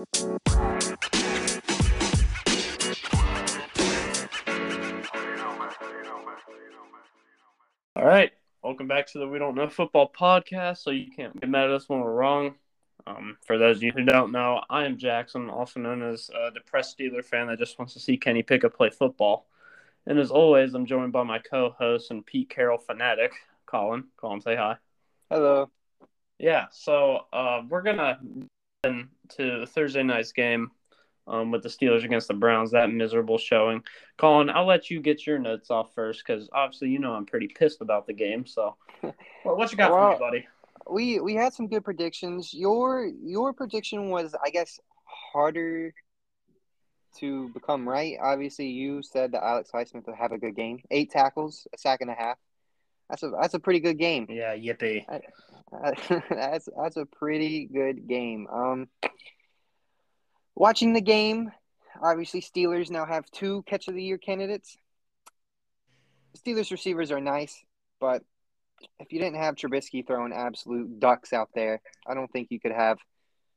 All 0.00 0.06
right, 7.96 8.32
welcome 8.62 8.88
back 8.88 9.08
to 9.08 9.18
the 9.18 9.28
We 9.28 9.38
Don't 9.38 9.54
Know 9.54 9.68
Football 9.68 10.10
podcast. 10.18 10.78
So 10.78 10.90
you 10.90 11.08
can't 11.14 11.38
get 11.38 11.50
mad 11.50 11.64
at 11.64 11.72
us 11.72 11.86
when 11.86 12.00
we're 12.00 12.14
wrong. 12.14 12.54
Um, 13.06 13.36
for 13.46 13.58
those 13.58 13.76
of 13.76 13.82
you 13.82 13.92
who 13.92 14.04
don't 14.04 14.32
know, 14.32 14.62
I 14.70 14.86
am 14.86 14.96
Jackson, 14.96 15.50
also 15.50 15.80
known 15.80 16.02
as 16.02 16.30
a 16.30 16.50
depressed 16.50 16.96
Steeler 16.98 17.22
fan 17.22 17.48
that 17.48 17.58
just 17.58 17.78
wants 17.78 17.92
to 17.92 18.00
see 18.00 18.16
Kenny 18.16 18.42
Pickett 18.42 18.74
play 18.74 18.88
football. 18.88 19.48
And 20.06 20.18
as 20.18 20.30
always, 20.30 20.72
I'm 20.72 20.86
joined 20.86 21.12
by 21.12 21.24
my 21.24 21.40
co-host 21.40 22.10
and 22.10 22.24
Pete 22.24 22.48
Carroll 22.48 22.78
fanatic, 22.78 23.32
Colin. 23.66 24.04
Colin, 24.16 24.40
say 24.40 24.56
hi. 24.56 24.76
Hello. 25.30 25.70
Yeah, 26.38 26.68
so 26.70 27.26
uh, 27.34 27.60
we're 27.68 27.82
gonna 27.82 28.18
into 29.38 29.66
Thursday 29.66 30.02
night's 30.02 30.32
game 30.32 30.70
um, 31.26 31.50
with 31.50 31.62
the 31.62 31.68
Steelers 31.68 32.04
against 32.04 32.28
the 32.28 32.34
Browns. 32.34 32.72
That 32.72 32.90
miserable 32.90 33.38
showing. 33.38 33.82
Colin, 34.18 34.50
I'll 34.50 34.66
let 34.66 34.90
you 34.90 35.00
get 35.00 35.26
your 35.26 35.38
notes 35.38 35.70
off 35.70 35.94
first 35.94 36.24
because 36.26 36.48
obviously 36.52 36.88
you 36.88 36.98
know 36.98 37.12
I'm 37.12 37.26
pretty 37.26 37.48
pissed 37.48 37.80
about 37.80 38.06
the 38.06 38.12
game. 38.12 38.46
So, 38.46 38.76
well, 39.02 39.14
what 39.56 39.70
you 39.70 39.78
got 39.78 39.92
Well, 39.92 40.12
for 40.12 40.14
me, 40.14 40.18
buddy? 40.18 40.48
We 40.88 41.20
we 41.20 41.34
had 41.34 41.52
some 41.52 41.68
good 41.68 41.84
predictions. 41.84 42.52
Your 42.52 43.06
your 43.06 43.52
prediction 43.52 44.10
was, 44.10 44.34
I 44.44 44.50
guess, 44.50 44.80
harder 45.04 45.94
to 47.18 47.48
become 47.50 47.88
right. 47.88 48.16
Obviously, 48.20 48.68
you 48.68 49.02
said 49.02 49.32
that 49.32 49.42
Alex 49.42 49.70
Highsmith 49.72 50.06
would 50.06 50.16
have 50.16 50.32
a 50.32 50.38
good 50.38 50.56
game. 50.56 50.80
Eight 50.90 51.10
tackles, 51.10 51.66
a 51.74 51.78
sack 51.78 52.00
and 52.00 52.10
a 52.10 52.14
half. 52.14 52.38
That's 53.10 53.24
a 53.24 53.30
that's 53.30 53.54
a 53.54 53.58
pretty 53.58 53.80
good 53.80 53.98
game. 53.98 54.26
Yeah, 54.30 54.54
yippee. 54.54 55.04
Uh, 55.08 55.92
that's 56.30 56.68
that's 56.76 56.96
a 56.96 57.04
pretty 57.04 57.66
good 57.66 58.06
game. 58.06 58.46
Um, 58.46 58.88
watching 60.54 60.92
the 60.92 61.00
game, 61.00 61.50
obviously 62.00 62.40
Steelers 62.40 62.88
now 62.88 63.04
have 63.04 63.28
two 63.32 63.64
catch 63.66 63.88
of 63.88 63.94
the 63.94 64.02
year 64.02 64.16
candidates. 64.16 64.76
Steelers 66.38 66.70
receivers 66.70 67.10
are 67.10 67.20
nice, 67.20 67.64
but 68.00 68.22
if 69.00 69.12
you 69.12 69.18
didn't 69.18 69.40
have 69.40 69.56
Trubisky 69.56 70.06
throwing 70.06 70.32
absolute 70.32 71.00
ducks 71.00 71.32
out 71.32 71.50
there, 71.52 71.82
I 72.06 72.14
don't 72.14 72.30
think 72.30 72.48
you 72.50 72.60
could 72.60 72.72
have 72.72 72.98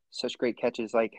such 0.09 0.37
great 0.39 0.57
catches 0.57 0.95
like 0.95 1.13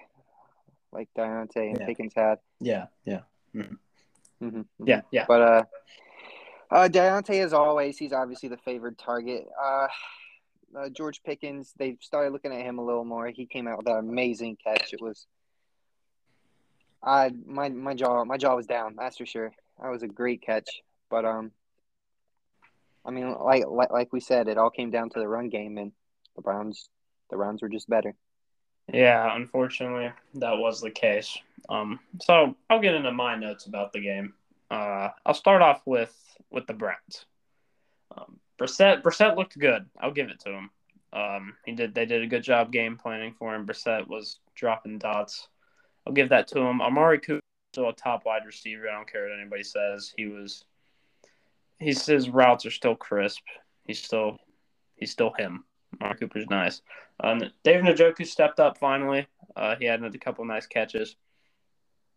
like 0.93 1.09
Deontay 1.17 1.71
and 1.71 1.81
Yeah. 1.81 1.87
Pickens 1.87 2.15
had. 2.17 2.39
Yeah, 2.61 2.87
yeah, 3.05 3.21
hmm 3.53 4.63
yeah, 4.85 5.03
yeah. 5.13 5.25
But 5.29 5.41
uh, 5.41 5.63
uh, 6.75 6.89
Deontay, 6.89 7.45
as 7.45 7.53
always, 7.53 7.97
he's 7.97 8.13
obviously 8.13 8.49
the 8.49 8.57
favored 8.57 8.99
target. 8.99 9.47
Uh, 9.63 9.87
uh, 10.79 10.89
George 10.89 11.23
Pickens, 11.23 11.73
they 11.79 11.97
started 12.01 12.33
looking 12.33 12.53
at 12.53 12.63
him 12.63 12.79
a 12.79 12.85
little 12.85 13.05
more. 13.05 13.29
He 13.29 13.47
came 13.47 13.69
out 13.69 13.79
with 13.79 13.87
an 13.87 13.99
amazing 13.99 14.59
catch. 14.63 14.93
It 14.93 15.01
was, 15.01 15.27
I 17.03 17.31
my 17.47 17.69
my 17.69 17.95
jaw 17.95 18.25
my 18.25 18.37
jaw 18.39 18.57
was 18.57 18.67
down. 18.67 18.97
That's 18.99 19.19
for 19.19 19.27
sure. 19.27 19.53
That 19.81 19.91
was 19.91 20.03
a 20.03 20.09
great 20.09 20.43
catch. 20.43 20.69
But 21.11 21.25
um, 21.25 21.53
I 23.05 23.13
mean, 23.13 23.33
like 23.41 23.65
like 23.69 23.93
like 23.93 24.13
we 24.13 24.21
said, 24.21 24.49
it 24.49 24.59
all 24.59 24.71
came 24.71 24.91
down 24.91 25.11
to 25.11 25.21
the 25.21 25.29
run 25.29 25.51
game, 25.51 25.79
and 25.79 25.93
the 26.35 26.43
Browns 26.43 26.89
the 27.31 27.37
Browns 27.37 27.63
were 27.63 27.69
just 27.69 27.89
better. 27.89 28.15
Yeah, 28.93 29.35
unfortunately, 29.35 30.13
that 30.35 30.59
was 30.59 30.81
the 30.81 30.91
case. 30.91 31.39
Um, 31.69 32.01
so 32.21 32.57
I'll 32.69 32.81
get 32.81 32.95
into 32.95 33.13
my 33.13 33.37
notes 33.37 33.67
about 33.67 33.93
the 33.93 34.01
game. 34.01 34.35
Uh, 34.71 35.11
I'll 35.25 35.35
start 35.35 35.63
off 35.63 35.83
with 35.87 36.15
with 36.51 36.67
the 36.67 36.75
Browns. 36.75 37.27
Um, 38.17 38.39
Brissett 38.61 39.03
Brissett 39.03 39.37
looked 39.37 39.59
good. 39.59 39.87
I'll 40.01 40.13
give 40.13 40.29
it 40.31 40.41
to 40.41 40.51
him. 40.51 40.71
Um, 41.13 41.55
he 41.65 41.73
did. 41.73 41.95
They 41.95 42.07
did 42.07 42.23
a 42.23 42.27
good 42.27 42.43
job 42.43 42.73
game 42.73 42.97
planning 42.97 43.35
for 43.39 43.55
him. 43.55 43.67
Brissett 43.67 44.09
was 44.09 44.41
dropping 44.55 44.99
dots. 44.99 45.49
I'll 46.07 46.13
give 46.13 46.31
that 46.31 46.49
to 46.49 46.61
him. 46.61 46.83
Amari 46.83 47.19
Cooper 47.21 47.41
still 47.73 47.89
a 47.89 47.93
top 47.93 48.25
wide 48.25 48.47
receiver. 48.47 48.89
I 48.89 48.95
don't 48.95 49.11
care 49.11 49.29
what 49.29 49.39
anybody 49.39 49.65
says. 49.65 50.13
He 50.17 50.27
was. 50.27 50.65
He's 51.79 52.07
his 52.07 52.29
routes 52.29 52.65
are 52.67 52.71
still 52.71 52.95
crisp. 52.95 53.43
He's 53.85 54.03
still 54.03 54.39
he's 54.97 55.11
still 55.11 55.33
him. 55.37 55.65
Amari 56.01 56.19
Cooper's 56.19 56.47
nice. 56.51 56.83
Um, 57.21 57.43
David 57.63 57.97
Njoku 57.97 58.27
stepped 58.27 58.61
up 58.61 58.79
finally. 58.79 59.27
Uh, 59.57 59.77
he 59.77 59.85
had 59.85 60.03
a 60.03 60.19
couple 60.19 60.45
nice 60.45 60.67
catches. 60.67 61.17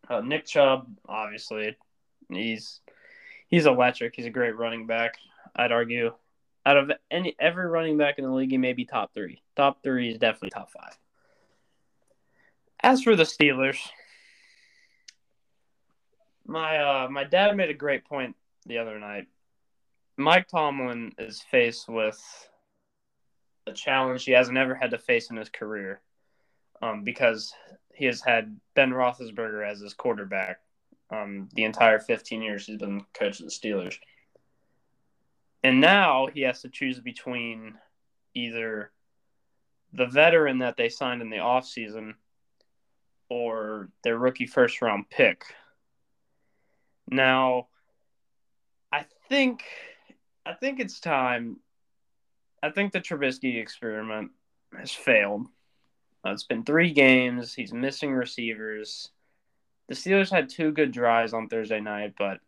Uh, 0.09 0.21
Nick 0.21 0.45
Chubb, 0.45 0.87
obviously, 1.07 1.75
he's 2.29 2.79
he's 3.47 3.65
electric. 3.65 4.15
He's 4.15 4.25
a 4.25 4.31
great 4.31 4.57
running 4.57 4.85
back. 4.85 5.15
I'd 5.55 5.71
argue, 5.71 6.13
out 6.65 6.77
of 6.77 6.91
any 7.09 7.35
every 7.39 7.67
running 7.67 7.97
back 7.97 8.17
in 8.17 8.25
the 8.25 8.31
league, 8.31 8.51
he 8.51 8.57
may 8.57 8.73
be 8.73 8.85
top 8.85 9.13
three. 9.13 9.41
Top 9.55 9.83
three 9.83 10.11
is 10.11 10.19
definitely 10.19 10.51
top 10.51 10.71
five. 10.71 10.97
As 12.81 13.01
for 13.01 13.15
the 13.15 13.23
Steelers, 13.23 13.79
my 16.45 16.77
uh, 16.77 17.07
my 17.09 17.23
dad 17.23 17.55
made 17.55 17.69
a 17.69 17.73
great 17.73 18.05
point 18.05 18.35
the 18.65 18.77
other 18.77 18.99
night. 18.99 19.27
Mike 20.17 20.47
Tomlin 20.47 21.13
is 21.17 21.41
faced 21.51 21.87
with 21.87 22.19
a 23.67 23.71
challenge 23.71 24.23
he 24.23 24.31
hasn't 24.31 24.57
ever 24.57 24.73
had 24.73 24.91
to 24.91 24.97
face 24.97 25.29
in 25.29 25.37
his 25.37 25.49
career 25.49 26.01
um, 26.81 27.03
because 27.03 27.53
he 27.93 28.05
has 28.05 28.21
had 28.21 28.59
Ben 28.75 28.91
Roethlisberger 28.91 29.69
as 29.69 29.79
his 29.79 29.93
quarterback 29.93 30.59
um, 31.09 31.49
the 31.53 31.63
entire 31.63 31.99
15 31.99 32.41
years 32.41 32.65
he's 32.65 32.77
been 32.77 33.05
coach 33.13 33.39
of 33.39 33.45
the 33.45 33.51
Steelers. 33.51 33.97
And 35.63 35.81
now 35.81 36.27
he 36.27 36.41
has 36.41 36.61
to 36.61 36.69
choose 36.69 36.99
between 36.99 37.75
either 38.33 38.91
the 39.93 40.05
veteran 40.05 40.59
that 40.59 40.77
they 40.77 40.89
signed 40.89 41.21
in 41.21 41.29
the 41.29 41.37
offseason 41.37 42.13
or 43.29 43.89
their 44.03 44.17
rookie 44.17 44.45
first 44.45 44.81
round 44.81 45.09
pick. 45.09 45.43
Now, 47.09 47.67
I 48.91 49.05
think 49.29 49.63
I 50.45 50.53
think 50.53 50.79
it's 50.79 50.99
time 50.99 51.57
I 52.61 52.71
think 52.71 52.91
the 52.91 53.01
Trubisky 53.01 53.61
experiment 53.61 54.31
has 54.77 54.91
failed. 54.91 55.47
It's 56.25 56.43
been 56.43 56.63
three 56.63 56.91
games. 56.91 57.53
He's 57.53 57.71
missing 57.71 58.13
receivers. 58.13 59.09
The 59.87 59.95
Steelers 59.95 60.29
had 60.29 60.49
two 60.49 60.71
good 60.71 60.91
drives 60.91 61.33
on 61.33 61.47
Thursday 61.47 61.79
night, 61.79 62.13
but 62.17 62.39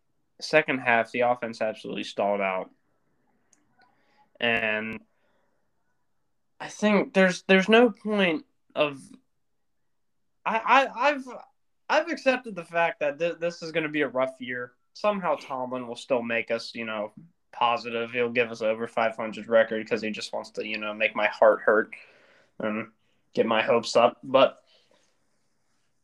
second 0.42 0.80
half 0.80 1.12
the 1.12 1.22
offense 1.22 1.62
absolutely 1.62 2.04
stalled 2.04 2.42
out. 2.42 2.70
And 4.40 5.00
I 6.60 6.68
think 6.68 7.14
there's 7.14 7.44
there's 7.44 7.70
no 7.70 7.92
point 7.92 8.46
of 8.76 9.00
I, 10.46 10.58
I 10.58 11.10
I've 11.10 11.28
I've 11.90 12.10
accepted 12.10 12.56
the 12.56 12.64
fact 12.64 13.00
that 13.00 13.20
th- 13.20 13.40
this 13.40 13.62
is 13.62 13.72
going 13.72 13.84
to 13.84 13.90
be 13.90 14.02
a 14.02 14.08
rough 14.08 14.36
year. 14.40 14.74
Somehow 14.94 15.36
Tomlin 15.36 15.88
will 15.88 15.96
still 15.96 16.22
make 16.22 16.52
us, 16.52 16.74
you 16.76 16.86
know, 16.86 17.12
positive. 17.52 18.12
He'll 18.12 18.30
give 18.30 18.52
us 18.52 18.62
over 18.62 18.88
500 18.88 19.48
record 19.48 19.84
because 19.84 20.02
he 20.02 20.12
just 20.12 20.34
wants 20.34 20.52
to, 20.52 20.68
you 20.68 20.78
know, 20.78 20.94
make 20.94 21.16
my 21.16 21.28
heart 21.28 21.62
hurt 21.62 21.92
and 22.60 22.88
get 23.34 23.46
my 23.46 23.62
hopes 23.62 23.96
up. 23.96 24.18
But 24.24 24.60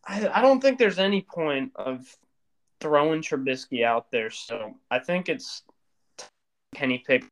I, 0.06 0.28
I 0.28 0.42
don't 0.42 0.62
think 0.62 0.78
there's 0.78 1.00
any 1.00 1.22
point 1.22 1.72
of 1.76 2.16
throwing 2.80 3.22
Trubisky 3.22 3.84
out 3.84 4.12
there. 4.12 4.30
So 4.30 4.76
I 4.92 5.00
think 5.00 5.30
it's 5.30 5.64
Kenny 6.76 7.04
Pick. 7.06 7.26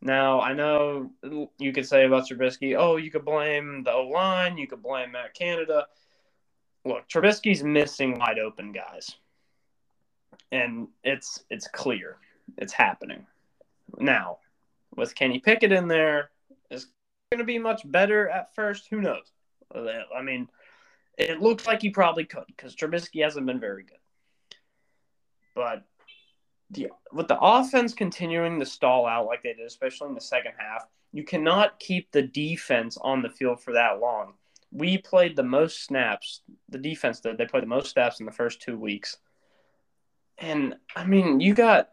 Now 0.00 0.40
I 0.40 0.52
know 0.52 1.10
you 1.58 1.72
could 1.72 1.86
say 1.86 2.04
about 2.04 2.28
Trubisky, 2.28 2.76
oh, 2.78 2.96
you 2.96 3.10
could 3.10 3.24
blame 3.24 3.82
the 3.84 3.92
O 3.92 4.08
line, 4.08 4.58
you 4.58 4.66
could 4.66 4.82
blame 4.82 5.12
Matt 5.12 5.34
Canada. 5.34 5.86
Look, 6.84 7.08
Trubisky's 7.08 7.62
missing 7.62 8.18
wide 8.18 8.38
open 8.38 8.72
guys, 8.72 9.16
and 10.52 10.88
it's 11.02 11.42
it's 11.48 11.66
clear 11.68 12.18
it's 12.58 12.74
happening. 12.74 13.26
Now, 13.98 14.38
with 14.94 15.14
Kenny 15.14 15.38
Pickett 15.38 15.72
in 15.72 15.88
there, 15.88 16.30
is 16.70 16.88
going 17.32 17.38
to 17.38 17.44
be 17.44 17.58
much 17.58 17.80
better 17.90 18.28
at 18.28 18.54
first. 18.54 18.88
Who 18.90 19.00
knows? 19.00 19.32
I 19.74 20.20
mean, 20.22 20.48
it 21.18 21.40
looks 21.40 21.66
like 21.66 21.82
he 21.82 21.90
probably 21.90 22.24
could 22.24 22.44
because 22.48 22.74
Trubisky 22.74 23.22
hasn't 23.22 23.46
been 23.46 23.60
very 23.60 23.84
good. 23.84 23.98
But 25.54 25.84
the, 26.70 26.88
with 27.12 27.28
the 27.28 27.38
offense 27.40 27.94
continuing 27.94 28.58
to 28.60 28.66
stall 28.66 29.06
out 29.06 29.26
like 29.26 29.42
they 29.42 29.52
did, 29.52 29.66
especially 29.66 30.08
in 30.08 30.14
the 30.14 30.20
second 30.20 30.52
half, 30.58 30.86
you 31.12 31.22
cannot 31.22 31.78
keep 31.78 32.10
the 32.10 32.22
defense 32.22 32.98
on 33.00 33.22
the 33.22 33.30
field 33.30 33.62
for 33.62 33.74
that 33.74 34.00
long. 34.00 34.34
We 34.72 34.98
played 34.98 35.36
the 35.36 35.44
most 35.44 35.84
snaps. 35.84 36.40
The 36.68 36.78
defense 36.78 37.20
did. 37.20 37.38
They 37.38 37.46
played 37.46 37.62
the 37.62 37.68
most 37.68 37.92
snaps 37.92 38.18
in 38.18 38.26
the 38.26 38.32
first 38.32 38.60
two 38.60 38.76
weeks. 38.76 39.16
And 40.38 40.74
I 40.96 41.04
mean, 41.04 41.38
you 41.38 41.54
got 41.54 41.90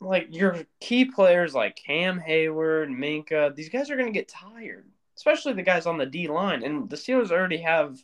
like 0.00 0.34
your 0.34 0.64
key 0.80 1.04
players 1.04 1.54
like 1.54 1.76
Cam 1.76 2.20
Heyward, 2.20 2.88
Minkah. 2.88 3.54
These 3.54 3.68
guys 3.68 3.90
are 3.90 3.96
going 3.96 4.12
to 4.12 4.18
get 4.18 4.28
tired, 4.28 4.86
especially 5.16 5.52
the 5.52 5.62
guys 5.62 5.86
on 5.86 5.98
the 5.98 6.06
D 6.06 6.28
line. 6.28 6.62
And 6.62 6.88
the 6.88 6.96
Steelers 6.96 7.30
already 7.30 7.58
have 7.58 7.98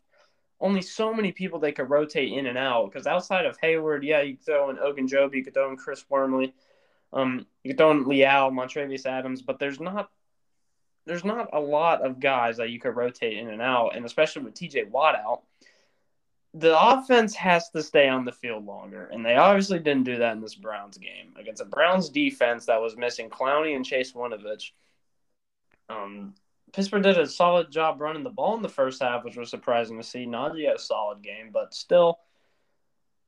only 0.60 0.82
so 0.82 1.14
many 1.14 1.32
people 1.32 1.58
they 1.58 1.72
could 1.72 1.90
rotate 1.90 2.32
in 2.32 2.46
and 2.46 2.58
out. 2.58 2.90
Because 2.90 3.06
outside 3.06 3.46
of 3.46 3.58
Heyward, 3.60 4.02
yeah, 4.02 4.22
you 4.22 4.36
could 4.36 4.46
throw 4.46 4.70
in 4.70 4.76
Ogunjobi, 4.76 5.36
you 5.36 5.44
could 5.44 5.54
throw 5.54 5.70
in 5.70 5.76
Chris 5.76 6.04
Wormley, 6.08 6.54
um, 7.12 7.46
you 7.62 7.70
could 7.70 7.78
throw 7.78 7.90
in 7.90 8.06
Leal, 8.06 8.50
Montrevious 8.50 9.06
Adams, 9.06 9.42
but 9.42 9.58
there's 9.58 9.80
not 9.80 10.10
there's 11.06 11.24
not 11.24 11.48
a 11.54 11.60
lot 11.60 12.04
of 12.04 12.20
guys 12.20 12.58
that 12.58 12.68
you 12.68 12.78
could 12.78 12.94
rotate 12.94 13.38
in 13.38 13.48
and 13.48 13.62
out, 13.62 13.96
and 13.96 14.04
especially 14.04 14.42
with 14.42 14.54
TJ 14.54 14.90
Watt 14.90 15.16
out, 15.16 15.42
the 16.52 16.78
offense 16.78 17.34
has 17.34 17.70
to 17.70 17.82
stay 17.82 18.08
on 18.08 18.26
the 18.26 18.32
field 18.32 18.66
longer, 18.66 19.06
and 19.06 19.24
they 19.24 19.36
obviously 19.36 19.78
didn't 19.78 20.04
do 20.04 20.18
that 20.18 20.32
in 20.32 20.42
this 20.42 20.54
Browns 20.54 20.98
game 20.98 21.32
against 21.38 21.62
a 21.62 21.64
Browns 21.64 22.10
defense 22.10 22.66
that 22.66 22.80
was 22.80 22.96
missing 22.96 23.30
Clowney 23.30 23.74
and 23.74 23.86
Chase 23.86 24.12
Winovich. 24.12 24.72
Um, 25.88 26.34
Pittsburgh 26.72 27.02
did 27.02 27.18
a 27.18 27.26
solid 27.26 27.70
job 27.70 28.00
running 28.00 28.22
the 28.24 28.30
ball 28.30 28.56
in 28.56 28.62
the 28.62 28.68
first 28.68 29.02
half, 29.02 29.24
which 29.24 29.36
was 29.36 29.50
surprising 29.50 29.96
to 29.96 30.02
see. 30.02 30.26
Najee 30.26 30.66
had 30.66 30.76
a 30.76 30.80
solid 30.80 31.22
game, 31.22 31.50
but 31.52 31.74
still, 31.74 32.18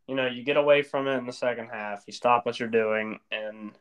you 0.07 0.15
know, 0.15 0.27
you 0.27 0.43
get 0.43 0.57
away 0.57 0.83
from 0.83 1.07
it 1.07 1.17
in 1.17 1.27
the 1.27 1.33
second 1.33 1.69
half. 1.73 2.05
You 2.07 2.13
stop 2.13 2.47
what 2.47 2.59
you're 2.59 2.69
doing, 2.69 3.19
and 3.31 3.73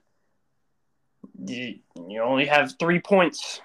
you 1.45 1.79
you 2.07 2.21
only 2.21 2.45
have 2.45 2.75
three 2.79 2.99
points 2.99 3.61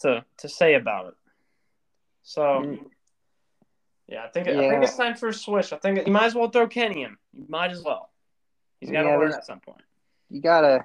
to 0.00 0.24
to 0.38 0.48
say 0.48 0.74
about 0.74 1.06
it. 1.08 1.14
So, 2.22 2.76
yeah, 4.08 4.24
I 4.24 4.28
think 4.28 4.48
I 4.48 4.68
think 4.68 4.84
it's 4.84 4.96
time 4.96 5.14
for 5.14 5.28
a 5.28 5.34
switch. 5.34 5.72
I 5.72 5.78
think 5.78 6.06
you 6.06 6.12
might 6.12 6.26
as 6.26 6.34
well 6.34 6.50
throw 6.50 6.68
Kenny 6.68 7.02
in. 7.02 7.16
You 7.32 7.46
might 7.48 7.70
as 7.70 7.82
well. 7.82 8.10
He's 8.80 8.90
got 8.90 9.02
to 9.02 9.08
Yeah, 9.08 9.16
learn 9.16 9.32
at 9.32 9.44
some 9.44 9.60
point. 9.60 9.82
You 10.28 10.40
gotta, 10.40 10.84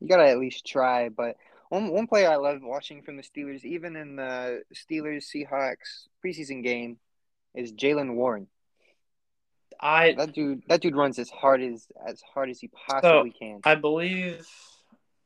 you 0.00 0.08
gotta 0.08 0.28
at 0.28 0.38
least 0.38 0.66
try. 0.66 1.08
But 1.08 1.36
one 1.74 1.90
one 1.90 2.06
player 2.06 2.30
I 2.30 2.36
love 2.36 2.60
watching 2.62 3.02
from 3.02 3.16
the 3.16 3.22
Steelers, 3.22 3.64
even 3.64 3.96
in 3.96 4.16
the 4.16 4.62
Steelers 4.74 5.24
Seahawks 5.24 6.06
preseason 6.24 6.62
game, 6.62 6.98
is 7.54 7.72
Jaylen 7.72 8.14
Warren. 8.14 8.46
I 9.80 10.12
That 10.12 10.32
dude, 10.32 10.62
that 10.68 10.80
dude 10.80 10.94
runs 10.96 11.18
as 11.18 11.30
hard 11.30 11.60
as 11.60 11.88
as 12.06 12.22
hard 12.22 12.48
as 12.48 12.60
he 12.60 12.68
possibly 12.68 13.30
can. 13.30 13.60
I 13.64 13.74
believe 13.74 14.46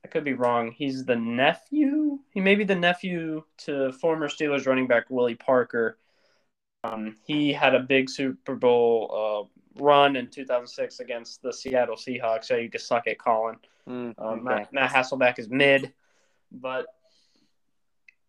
I 0.04 0.08
could 0.08 0.24
be 0.24 0.32
wrong. 0.32 0.72
He's 0.72 1.04
the 1.04 1.16
nephew. 1.16 2.18
He 2.32 2.40
may 2.40 2.54
be 2.54 2.64
the 2.64 2.74
nephew 2.74 3.44
to 3.58 3.92
former 3.92 4.28
Steelers 4.28 4.66
running 4.66 4.86
back 4.86 5.10
Willie 5.10 5.34
Parker. 5.34 5.98
Um, 6.84 7.16
he 7.24 7.52
had 7.52 7.74
a 7.74 7.80
big 7.80 8.08
Super 8.08 8.54
Bowl 8.54 9.48
uh, 9.50 9.82
run 9.82 10.16
in 10.16 10.28
2006 10.28 11.00
against 11.00 11.42
the 11.42 11.52
Seattle 11.52 11.96
Seahawks. 11.96 12.44
So 12.44 12.56
you 12.56 12.70
could 12.70 12.80
suck 12.80 13.06
at 13.06 13.18
calling. 13.18 13.56
Mm, 13.88 14.14
Um, 14.16 14.16
okay. 14.18 14.42
Matt, 14.42 14.72
Matt 14.72 14.90
Hasselbeck 14.90 15.38
is 15.38 15.48
mid, 15.50 15.92
but 16.50 16.86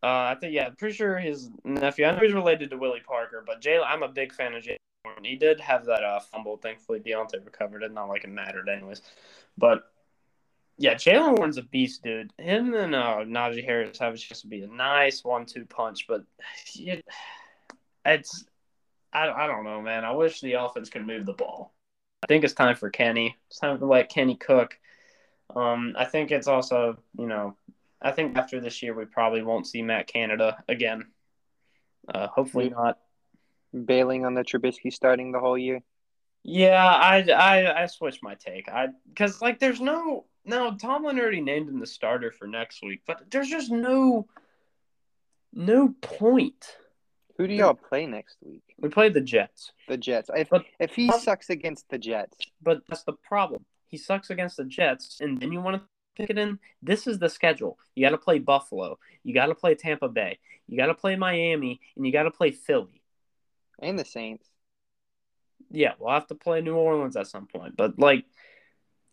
uh, 0.01 0.31
I 0.31 0.37
think 0.39 0.53
yeah, 0.53 0.69
pretty 0.69 0.95
sure 0.95 1.17
his 1.17 1.49
nephew. 1.63 2.05
I 2.05 2.11
know 2.11 2.21
he's 2.21 2.33
related 2.33 2.69
to 2.69 2.77
Willie 2.77 3.01
Parker, 3.05 3.43
but 3.45 3.61
Jaylen. 3.61 3.85
I'm 3.85 4.03
a 4.03 4.07
big 4.07 4.33
fan 4.33 4.53
of 4.53 4.63
Jaylen. 4.63 4.77
He 5.23 5.35
did 5.35 5.59
have 5.59 5.85
that 5.85 6.03
uh, 6.03 6.19
fumble. 6.19 6.57
Thankfully, 6.57 6.99
Deontay 6.99 7.43
recovered 7.43 7.83
it. 7.83 7.93
Not 7.93 8.09
like 8.09 8.23
it 8.23 8.29
mattered, 8.29 8.69
anyways. 8.69 9.01
But 9.57 9.83
yeah, 10.77 10.95
Jaylen 10.95 11.37
Warren's 11.37 11.57
a 11.57 11.63
beast, 11.63 12.03
dude. 12.03 12.31
Him 12.37 12.73
and 12.73 12.95
uh, 12.95 13.17
Najee 13.25 13.65
Harris 13.65 13.99
have 13.99 14.13
a 14.13 14.17
chance 14.17 14.41
to 14.41 14.47
be 14.47 14.61
a 14.61 14.67
nice 14.67 15.23
one-two 15.23 15.65
punch, 15.65 16.07
but 16.07 16.23
it, 16.75 17.05
it's 18.05 18.45
I, 19.11 19.29
I 19.29 19.47
don't 19.47 19.65
know, 19.65 19.81
man. 19.81 20.05
I 20.05 20.11
wish 20.11 20.39
the 20.39 20.53
offense 20.53 20.89
could 20.89 21.05
move 21.05 21.25
the 21.25 21.33
ball. 21.33 21.73
I 22.23 22.27
think 22.27 22.43
it's 22.43 22.53
time 22.53 22.75
for 22.75 22.89
Kenny. 22.89 23.37
It's 23.49 23.59
time 23.59 23.79
to 23.79 23.85
let 23.85 24.09
Kenny 24.09 24.35
cook. 24.35 24.77
Um, 25.55 25.95
I 25.97 26.05
think 26.05 26.31
it's 26.31 26.47
also, 26.47 26.97
you 27.17 27.27
know, 27.27 27.55
I 28.01 28.11
think 28.11 28.37
after 28.37 28.59
this 28.61 28.81
year 28.81 28.93
we 28.93 29.05
probably 29.05 29.41
won't 29.41 29.67
see 29.67 29.81
Matt 29.81 30.07
Canada 30.07 30.63
again. 30.67 31.07
Uh, 32.07 32.27
hopefully 32.27 32.69
not. 32.69 32.97
Bailing 33.85 34.25
on 34.25 34.33
the 34.33 34.43
Trubisky 34.43 34.91
starting 34.91 35.31
the 35.31 35.39
whole 35.39 35.57
year. 35.57 35.81
Yeah, 36.43 36.85
I 36.85 37.21
I 37.29 37.83
I 37.83 37.85
switched 37.87 38.23
my 38.23 38.35
take. 38.35 38.69
I 38.69 38.87
because 39.09 39.41
like 39.41 39.59
there's 39.59 39.81
no 39.81 40.25
no 40.45 40.75
Tomlin 40.75 41.19
already 41.19 41.41
named 41.41 41.67
him 41.69 41.79
the 41.79 41.85
starter 41.85 42.31
for 42.31 42.47
next 42.47 42.81
week, 42.81 43.01
but 43.05 43.29
there's 43.29 43.49
just 43.49 43.69
no 43.69 44.27
no 45.53 45.93
point. 46.01 46.65
Who 47.37 47.47
do 47.47 47.53
y'all 47.53 47.73
play 47.73 48.05
next 48.05 48.37
week? 48.41 48.63
We 48.79 48.89
play 48.89 49.09
the 49.09 49.21
Jets, 49.21 49.71
The 49.87 49.97
Jets. 49.97 50.29
If 50.35 50.49
But- 50.49 50.65
if 50.79 50.95
he 50.95 51.09
sucks 51.11 51.49
against 51.49 51.89
the 51.89 51.97
Jets, 51.97 52.37
but 52.61 52.81
that's 52.87 53.03
the 53.03 53.13
problem. 53.13 53.65
He 53.87 53.97
sucks 53.97 54.29
against 54.29 54.57
the 54.57 54.65
Jets, 54.65 55.19
and 55.21 55.39
then 55.39 55.51
you 55.51 55.61
want 55.61 55.77
to 55.77 55.87
pick 56.19 56.29
it 56.29 56.37
in. 56.37 56.59
This 56.81 57.07
is 57.07 57.19
the 57.19 57.29
schedule. 57.29 57.77
You 57.95 58.05
got 58.05 58.11
to 58.11 58.17
play 58.17 58.39
Buffalo. 58.39 58.99
You 59.23 59.33
got 59.33 59.47
to 59.47 59.55
play 59.55 59.75
Tampa 59.75 60.09
Bay. 60.09 60.39
You 60.67 60.77
got 60.77 60.87
to 60.87 60.93
play 60.93 61.15
Miami, 61.15 61.79
and 61.95 62.05
you 62.05 62.11
got 62.11 62.23
to 62.23 62.31
play 62.31 62.51
Philly. 62.51 63.01
and 63.81 63.97
the 63.97 64.05
Saints. 64.05 64.47
Yeah, 65.71 65.93
we'll 65.99 66.13
have 66.13 66.27
to 66.27 66.35
play 66.35 66.61
New 66.61 66.75
Orleans 66.75 67.15
at 67.15 67.27
some 67.27 67.45
point. 67.47 67.77
But 67.77 67.99
like 67.99 68.25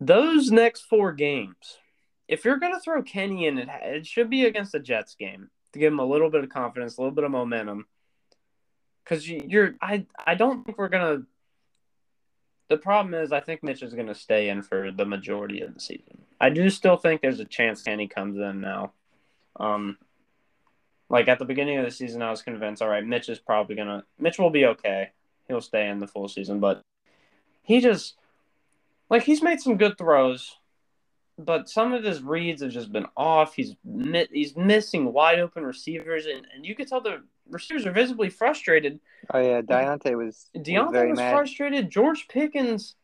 those 0.01 0.51
next 0.51 0.83
four 0.83 1.13
games, 1.13 1.79
if 2.29 2.45
you're 2.45 2.59
gonna 2.59 2.81
throw 2.81 3.03
Kenny 3.03 3.47
in, 3.47 3.59
it 3.59 3.69
it 3.83 4.07
should 4.07 4.31
be 4.31 4.47
against 4.47 4.73
the 4.73 4.81
Jets 4.81 5.15
game 5.15 5.51
to 5.73 5.79
give 5.79 5.93
him 5.93 5.99
a 5.99 6.05
little 6.07 6.31
bit 6.31 6.45
of 6.45 6.51
confidence, 6.51 6.97
a 6.97 7.01
little 7.03 7.15
bit 7.15 7.25
of 7.25 7.31
momentum. 7.31 7.87
Because 9.05 9.29
you're, 9.29 9.75
I, 9.81 10.07
I 10.27 10.35
don't 10.35 10.65
think 10.65 10.79
we're 10.79 10.89
gonna. 10.89 11.23
The 12.69 12.77
problem 12.77 13.15
is, 13.15 13.33
I 13.33 13.41
think 13.41 13.63
Mitch 13.63 13.83
is 13.83 13.95
gonna 13.95 14.15
stay 14.15 14.49
in 14.49 14.63
for 14.63 14.91
the 14.91 15.07
majority 15.07 15.61
of 15.61 15.75
the 15.75 15.81
season. 15.81 16.23
I 16.41 16.51
do 16.51 16.69
still 16.71 16.97
think 16.97 17.21
there's 17.21 17.41
a 17.41 17.45
chance 17.45 17.83
Kenny 17.83 18.09
comes 18.09 18.37
in 18.37 18.61
now. 18.61 18.93
Um, 19.59 19.99
like 21.09 21.29
at 21.29 21.39
the 21.39 21.45
beginning 21.45 21.79
of 21.79 21.85
the 21.85 21.91
season, 21.91 22.23
I 22.23 22.31
was 22.31 22.43
convinced, 22.43 22.83
all 22.83 22.89
right, 22.89 23.07
Mitch 23.07 23.29
is 23.29 23.39
probably 23.39 23.77
gonna, 23.77 24.05
Mitch 24.19 24.39
will 24.39 24.51
be 24.51 24.67
okay 24.67 25.13
he'll 25.49 25.61
stay 25.61 25.89
in 25.89 26.01
the 26.01 26.07
full 26.07 26.29
season. 26.29 26.61
But 26.61 26.83
he 27.63 27.81
just 27.81 28.17
like 29.11 29.23
he's 29.23 29.43
made 29.43 29.61
some 29.61 29.77
good 29.77 29.99
throws, 29.99 30.57
but 31.39 31.69
some 31.69 31.93
of 31.93 32.05
his 32.05 32.23
reads 32.23 32.63
have 32.63 32.73
just 32.73 32.93
been 32.93 33.07
off. 33.17 33.55
He's 33.55 33.75
he's 34.33 34.57
missing 34.57 35.13
wide 35.13 35.39
open 35.39 35.65
receivers, 35.65 36.27
and, 36.27 36.47
and 36.55 36.67
you 36.67 36.75
could 36.75 36.89
tell 36.89 37.01
the 37.01 37.23
receivers 37.51 37.87
are 37.87 37.93
visibly 37.93 38.31
frustrated. 38.31 39.01
Oh 39.33 39.41
yeah, 39.41 39.61
Deontay 39.61 40.17
was, 40.17 40.51
was 40.55 40.63
Deontay 40.65 41.11
was 41.11 41.19
mad. 41.19 41.33
frustrated. 41.33 41.91
George 41.91 42.29
Pickens, 42.29 42.95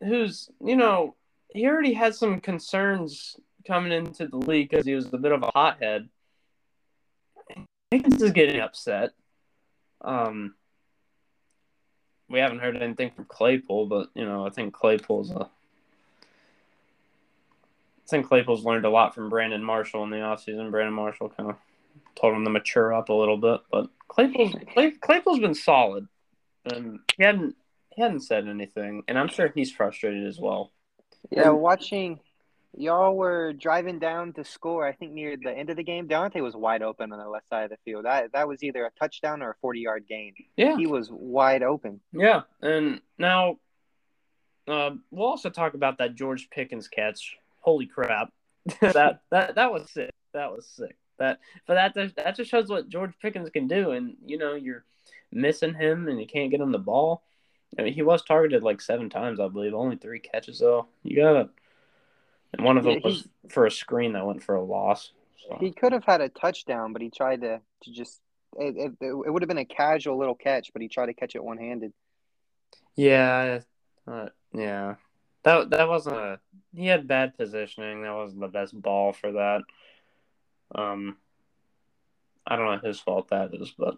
who's 0.00 0.48
you 0.64 0.76
know 0.76 1.14
he 1.50 1.66
already 1.66 1.92
had 1.92 2.14
some 2.14 2.40
concerns 2.40 3.36
coming 3.66 3.92
into 3.92 4.26
the 4.26 4.36
league 4.36 4.70
because 4.70 4.86
he 4.86 4.94
was 4.94 5.12
a 5.12 5.18
bit 5.18 5.32
of 5.32 5.42
a 5.42 5.50
hothead. 5.54 6.08
Pickens 7.90 8.22
is 8.22 8.32
getting 8.32 8.60
upset. 8.60 9.10
Um, 10.00 10.54
we 12.28 12.38
haven't 12.38 12.60
heard 12.60 12.76
anything 12.76 13.10
from 13.10 13.26
Claypool, 13.26 13.86
but 13.86 14.08
you 14.14 14.24
know 14.24 14.46
I 14.46 14.50
think 14.50 14.72
Claypool's 14.74 15.30
a. 15.30 15.48
I 18.04 18.08
think 18.08 18.26
Claypool's 18.26 18.64
learned 18.64 18.84
a 18.84 18.90
lot 18.90 19.14
from 19.14 19.30
Brandon 19.30 19.62
Marshall 19.62 20.04
in 20.04 20.10
the 20.10 20.16
offseason. 20.16 20.70
Brandon 20.70 20.92
Marshall 20.92 21.30
kind 21.30 21.50
of 21.50 21.56
told 22.14 22.34
him 22.34 22.44
to 22.44 22.50
mature 22.50 22.92
up 22.94 23.08
a 23.08 23.14
little 23.14 23.36
bit, 23.36 23.60
but 23.70 23.88
Claypool's 24.08 24.54
Clay, 24.72 24.90
Claypool's 24.92 25.38
been 25.40 25.54
solid, 25.54 26.06
and 26.64 26.98
he 27.16 27.24
hadn't 27.24 27.56
he 27.90 28.02
hadn't 28.02 28.20
said 28.20 28.48
anything, 28.48 29.02
and 29.08 29.18
I'm 29.18 29.28
sure 29.28 29.52
he's 29.54 29.72
frustrated 29.72 30.26
as 30.26 30.38
well. 30.40 30.72
Yeah, 31.30 31.50
watching 31.50 32.20
y'all 32.74 33.14
were 33.14 33.52
driving 33.52 33.98
down 33.98 34.32
to 34.32 34.44
score. 34.44 34.86
I 34.86 34.92
think 34.92 35.12
near 35.12 35.36
the 35.36 35.52
end 35.52 35.68
of 35.70 35.76
the 35.76 35.82
game, 35.82 36.08
Deontay 36.08 36.42
was 36.42 36.54
wide 36.56 36.82
open 36.82 37.12
on 37.12 37.18
the 37.18 37.28
left 37.28 37.48
side 37.48 37.64
of 37.64 37.70
the 37.70 37.76
field. 37.84 38.04
That 38.06 38.32
that 38.32 38.48
was 38.48 38.62
either 38.62 38.84
a 38.84 38.90
touchdown 38.98 39.42
or 39.42 39.50
a 39.50 39.54
forty 39.60 39.80
yard 39.80 40.04
gain. 40.08 40.34
Yeah, 40.56 40.76
He 40.76 40.86
was 40.86 41.08
wide 41.10 41.62
open. 41.62 42.00
yeah, 42.12 42.42
and 42.60 43.00
now 43.18 43.58
uh, 44.68 44.90
we'll 45.10 45.26
also 45.26 45.50
talk 45.50 45.74
about 45.74 45.98
that 45.98 46.14
George 46.14 46.48
Pickens 46.50 46.88
catch. 46.88 47.36
Holy 47.60 47.86
crap, 47.86 48.30
that 48.80 49.20
that 49.30 49.54
that 49.54 49.72
was 49.72 49.90
sick. 49.90 50.10
That 50.34 50.50
was 50.50 50.66
sick. 50.66 50.96
That 51.22 51.38
but 51.66 51.74
that 51.74 51.94
just- 51.94 52.16
that 52.16 52.34
just 52.34 52.50
shows 52.50 52.68
what 52.68 52.88
George 52.88 53.12
Pickens 53.20 53.48
can 53.50 53.68
do, 53.68 53.92
and 53.92 54.16
you 54.26 54.38
know 54.38 54.54
you're 54.54 54.84
missing 55.30 55.74
him, 55.74 56.08
and 56.08 56.18
you 56.18 56.26
can't 56.26 56.50
get 56.50 56.60
him 56.60 56.72
the 56.72 56.78
ball. 56.78 57.22
I 57.78 57.82
mean, 57.82 57.94
he 57.94 58.02
was 58.02 58.22
targeted 58.22 58.64
like 58.64 58.80
seven 58.80 59.08
times, 59.08 59.38
I 59.38 59.46
believe. 59.48 59.72
Only 59.72 59.96
three 59.96 60.18
catches 60.18 60.58
though. 60.58 60.88
You 61.04 61.16
got 61.16 61.50
and 62.52 62.64
one 62.64 62.76
of 62.76 62.84
them 62.84 62.94
Yeah, 62.94 63.00
was 63.04 63.28
for 63.48 63.66
a 63.66 63.70
screen 63.70 64.12
that 64.14 64.26
went 64.26 64.42
for 64.42 64.56
a 64.56 64.62
loss. 64.62 65.12
So. 65.48 65.56
He 65.60 65.70
could 65.70 65.92
have 65.92 66.04
had 66.04 66.20
a 66.20 66.28
touchdown, 66.28 66.92
but 66.92 67.02
he 67.02 67.10
tried 67.10 67.42
to 67.42 67.60
to 67.84 67.92
just. 67.92 68.20
It, 68.58 68.76
it, 68.76 69.06
it 69.06 69.32
would 69.32 69.42
have 69.42 69.48
been 69.48 69.58
a 69.58 69.64
casual 69.64 70.18
little 70.18 70.34
catch, 70.34 70.72
but 70.72 70.82
he 70.82 70.88
tried 70.88 71.06
to 71.06 71.14
catch 71.14 71.34
it 71.34 71.42
one 71.42 71.56
handed. 71.56 71.94
Yeah, 72.96 73.60
uh, 74.06 74.26
yeah. 74.52 74.96
That 75.44 75.70
that 75.70 75.88
wasn't 75.88 76.16
a. 76.16 76.40
He 76.74 76.86
had 76.86 77.08
bad 77.08 77.36
positioning. 77.36 78.02
That 78.02 78.14
wasn't 78.14 78.40
the 78.40 78.48
best 78.48 78.80
ball 78.80 79.12
for 79.12 79.32
that. 79.32 79.62
Um, 80.74 81.16
I 82.46 82.56
don't 82.56 82.66
know 82.66 82.78
whose 82.78 83.00
fault 83.00 83.28
that 83.28 83.54
is, 83.54 83.72
but 83.76 83.96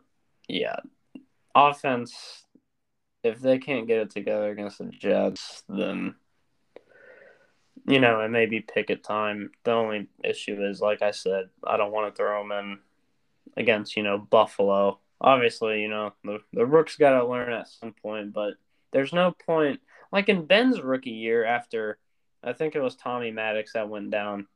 yeah, 0.49 0.76
offense. 1.54 2.45
If 3.23 3.40
they 3.40 3.59
can't 3.59 3.87
get 3.87 4.00
it 4.00 4.11
together 4.11 4.50
against 4.50 4.78
the 4.78 4.85
Jets, 4.85 5.62
then 5.69 6.14
you 7.87 8.00
know 8.00 8.21
it 8.21 8.28
may 8.28 8.47
be 8.47 8.61
picket 8.61 9.02
time. 9.02 9.50
The 9.64 9.73
only 9.73 10.09
issue 10.23 10.62
is, 10.62 10.81
like 10.81 11.00
I 11.00 11.11
said, 11.11 11.49
I 11.66 11.76
don't 11.76 11.93
want 11.93 12.14
to 12.14 12.16
throw 12.16 12.43
them 12.43 12.52
in 12.52 12.78
against 13.57 13.97
you 13.97 14.02
know 14.02 14.19
Buffalo. 14.19 14.99
Obviously, 15.21 15.81
you 15.81 15.88
know 15.88 16.12
the 16.23 16.40
the 16.52 16.66
Rooks 16.66 16.97
got 16.97 17.19
to 17.19 17.26
learn 17.26 17.52
at 17.52 17.69
some 17.69 17.95
point, 17.95 18.35
but 18.35 18.54
there's 18.93 19.12
no 19.12 19.33
point. 19.33 19.81
Like 20.12 20.28
in 20.28 20.47
Ben's 20.47 20.81
rookie 20.81 21.11
year, 21.11 21.45
after 21.45 21.99
I 22.43 22.52
think 22.52 22.75
it 22.75 22.83
was 22.83 22.95
Tommy 22.95 23.31
Maddox 23.31 23.73
that 23.73 23.88
went 23.88 24.11
down. 24.11 24.47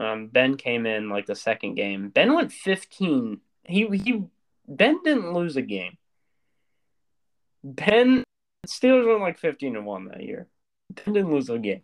Um, 0.00 0.28
ben 0.28 0.56
came 0.56 0.86
in 0.86 1.08
like 1.08 1.26
the 1.26 1.34
second 1.34 1.74
game. 1.74 2.08
Ben 2.10 2.34
went 2.34 2.52
15. 2.52 3.40
He 3.64 3.86
he 3.86 4.24
Ben 4.66 5.00
didn't 5.02 5.32
lose 5.32 5.56
a 5.56 5.62
game. 5.62 5.96
Ben 7.64 8.22
Steelers 8.66 9.06
went 9.06 9.20
like 9.20 9.38
15 9.38 9.76
and 9.76 9.86
1 9.86 10.04
that 10.06 10.22
year. 10.22 10.46
Ben 10.94 11.14
didn't 11.14 11.32
lose 11.32 11.48
a 11.48 11.58
game. 11.58 11.82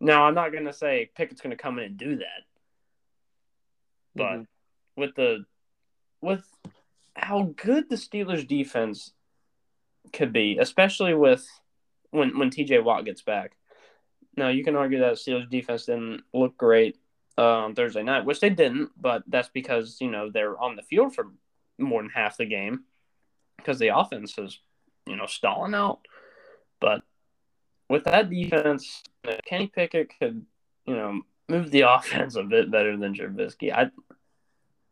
Now, 0.00 0.24
I'm 0.24 0.34
not 0.34 0.52
going 0.52 0.64
to 0.64 0.72
say 0.72 1.10
Pickett's 1.14 1.40
going 1.40 1.56
to 1.56 1.62
come 1.62 1.78
in 1.78 1.84
and 1.84 1.96
do 1.96 2.16
that. 2.16 2.42
But 4.14 4.24
mm-hmm. 4.24 4.42
with 5.00 5.14
the 5.14 5.44
with 6.20 6.44
how 7.14 7.54
good 7.56 7.88
the 7.88 7.96
Steelers 7.96 8.46
defense 8.46 9.12
could 10.12 10.32
be, 10.32 10.58
especially 10.58 11.14
with 11.14 11.46
when 12.10 12.38
when 12.38 12.50
TJ 12.50 12.82
Watt 12.82 13.04
gets 13.04 13.22
back. 13.22 13.52
Now 14.36 14.48
you 14.48 14.64
can 14.64 14.76
argue 14.76 15.00
that 15.00 15.14
Steelers 15.14 15.48
defense 15.48 15.86
didn't 15.86 16.22
look 16.32 16.56
great 16.56 16.98
um, 17.40 17.74
Thursday 17.74 18.02
night, 18.02 18.26
which 18.26 18.40
they 18.40 18.50
didn't, 18.50 18.90
but 19.00 19.22
that's 19.26 19.48
because 19.48 19.96
you 20.00 20.10
know 20.10 20.30
they're 20.30 20.58
on 20.60 20.76
the 20.76 20.82
field 20.82 21.14
for 21.14 21.28
more 21.78 22.02
than 22.02 22.10
half 22.10 22.36
the 22.36 22.44
game 22.44 22.84
because 23.56 23.78
the 23.78 23.96
offense 23.96 24.36
is 24.36 24.60
you 25.06 25.16
know 25.16 25.26
stalling 25.26 25.74
out. 25.74 26.00
But 26.80 27.02
with 27.88 28.04
that 28.04 28.28
defense, 28.28 29.02
Kenny 29.46 29.68
Pickett 29.68 30.12
could 30.18 30.44
you 30.86 30.94
know 30.94 31.22
move 31.48 31.70
the 31.70 31.80
offense 31.88 32.36
a 32.36 32.42
bit 32.42 32.70
better 32.70 32.96
than 32.98 33.14
Trubisky. 33.14 33.72
I 33.72 33.90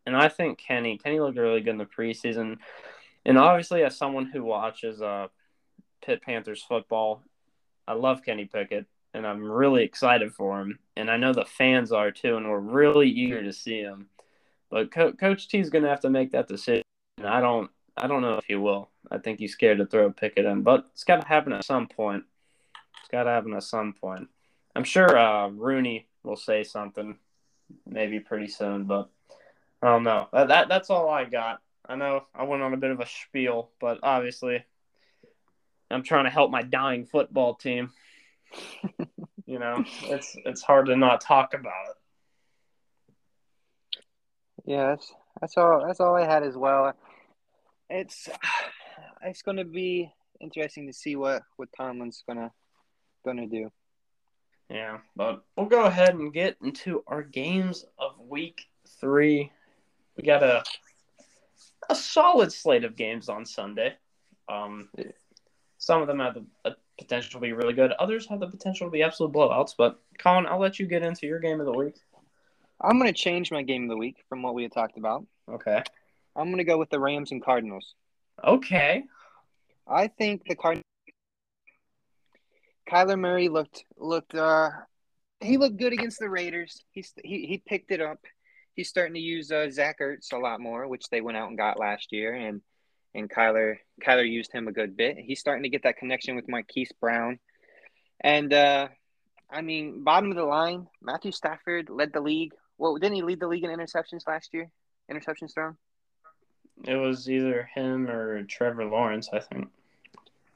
and 0.06 0.16
I 0.16 0.28
think 0.30 0.58
Kenny 0.58 0.96
Kenny 0.96 1.20
looked 1.20 1.36
really 1.36 1.60
good 1.60 1.72
in 1.72 1.78
the 1.78 1.84
preseason, 1.84 2.56
and 3.26 3.36
obviously 3.36 3.82
as 3.82 3.94
someone 3.94 4.24
who 4.24 4.42
watches 4.42 5.02
uh 5.02 5.28
Pitt 6.02 6.22
Panthers 6.22 6.62
football, 6.62 7.22
I 7.86 7.92
love 7.92 8.24
Kenny 8.24 8.46
Pickett 8.46 8.86
and 9.14 9.26
I'm 9.26 9.42
really 9.42 9.84
excited 9.84 10.32
for 10.32 10.60
him. 10.60 10.78
And 10.96 11.10
I 11.10 11.16
know 11.16 11.32
the 11.32 11.44
fans 11.44 11.92
are 11.92 12.10
too, 12.10 12.36
and 12.36 12.48
we're 12.48 12.58
really 12.58 13.08
eager 13.08 13.42
to 13.42 13.52
see 13.52 13.80
him. 13.80 14.08
But 14.70 14.92
Co- 14.92 15.12
Coach 15.12 15.48
T 15.48 15.58
is 15.58 15.70
going 15.70 15.84
to 15.84 15.90
have 15.90 16.00
to 16.00 16.10
make 16.10 16.32
that 16.32 16.48
decision. 16.48 16.82
I 17.24 17.40
don't, 17.40 17.70
I 17.96 18.06
don't 18.06 18.22
know 18.22 18.36
if 18.36 18.44
he 18.44 18.54
will. 18.54 18.90
I 19.10 19.18
think 19.18 19.38
he's 19.38 19.52
scared 19.52 19.78
to 19.78 19.86
throw 19.86 20.06
a 20.06 20.10
pick 20.10 20.38
at 20.38 20.44
him, 20.44 20.62
but 20.62 20.86
it's 20.92 21.04
got 21.04 21.22
to 21.22 21.28
happen 21.28 21.52
at 21.52 21.64
some 21.64 21.88
point. 21.88 22.24
It's 23.00 23.08
got 23.10 23.24
to 23.24 23.30
happen 23.30 23.54
at 23.54 23.62
some 23.62 23.94
point. 23.94 24.28
I'm 24.76 24.84
sure 24.84 25.18
uh, 25.18 25.48
Rooney 25.48 26.06
will 26.22 26.36
say 26.36 26.62
something, 26.62 27.16
maybe 27.86 28.20
pretty 28.20 28.48
soon, 28.48 28.84
but 28.84 29.08
I 29.82 29.88
don't 29.88 30.04
know. 30.04 30.28
That, 30.32 30.48
that 30.48 30.68
that's 30.68 30.90
all 30.90 31.08
I 31.08 31.24
got. 31.24 31.60
I 31.88 31.96
know 31.96 32.24
I 32.34 32.44
went 32.44 32.62
on 32.62 32.74
a 32.74 32.78
bit 32.78 32.90
of 32.90 33.00
a 33.00 33.06
spiel, 33.06 33.70
but 33.80 33.98
obviously, 34.02 34.64
I'm 35.90 36.02
trying 36.02 36.24
to 36.24 36.30
help 36.30 36.50
my 36.50 36.62
dying 36.62 37.06
football 37.06 37.54
team 37.54 37.90
you 39.46 39.58
know, 39.58 39.84
it's 40.04 40.36
it's 40.44 40.62
hard 40.62 40.86
to 40.86 40.96
not 40.96 41.20
talk 41.20 41.54
about 41.54 41.88
it. 41.90 41.96
Yeah, 44.66 44.88
that's 44.88 45.12
that's 45.40 45.56
all 45.56 45.84
that's 45.86 46.00
all 46.00 46.14
I 46.16 46.26
had 46.26 46.42
as 46.42 46.56
well. 46.56 46.92
It's 47.88 48.28
it's 49.22 49.42
going 49.42 49.56
to 49.56 49.64
be 49.64 50.12
interesting 50.40 50.86
to 50.86 50.92
see 50.92 51.16
what 51.16 51.42
what 51.56 51.68
Tomlin's 51.76 52.22
gonna 52.28 52.52
gonna 53.24 53.46
do. 53.46 53.70
Yeah, 54.70 54.98
but 55.16 55.44
we'll 55.56 55.66
go 55.66 55.84
ahead 55.84 56.14
and 56.14 56.32
get 56.32 56.56
into 56.62 57.02
our 57.06 57.22
games 57.22 57.86
of 57.98 58.12
week 58.20 58.66
three. 59.00 59.50
We 60.16 60.24
got 60.24 60.42
a 60.42 60.62
a 61.88 61.94
solid 61.94 62.52
slate 62.52 62.84
of 62.84 62.96
games 62.96 63.28
on 63.28 63.46
Sunday. 63.46 63.94
Um, 64.48 64.90
some 65.78 66.02
of 66.02 66.08
them 66.08 66.18
have 66.18 66.34
the 66.64 66.76
potential 66.98 67.40
to 67.40 67.46
be 67.46 67.52
really 67.52 67.74
good. 67.74 67.92
Others 67.92 68.26
have 68.28 68.40
the 68.40 68.48
potential 68.48 68.86
to 68.86 68.90
be 68.90 69.02
absolute 69.02 69.32
blowouts. 69.32 69.74
But 69.76 70.00
Colin, 70.18 70.46
I'll 70.46 70.60
let 70.60 70.78
you 70.78 70.86
get 70.86 71.02
into 71.02 71.26
your 71.26 71.38
game 71.38 71.60
of 71.60 71.66
the 71.66 71.72
week. 71.72 71.96
I'm 72.80 72.98
going 72.98 73.12
to 73.12 73.18
change 73.18 73.50
my 73.50 73.62
game 73.62 73.84
of 73.84 73.88
the 73.88 73.96
week 73.96 74.24
from 74.28 74.42
what 74.42 74.54
we 74.54 74.62
had 74.62 74.72
talked 74.72 74.98
about. 74.98 75.26
Okay. 75.50 75.82
I'm 76.36 76.46
going 76.46 76.58
to 76.58 76.64
go 76.64 76.78
with 76.78 76.90
the 76.90 77.00
Rams 77.00 77.32
and 77.32 77.42
Cardinals. 77.42 77.94
Okay. 78.44 79.04
I 79.86 80.08
think 80.08 80.44
the 80.46 80.54
Cardinals. 80.54 80.84
Kyler 82.88 83.18
Murray 83.18 83.48
looked 83.48 83.84
looked 83.98 84.34
uh 84.34 84.70
he 85.40 85.56
looked 85.58 85.76
good 85.76 85.92
against 85.92 86.18
the 86.18 86.28
Raiders. 86.28 86.84
He's 86.90 87.12
he 87.22 87.46
he 87.46 87.58
picked 87.58 87.90
it 87.90 88.00
up. 88.00 88.20
He's 88.74 88.88
starting 88.88 89.14
to 89.14 89.20
use 89.20 89.50
uh, 89.50 89.68
Zach 89.70 89.98
Ertz 90.00 90.32
a 90.32 90.38
lot 90.38 90.60
more, 90.60 90.86
which 90.86 91.08
they 91.10 91.20
went 91.20 91.36
out 91.36 91.48
and 91.48 91.58
got 91.58 91.80
last 91.80 92.12
year, 92.12 92.32
and 92.32 92.62
and 93.14 93.30
Kyler 93.30 93.76
Kyler 94.02 94.28
used 94.28 94.52
him 94.52 94.68
a 94.68 94.72
good 94.72 94.96
bit. 94.96 95.16
He's 95.18 95.40
starting 95.40 95.62
to 95.64 95.68
get 95.68 95.82
that 95.84 95.96
connection 95.96 96.36
with 96.36 96.48
Marquise 96.48 96.92
Brown, 97.00 97.38
and 98.20 98.52
uh, 98.52 98.88
I 99.50 99.62
mean, 99.62 100.04
bottom 100.04 100.30
of 100.30 100.36
the 100.36 100.44
line, 100.44 100.86
Matthew 101.00 101.32
Stafford 101.32 101.88
led 101.90 102.12
the 102.12 102.20
league. 102.20 102.52
Well, 102.76 102.96
didn't 102.96 103.16
he 103.16 103.22
lead 103.22 103.40
the 103.40 103.48
league 103.48 103.64
in 103.64 103.70
interceptions 103.70 104.26
last 104.26 104.50
year? 104.52 104.70
Interceptions 105.10 105.54
thrown. 105.54 105.76
It 106.86 106.96
was 106.96 107.28
either 107.28 107.68
him 107.74 108.08
or 108.08 108.44
Trevor 108.44 108.84
Lawrence, 108.84 109.30
I 109.32 109.40
think. 109.40 109.68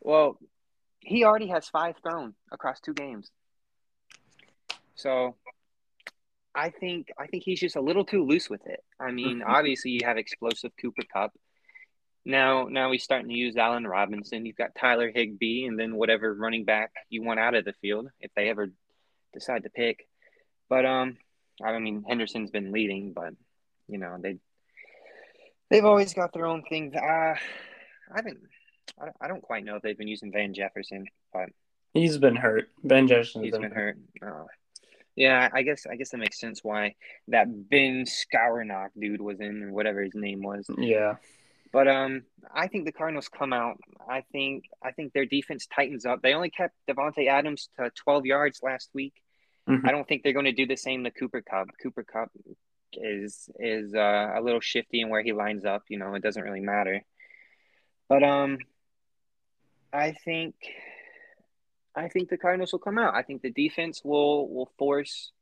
Well, 0.00 0.38
he 1.00 1.24
already 1.24 1.48
has 1.48 1.68
five 1.68 1.96
thrown 2.02 2.34
across 2.52 2.80
two 2.80 2.94
games. 2.94 3.30
So 4.94 5.36
I 6.54 6.70
think 6.70 7.08
I 7.18 7.26
think 7.26 7.42
he's 7.44 7.60
just 7.60 7.76
a 7.76 7.80
little 7.80 8.04
too 8.04 8.24
loose 8.24 8.48
with 8.48 8.66
it. 8.66 8.84
I 9.00 9.10
mean, 9.10 9.42
obviously 9.46 9.92
you 9.92 10.00
have 10.04 10.16
explosive 10.16 10.72
Cooper 10.80 11.02
Kupp. 11.12 11.32
Now, 12.24 12.68
now 12.70 12.92
he's 12.92 13.02
starting 13.02 13.28
to 13.28 13.34
use 13.34 13.56
Allen 13.56 13.86
Robinson. 13.86 14.46
You've 14.46 14.56
got 14.56 14.74
Tyler 14.76 15.10
Higbee, 15.12 15.64
and 15.64 15.78
then 15.78 15.96
whatever 15.96 16.32
running 16.32 16.64
back 16.64 16.92
you 17.08 17.22
want 17.22 17.40
out 17.40 17.54
of 17.54 17.64
the 17.64 17.72
field 17.74 18.08
if 18.20 18.30
they 18.36 18.48
ever 18.48 18.70
decide 19.32 19.64
to 19.64 19.70
pick. 19.70 20.06
But 20.68 20.86
um, 20.86 21.16
I 21.62 21.78
mean 21.78 22.04
Henderson's 22.08 22.50
been 22.50 22.72
leading, 22.72 23.12
but 23.12 23.34
you 23.88 23.98
know 23.98 24.16
they 24.20 24.38
they've 25.70 25.84
always 25.84 26.14
got 26.14 26.32
their 26.32 26.46
own 26.46 26.62
things. 26.68 26.94
Uh, 26.94 27.34
I 27.34 27.36
haven't. 28.14 28.38
I 29.20 29.26
don't 29.26 29.42
quite 29.42 29.64
know 29.64 29.76
if 29.76 29.82
they've 29.82 29.98
been 29.98 30.08
using 30.08 30.32
Van 30.32 30.54
Jefferson, 30.54 31.06
but 31.32 31.48
he's 31.92 32.18
been 32.18 32.36
hurt. 32.36 32.68
Van 32.84 33.08
Jefferson's 33.08 33.44
he's 33.44 33.52
been, 33.52 33.62
been 33.62 33.72
hurt. 33.72 33.98
Oh. 34.24 34.46
Yeah, 35.16 35.48
I 35.52 35.62
guess 35.62 35.86
I 35.90 35.96
guess 35.96 36.10
that 36.10 36.18
makes 36.18 36.40
sense 36.40 36.60
why 36.62 36.94
that 37.28 37.46
Ben 37.68 38.04
Skowronek 38.04 38.90
dude 38.98 39.20
was 39.20 39.40
in, 39.40 39.62
or 39.62 39.72
whatever 39.72 40.02
his 40.02 40.14
name 40.14 40.42
was. 40.42 40.66
Yeah. 40.78 41.16
But 41.72 41.88
um, 41.88 42.22
I 42.54 42.68
think 42.68 42.84
the 42.84 42.92
Cardinals 42.92 43.28
come 43.28 43.52
out. 43.52 43.78
I 44.08 44.24
think 44.30 44.64
I 44.82 44.92
think 44.92 45.12
their 45.12 45.24
defense 45.24 45.66
tightens 45.66 46.04
up. 46.04 46.20
They 46.22 46.34
only 46.34 46.50
kept 46.50 46.74
Davante 46.88 47.28
Adams 47.28 47.70
to 47.78 47.90
12 47.94 48.26
yards 48.26 48.60
last 48.62 48.90
week. 48.92 49.14
Mm-hmm. 49.68 49.86
I 49.86 49.92
don't 49.92 50.06
think 50.06 50.22
they're 50.22 50.34
going 50.34 50.44
to 50.44 50.52
do 50.52 50.66
the 50.66 50.76
same 50.76 51.04
to 51.04 51.10
Cooper 51.10 51.40
Kupp. 51.40 51.68
Cooper 51.82 52.04
Kupp 52.04 52.30
is 52.92 53.48
is 53.58 53.94
uh, 53.94 54.32
a 54.36 54.42
little 54.42 54.60
shifty 54.60 55.00
in 55.00 55.08
where 55.08 55.22
he 55.22 55.32
lines 55.32 55.64
up. 55.64 55.84
You 55.88 55.98
know, 55.98 56.14
it 56.14 56.22
doesn't 56.22 56.42
really 56.42 56.60
matter. 56.60 57.02
But 58.08 58.22
um, 58.22 58.58
I 59.92 60.12
think 60.12 60.54
I 61.94 62.08
think 62.08 62.28
the 62.28 62.36
Cardinals 62.36 62.72
will 62.72 62.80
come 62.80 62.98
out. 62.98 63.14
I 63.14 63.22
think 63.22 63.40
the 63.40 63.50
defense 63.50 64.02
will 64.04 64.46
will 64.48 64.70
force 64.78 65.32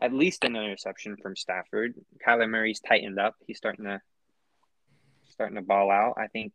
at 0.00 0.12
least 0.12 0.44
an 0.44 0.56
interception 0.56 1.16
from 1.20 1.36
Stafford. 1.36 1.94
Kyler 2.26 2.48
Murray's 2.48 2.80
tightened 2.80 3.18
up. 3.18 3.36
He's 3.46 3.58
starting 3.58 3.84
to 3.84 4.00
starting 5.34 5.56
to 5.56 5.62
ball 5.62 5.90
out. 5.90 6.14
I 6.16 6.28
think, 6.28 6.52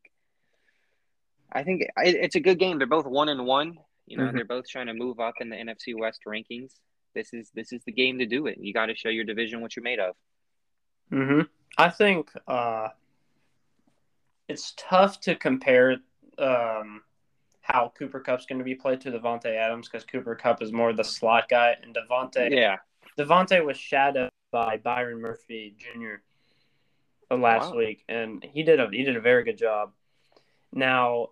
I 1.52 1.64
think 1.64 1.82
it, 1.82 1.92
it's 1.98 2.36
a 2.36 2.40
good 2.40 2.58
game. 2.58 2.78
They're 2.78 2.88
both 2.88 3.06
one 3.06 3.30
and 3.30 3.46
one. 3.46 3.78
You 4.08 4.18
know, 4.18 4.24
mm-hmm. 4.24 4.36
they're 4.38 4.46
both 4.46 4.68
trying 4.68 4.88
to 4.88 4.94
move 4.94 5.20
up 5.20 5.36
in 5.40 5.50
the 5.50 5.56
NFC 5.56 5.98
West 5.98 6.22
rankings. 6.28 6.72
This 7.14 7.34
is 7.34 7.52
this 7.54 7.72
is 7.72 7.84
the 7.86 7.92
game 7.92 8.20
to 8.20 8.26
do 8.26 8.48
it. 8.48 8.58
You 8.60 8.74
got 8.74 8.88
to 8.88 8.96
show 8.96 9.10
your 9.10 9.24
division 9.24 9.62
what 9.62 9.76
you're 9.76 9.84
made 9.84 10.00
of. 10.00 10.16
Hmm. 11.12 11.42
I 11.78 11.90
think 11.90 12.32
uh, 12.48 12.90
it's 14.48 14.74
tough 14.78 15.20
to 15.22 15.36
compare 15.36 15.98
um, 16.38 17.02
how 17.62 17.94
Cooper 17.98 18.20
Kupp's 18.20 18.46
going 18.46 18.60
to 18.60 18.66
be 18.66 18.76
played 18.76 19.02
to 19.02 19.12
Davante 19.12 19.56
Adams 19.56 19.88
because 19.88 20.06
Cooper 20.06 20.36
Kupp 20.36 20.62
is 20.62 20.72
more 20.72 20.94
the 20.94 21.04
slot 21.04 21.50
guy, 21.50 21.76
and 21.82 21.96
Davante. 21.96 22.50
Yeah. 22.52 22.78
Davante 23.18 23.64
was 23.64 23.78
shadowed 23.78 24.30
by 24.52 24.78
Byron 24.78 25.22
Murphy 25.22 25.76
Jr 25.78 26.22
last 27.38 27.72
wow. 27.72 27.78
week, 27.78 28.04
and 28.10 28.46
he 28.52 28.64
did 28.64 28.80
a 28.80 28.88
he 28.92 29.04
did 29.04 29.16
a 29.16 29.22
very 29.22 29.44
good 29.44 29.58
job. 29.58 29.92
Now, 30.74 31.30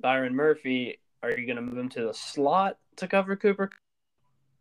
Byron 0.00 0.34
Murphy, 0.34 1.00
are 1.22 1.30
you 1.30 1.46
going 1.46 1.56
to 1.56 1.62
move 1.62 1.78
him 1.78 1.88
to 1.90 2.06
the 2.06 2.14
slot 2.14 2.78
to 2.96 3.08
cover 3.08 3.36
Cooper, 3.36 3.70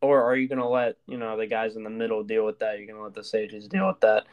or 0.01 0.23
are 0.23 0.35
you 0.35 0.47
going 0.47 0.59
to 0.59 0.67
let 0.67 0.97
you 1.07 1.17
know 1.17 1.37
the 1.37 1.47
guys 1.47 1.75
in 1.75 1.83
the 1.83 1.89
middle 1.89 2.23
deal 2.23 2.45
with 2.45 2.59
that? 2.59 2.77
You're 2.77 2.87
going 2.87 2.97
to 2.97 3.03
let 3.03 3.13
the 3.13 3.23
Sages 3.23 3.67
deal 3.67 3.87
with 3.87 4.01
that, 4.01 4.25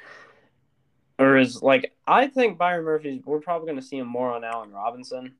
or 1.19 1.37
is 1.37 1.63
like 1.63 1.93
I 2.07 2.27
think 2.27 2.59
Byron 2.59 2.85
Murphy, 2.85 3.23
we're 3.25 3.41
probably 3.41 3.67
going 3.67 3.81
to 3.81 3.87
see 3.87 3.99
him 3.99 4.09
more 4.09 4.33
on 4.33 4.45
Allen 4.45 4.73
Robinson, 4.73 5.35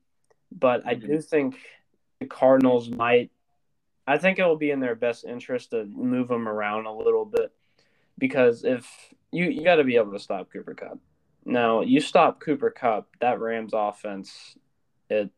but 0.51 0.81
mm-hmm. 0.81 0.89
I 0.89 0.93
do 0.95 1.21
think 1.21 1.57
the 2.19 2.25
Cardinals 2.25 2.89
might. 2.89 3.31
I 4.05 4.17
think 4.17 4.37
it 4.37 4.45
will 4.45 4.57
be 4.57 4.71
in 4.71 4.81
their 4.81 4.95
best 4.95 5.23
interest 5.23 5.71
to 5.71 5.85
move 5.85 6.29
him 6.29 6.47
around 6.47 6.87
a 6.87 6.93
little 6.93 7.23
bit 7.23 7.53
because 8.17 8.65
if 8.65 9.13
you 9.33 9.45
you 9.45 9.63
got 9.63 9.75
to 9.75 9.83
be 9.83 9.95
able 9.95 10.13
to 10.13 10.19
stop 10.19 10.51
Cooper 10.51 10.73
Kupp. 10.73 10.99
Now 11.45 11.81
you 11.81 11.99
stop 11.99 12.39
Cooper 12.39 12.69
Kupp, 12.69 13.07
that 13.19 13.39
Rams 13.39 13.71
offense, 13.73 14.55
it 15.09 15.29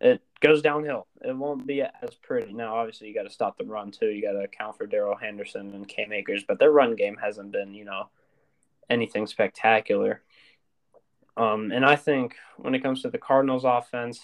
it 0.00 0.22
goes 0.40 0.62
downhill. 0.62 1.06
It 1.22 1.36
won't 1.36 1.66
be 1.66 1.82
as 1.82 2.14
pretty. 2.22 2.52
Now, 2.52 2.76
obviously, 2.76 3.08
you 3.08 3.14
got 3.14 3.24
to 3.24 3.30
stop 3.30 3.58
the 3.58 3.64
run 3.64 3.90
too. 3.90 4.08
You 4.08 4.22
got 4.22 4.32
to 4.32 4.44
account 4.44 4.78
for 4.78 4.86
Darrell 4.86 5.16
Henderson 5.16 5.74
and 5.74 5.86
Cam 5.86 6.12
Akers, 6.12 6.44
but 6.46 6.58
their 6.58 6.72
run 6.72 6.96
game 6.96 7.18
hasn't 7.22 7.52
been, 7.52 7.74
you 7.74 7.84
know, 7.84 8.08
anything 8.88 9.26
spectacular. 9.26 10.22
Um, 11.36 11.70
and 11.70 11.84
I 11.84 11.96
think 11.96 12.36
when 12.56 12.74
it 12.74 12.82
comes 12.82 13.02
to 13.02 13.10
the 13.10 13.18
Cardinals' 13.18 13.64
offense, 13.64 14.20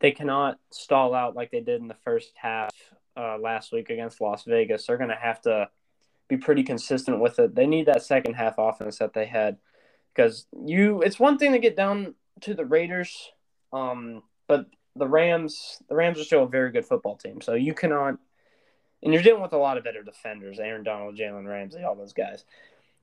they 0.00 0.10
cannot 0.10 0.58
stall 0.70 1.14
out 1.14 1.36
like 1.36 1.50
they 1.50 1.60
did 1.60 1.80
in 1.80 1.88
the 1.88 1.96
first 2.04 2.32
half 2.34 2.72
uh, 3.16 3.38
last 3.38 3.72
week 3.72 3.90
against 3.90 4.20
Las 4.20 4.44
Vegas. 4.44 4.86
They're 4.86 4.98
going 4.98 5.10
to 5.10 5.16
have 5.16 5.40
to 5.42 5.68
be 6.28 6.36
pretty 6.36 6.62
consistent 6.62 7.20
with 7.20 7.38
it. 7.38 7.54
They 7.54 7.66
need 7.66 7.86
that 7.86 8.02
second 8.02 8.34
half 8.34 8.54
offense 8.58 8.98
that 8.98 9.12
they 9.12 9.26
had 9.26 9.58
because 10.14 10.46
you. 10.64 11.02
It's 11.02 11.18
one 11.18 11.38
thing 11.38 11.52
to 11.52 11.58
get 11.58 11.76
down 11.76 12.14
to 12.42 12.54
the 12.54 12.64
Raiders, 12.64 13.30
um, 13.72 14.22
but 14.48 14.66
the 14.96 15.08
Rams, 15.08 15.82
the 15.88 15.94
Rams 15.94 16.18
are 16.20 16.24
still 16.24 16.44
a 16.44 16.48
very 16.48 16.70
good 16.70 16.86
football 16.86 17.16
team. 17.16 17.40
So 17.40 17.54
you 17.54 17.74
cannot, 17.74 18.18
and 19.02 19.12
you're 19.12 19.22
dealing 19.22 19.42
with 19.42 19.52
a 19.52 19.58
lot 19.58 19.76
of 19.76 19.84
better 19.84 20.02
defenders: 20.02 20.58
Aaron 20.58 20.84
Donald, 20.84 21.16
Jalen 21.16 21.46
Ramsey, 21.46 21.82
all 21.82 21.96
those 21.96 22.12
guys. 22.12 22.44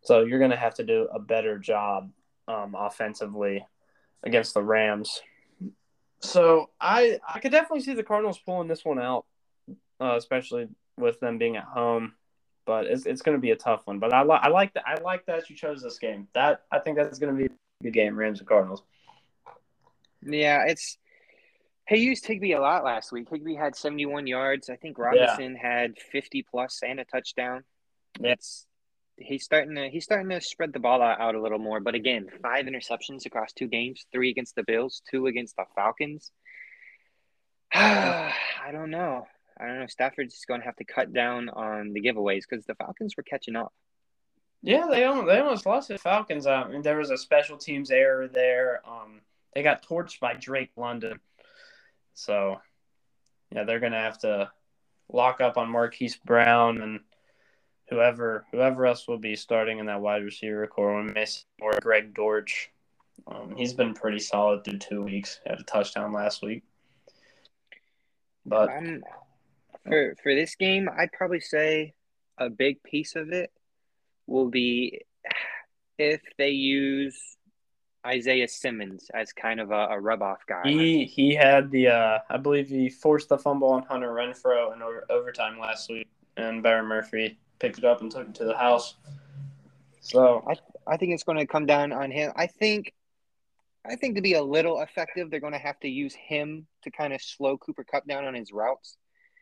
So 0.03 0.21
you're 0.21 0.39
going 0.39 0.51
to 0.51 0.57
have 0.57 0.75
to 0.75 0.83
do 0.83 1.07
a 1.13 1.19
better 1.19 1.59
job 1.59 2.11
um, 2.47 2.75
offensively 2.77 3.65
against 4.23 4.53
the 4.53 4.63
Rams. 4.63 5.21
So 6.21 6.69
I 6.79 7.19
I 7.27 7.39
could 7.39 7.51
definitely 7.51 7.81
see 7.81 7.93
the 7.93 8.03
Cardinals 8.03 8.39
pulling 8.39 8.67
this 8.67 8.85
one 8.85 8.99
out, 8.99 9.25
uh, 9.99 10.15
especially 10.17 10.67
with 10.97 11.19
them 11.19 11.37
being 11.37 11.57
at 11.57 11.63
home. 11.63 12.13
But 12.65 12.85
it's, 12.85 13.05
it's 13.05 13.21
going 13.21 13.37
to 13.37 13.41
be 13.41 13.51
a 13.51 13.55
tough 13.55 13.81
one. 13.85 13.99
But 13.99 14.13
I, 14.13 14.23
li- 14.23 14.39
I 14.41 14.49
like 14.49 14.73
that. 14.75 14.83
I 14.85 15.01
like 15.01 15.25
that 15.25 15.49
you 15.49 15.55
chose 15.55 15.81
this 15.81 15.97
game. 15.97 16.27
That 16.33 16.63
I 16.71 16.79
think 16.79 16.97
that's 16.97 17.19
going 17.19 17.35
to 17.35 17.37
be 17.37 17.45
a 17.45 17.83
good 17.83 17.93
game, 17.93 18.15
Rams 18.15 18.39
and 18.39 18.47
Cardinals. 18.47 18.83
Yeah, 20.21 20.65
it's 20.67 20.97
he 21.87 21.97
used 21.97 22.25
Higbee 22.25 22.53
a 22.53 22.61
lot 22.61 22.83
last 22.83 23.11
week. 23.11 23.27
Higbee 23.29 23.55
had 23.55 23.75
71 23.75 24.27
yards. 24.27 24.69
I 24.69 24.75
think 24.75 24.97
Robinson 24.97 25.57
yeah. 25.61 25.81
had 25.81 25.97
50 26.11 26.45
plus 26.49 26.81
and 26.87 26.99
a 26.99 27.05
touchdown. 27.05 27.63
It's 28.19 28.65
he's 29.17 29.43
starting 29.43 29.75
to 29.75 29.89
he's 29.89 30.03
starting 30.03 30.29
to 30.29 30.41
spread 30.41 30.73
the 30.73 30.79
ball 30.79 31.01
out, 31.01 31.35
a 31.35 31.41
little 31.41 31.59
more. 31.59 31.79
But 31.79 31.95
again, 31.95 32.27
five 32.41 32.65
interceptions 32.65 33.25
across 33.25 33.53
two 33.53 33.67
games: 33.67 34.05
three 34.11 34.29
against 34.29 34.55
the 34.55 34.63
Bills, 34.63 35.01
two 35.09 35.27
against 35.27 35.55
the 35.55 35.65
Falcons. 35.75 36.31
I 37.73 38.33
don't 38.71 38.91
know. 38.91 39.27
I 39.61 39.67
don't 39.67 39.79
know. 39.79 39.87
Stafford's 39.87 40.43
going 40.47 40.61
to 40.61 40.65
have 40.65 40.75
to 40.77 40.83
cut 40.83 41.13
down 41.13 41.49
on 41.49 41.93
the 41.93 42.01
giveaways 42.01 42.43
because 42.49 42.65
the 42.65 42.75
Falcons 42.75 43.15
were 43.15 43.23
catching 43.23 43.55
up. 43.55 43.73
Yeah, 44.63 44.87
they 44.89 45.05
almost, 45.05 45.27
they 45.27 45.39
almost 45.39 45.65
lost 45.65 45.87
the 45.87 45.97
Falcons. 45.97 46.47
I 46.47 46.67
mean, 46.67 46.81
there 46.81 46.97
was 46.97 47.09
a 47.09 47.17
special 47.17 47.57
teams 47.57 47.91
error 47.91 48.27
there. 48.27 48.81
Um, 48.87 49.21
they 49.53 49.63
got 49.63 49.85
torched 49.85 50.19
by 50.19 50.33
Drake 50.33 50.71
London, 50.75 51.19
so 52.13 52.59
yeah, 53.51 53.63
they're 53.63 53.79
going 53.79 53.91
to 53.91 53.97
have 53.97 54.19
to 54.19 54.51
lock 55.11 55.41
up 55.41 55.57
on 55.57 55.69
Marquise 55.69 56.15
Brown 56.15 56.81
and 56.81 56.99
whoever 57.89 58.45
whoever 58.51 58.85
else 58.85 59.07
will 59.07 59.17
be 59.17 59.35
starting 59.35 59.79
in 59.79 59.87
that 59.87 60.01
wide 60.01 60.23
receiver 60.23 60.65
core. 60.67 61.03
We 61.03 61.11
may 61.11 61.25
or 61.59 61.73
Greg 61.81 62.13
Dortch. 62.13 62.71
Um, 63.27 63.55
he's 63.55 63.73
been 63.73 63.93
pretty 63.93 64.19
solid 64.19 64.63
through 64.63 64.79
two 64.79 65.03
weeks. 65.03 65.39
Had 65.45 65.59
a 65.59 65.63
touchdown 65.63 66.13
last 66.13 66.41
week. 66.41 66.63
But 68.45 68.69
um, 68.69 69.03
for 69.85 70.15
for 70.21 70.35
this 70.35 70.55
game, 70.55 70.89
I'd 70.95 71.11
probably 71.11 71.39
say 71.39 71.93
a 72.37 72.49
big 72.49 72.81
piece 72.83 73.15
of 73.15 73.31
it 73.31 73.51
will 74.27 74.49
be 74.49 75.01
if 75.97 76.21
they 76.37 76.49
use 76.49 77.37
Isaiah 78.05 78.47
Simmons 78.47 79.11
as 79.13 79.31
kind 79.31 79.59
of 79.59 79.71
a, 79.71 79.87
a 79.91 79.99
rub 79.99 80.21
off 80.21 80.45
guy. 80.47 80.61
He 80.65 81.05
he 81.05 81.35
had 81.35 81.71
the 81.71 81.89
uh, 81.89 82.19
I 82.29 82.37
believe 82.37 82.69
he 82.69 82.89
forced 82.89 83.29
the 83.29 83.37
fumble 83.37 83.69
on 83.69 83.83
Hunter 83.83 84.11
Renfrow 84.11 84.73
in 84.73 84.81
over, 84.81 85.05
overtime 85.09 85.59
last 85.59 85.89
week, 85.89 86.07
and 86.37 86.63
Byron 86.63 86.85
Murphy 86.85 87.37
picked 87.59 87.77
it 87.77 87.83
up 87.83 88.01
and 88.01 88.11
took 88.11 88.27
it 88.27 88.35
to 88.35 88.45
the 88.45 88.57
house. 88.57 88.95
So 89.99 90.43
I 90.47 90.93
I 90.93 90.97
think 90.97 91.13
it's 91.13 91.23
going 91.23 91.37
to 91.37 91.45
come 91.45 91.65
down 91.65 91.91
on 91.91 92.09
him. 92.09 92.31
I 92.35 92.47
think 92.47 92.93
I 93.85 93.95
think 93.95 94.15
to 94.15 94.21
be 94.21 94.33
a 94.33 94.43
little 94.43 94.81
effective, 94.81 95.29
they're 95.29 95.39
going 95.39 95.53
to 95.53 95.59
have 95.59 95.79
to 95.81 95.87
use 95.87 96.13
him 96.13 96.67
to 96.83 96.91
kind 96.91 97.13
of 97.13 97.21
slow 97.21 97.57
Cooper 97.57 97.83
Kupp 97.83 98.07
down 98.07 98.25
on 98.25 98.33
his 98.33 98.51
routes. 98.51 98.97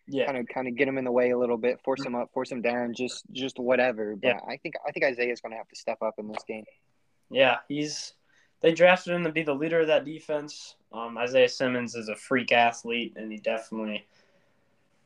Yeah, 0.09 0.25
kind 0.25 0.37
of 0.37 0.47
kind 0.47 0.67
of 0.67 0.75
get 0.75 0.87
him 0.87 0.97
in 0.97 1.03
the 1.03 1.11
way 1.11 1.29
a 1.31 1.37
little 1.37 1.57
bit, 1.57 1.79
force 1.83 2.03
him 2.03 2.15
up, 2.15 2.31
force 2.33 2.51
him 2.51 2.61
down, 2.61 2.93
just 2.93 3.23
just 3.31 3.59
whatever. 3.59 4.15
But 4.15 4.27
yeah. 4.27 4.39
I 4.47 4.57
think 4.57 4.75
I 4.87 4.91
think 4.91 5.05
Isaiah 5.05 5.31
is 5.31 5.39
going 5.39 5.51
to 5.51 5.57
have 5.57 5.67
to 5.67 5.75
step 5.75 6.01
up 6.01 6.15
in 6.17 6.27
this 6.27 6.43
game. 6.47 6.65
Yeah, 7.29 7.57
he's 7.67 8.13
they 8.61 8.73
drafted 8.73 9.13
him 9.13 9.23
to 9.23 9.31
be 9.31 9.43
the 9.43 9.53
leader 9.53 9.81
of 9.81 9.87
that 9.87 10.05
defense. 10.05 10.75
Um, 10.91 11.17
Isaiah 11.17 11.49
Simmons 11.49 11.95
is 11.95 12.09
a 12.09 12.15
freak 12.15 12.51
athlete, 12.51 13.13
and 13.15 13.31
he 13.31 13.37
definitely 13.37 14.05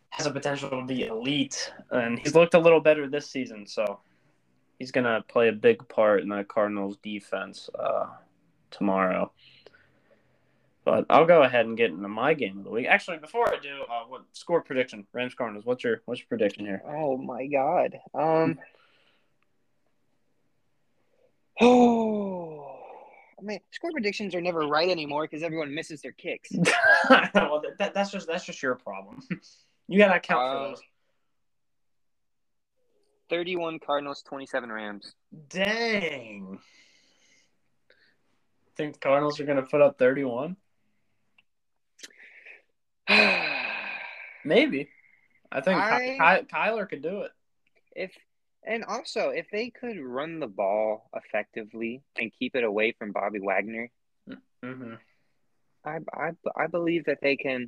has 0.09 0.25
a 0.25 0.31
potential 0.31 0.69
to 0.69 0.85
be 0.85 1.05
elite, 1.05 1.73
and 1.91 2.17
he's 2.19 2.35
looked 2.35 2.53
a 2.53 2.59
little 2.59 2.79
better 2.79 3.07
this 3.09 3.29
season. 3.29 3.67
So 3.67 3.99
he's 4.79 4.91
going 4.91 5.05
to 5.05 5.23
play 5.27 5.49
a 5.49 5.53
big 5.53 5.87
part 5.89 6.21
in 6.21 6.29
the 6.29 6.43
Cardinals' 6.43 6.97
defense 7.03 7.69
uh, 7.77 8.07
tomorrow. 8.71 9.31
But 10.85 11.05
I'll 11.09 11.25
go 11.25 11.43
ahead 11.43 11.65
and 11.65 11.77
get 11.77 11.91
into 11.91 12.07
my 12.09 12.33
game 12.33 12.57
of 12.57 12.65
the 12.65 12.69
week. 12.69 12.87
Actually, 12.87 13.17
before 13.17 13.53
I 13.53 13.57
do, 13.57 13.83
uh, 13.89 14.03
what 14.07 14.23
score 14.33 14.61
prediction? 14.61 15.07
Rams 15.13 15.33
Cardinals. 15.33 15.65
What's 15.65 15.83
your 15.83 16.01
what's 16.05 16.19
your 16.19 16.27
prediction 16.27 16.65
here? 16.65 16.81
Oh 16.85 17.17
my 17.17 17.47
God. 17.47 17.99
Um. 18.13 18.59
Oh. 21.61 22.69
I 23.39 23.45
mean, 23.45 23.59
score 23.71 23.91
predictions 23.91 24.35
are 24.35 24.41
never 24.41 24.61
right 24.61 24.89
anymore 24.89 25.23
because 25.23 25.43
everyone 25.43 25.75
misses 25.75 26.01
their 26.01 26.13
kicks. 26.13 26.49
well, 27.09 27.61
that, 27.77 27.93
that's 27.93 28.11
just 28.11 28.27
that's 28.27 28.45
just 28.45 28.61
your 28.61 28.75
problem. 28.75 29.21
You 29.89 29.97
gotta 29.97 30.15
account 30.15 30.41
uh, 30.41 30.53
for 30.53 30.69
those. 30.69 30.81
Thirty-one 33.29 33.79
Cardinals, 33.79 34.23
twenty-seven 34.25 34.71
Rams. 34.71 35.13
Dang. 35.49 36.59
Think 38.77 38.93
the 38.93 38.99
Cardinals 38.99 39.41
are 39.41 39.45
gonna 39.45 39.63
put 39.63 39.81
up 39.81 39.99
thirty-one? 39.99 40.55
Maybe. 44.45 44.89
I 45.51 45.61
think 45.61 45.79
I, 45.79 46.39
Ky- 46.41 46.47
Kyler 46.53 46.89
could 46.89 47.01
do 47.01 47.21
it. 47.21 47.31
If 47.95 48.11
and 48.65 48.83
also 48.85 49.29
if 49.29 49.47
they 49.51 49.69
could 49.69 49.99
run 49.99 50.39
the 50.39 50.47
ball 50.47 51.09
effectively 51.13 52.01
and 52.17 52.31
keep 52.37 52.55
it 52.55 52.63
away 52.63 52.93
from 52.97 53.11
Bobby 53.11 53.39
Wagner, 53.39 53.89
mm-hmm. 54.29 54.93
I, 55.85 55.97
I 56.13 56.31
I 56.55 56.67
believe 56.67 57.05
that 57.05 57.19
they 57.21 57.35
can 57.35 57.67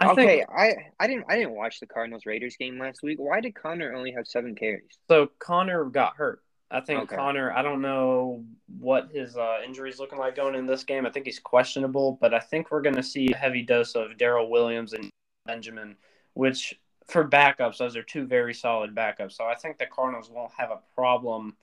I 0.00 0.12
okay, 0.12 0.26
think, 0.26 0.46
I 0.48 0.74
I 0.98 1.06
didn't 1.06 1.26
I 1.28 1.36
didn't 1.36 1.54
watch 1.54 1.78
the 1.78 1.86
Cardinals 1.86 2.24
Raiders 2.24 2.56
game 2.56 2.78
last 2.78 3.02
week. 3.02 3.18
Why 3.18 3.40
did 3.40 3.54
Conner 3.54 3.92
only 3.94 4.12
have 4.12 4.26
seven 4.26 4.54
carries? 4.54 4.98
So 5.08 5.28
Conner 5.38 5.84
got 5.84 6.16
hurt. 6.16 6.42
I 6.70 6.80
think 6.80 7.02
okay. 7.02 7.16
Conner. 7.16 7.52
I 7.52 7.62
don't 7.62 7.82
know 7.82 8.44
what 8.78 9.10
his 9.12 9.36
uh, 9.36 9.58
injury 9.64 9.90
is 9.90 9.98
looking 9.98 10.18
like 10.18 10.36
going 10.36 10.54
in 10.54 10.66
this 10.66 10.84
game. 10.84 11.04
I 11.04 11.10
think 11.10 11.26
he's 11.26 11.40
questionable, 11.40 12.18
but 12.20 12.32
I 12.32 12.38
think 12.38 12.70
we're 12.70 12.82
going 12.82 12.94
to 12.94 13.02
see 13.02 13.32
a 13.32 13.36
heavy 13.36 13.62
dose 13.62 13.94
of 13.96 14.16
Darrel 14.16 14.50
Williams 14.50 14.92
and 14.92 15.10
Benjamin, 15.46 15.96
which 16.34 16.78
for 17.08 17.28
backups, 17.28 17.78
those 17.78 17.96
are 17.96 18.04
two 18.04 18.24
very 18.24 18.54
solid 18.54 18.94
backups. 18.94 19.32
So 19.32 19.44
I 19.44 19.56
think 19.56 19.78
the 19.78 19.86
Cardinals 19.86 20.30
won't 20.30 20.52
have 20.56 20.70
a 20.70 20.78
problem 20.94 21.56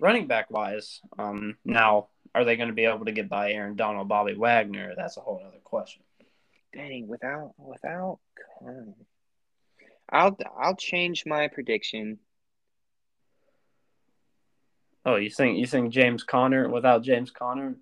running 0.00 0.26
back 0.26 0.50
wise. 0.50 1.00
Um, 1.18 1.56
now, 1.64 2.08
are 2.34 2.44
they 2.44 2.56
going 2.56 2.68
to 2.68 2.74
be 2.74 2.84
able 2.84 3.06
to 3.06 3.12
get 3.12 3.28
by 3.28 3.52
Aaron 3.52 3.76
Donald, 3.76 4.08
Bobby 4.08 4.34
Wagner? 4.34 4.92
That's 4.96 5.16
a 5.16 5.20
whole 5.20 5.42
other 5.46 5.58
question. 5.64 6.02
Dang, 6.72 7.08
without 7.08 7.54
without 7.58 8.20
I'll 10.08 10.36
I'll 10.58 10.76
change 10.76 11.24
my 11.26 11.48
prediction. 11.48 12.18
Oh, 15.10 15.16
you 15.16 15.30
think 15.30 15.58
you 15.58 15.66
think 15.66 15.92
James 15.92 16.22
Conner 16.22 16.68
without 16.68 17.02
James 17.02 17.30
Conner? 17.30 17.74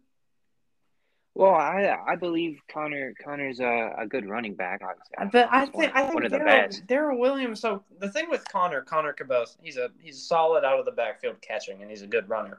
Well, 1.34 1.54
I 1.54 1.96
I 2.06 2.16
believe 2.16 2.60
Conner 2.72 3.12
Conner's 3.22 3.60
a, 3.60 3.94
a 3.98 4.06
good 4.06 4.26
running 4.26 4.54
back. 4.54 4.80
Obviously, 4.82 5.42
I, 5.42 5.62
I 5.62 5.66
think 5.66 5.92
I 5.94 6.02
think 6.02 6.14
one 6.14 6.24
of 6.24 6.32
the 6.32 6.38
best. 6.38 6.82
Williams. 6.88 7.60
So 7.60 7.82
the 8.00 8.10
thing 8.10 8.30
with 8.30 8.48
Conner 8.48 8.80
Conner 8.80 9.12
Cabos, 9.12 9.56
he's 9.62 9.76
a 9.76 9.90
he's 10.00 10.22
solid 10.22 10.64
out 10.64 10.78
of 10.78 10.86
the 10.86 10.92
backfield 10.92 11.40
catching, 11.42 11.82
and 11.82 11.90
he's 11.90 12.02
a 12.02 12.06
good 12.06 12.28
runner. 12.28 12.58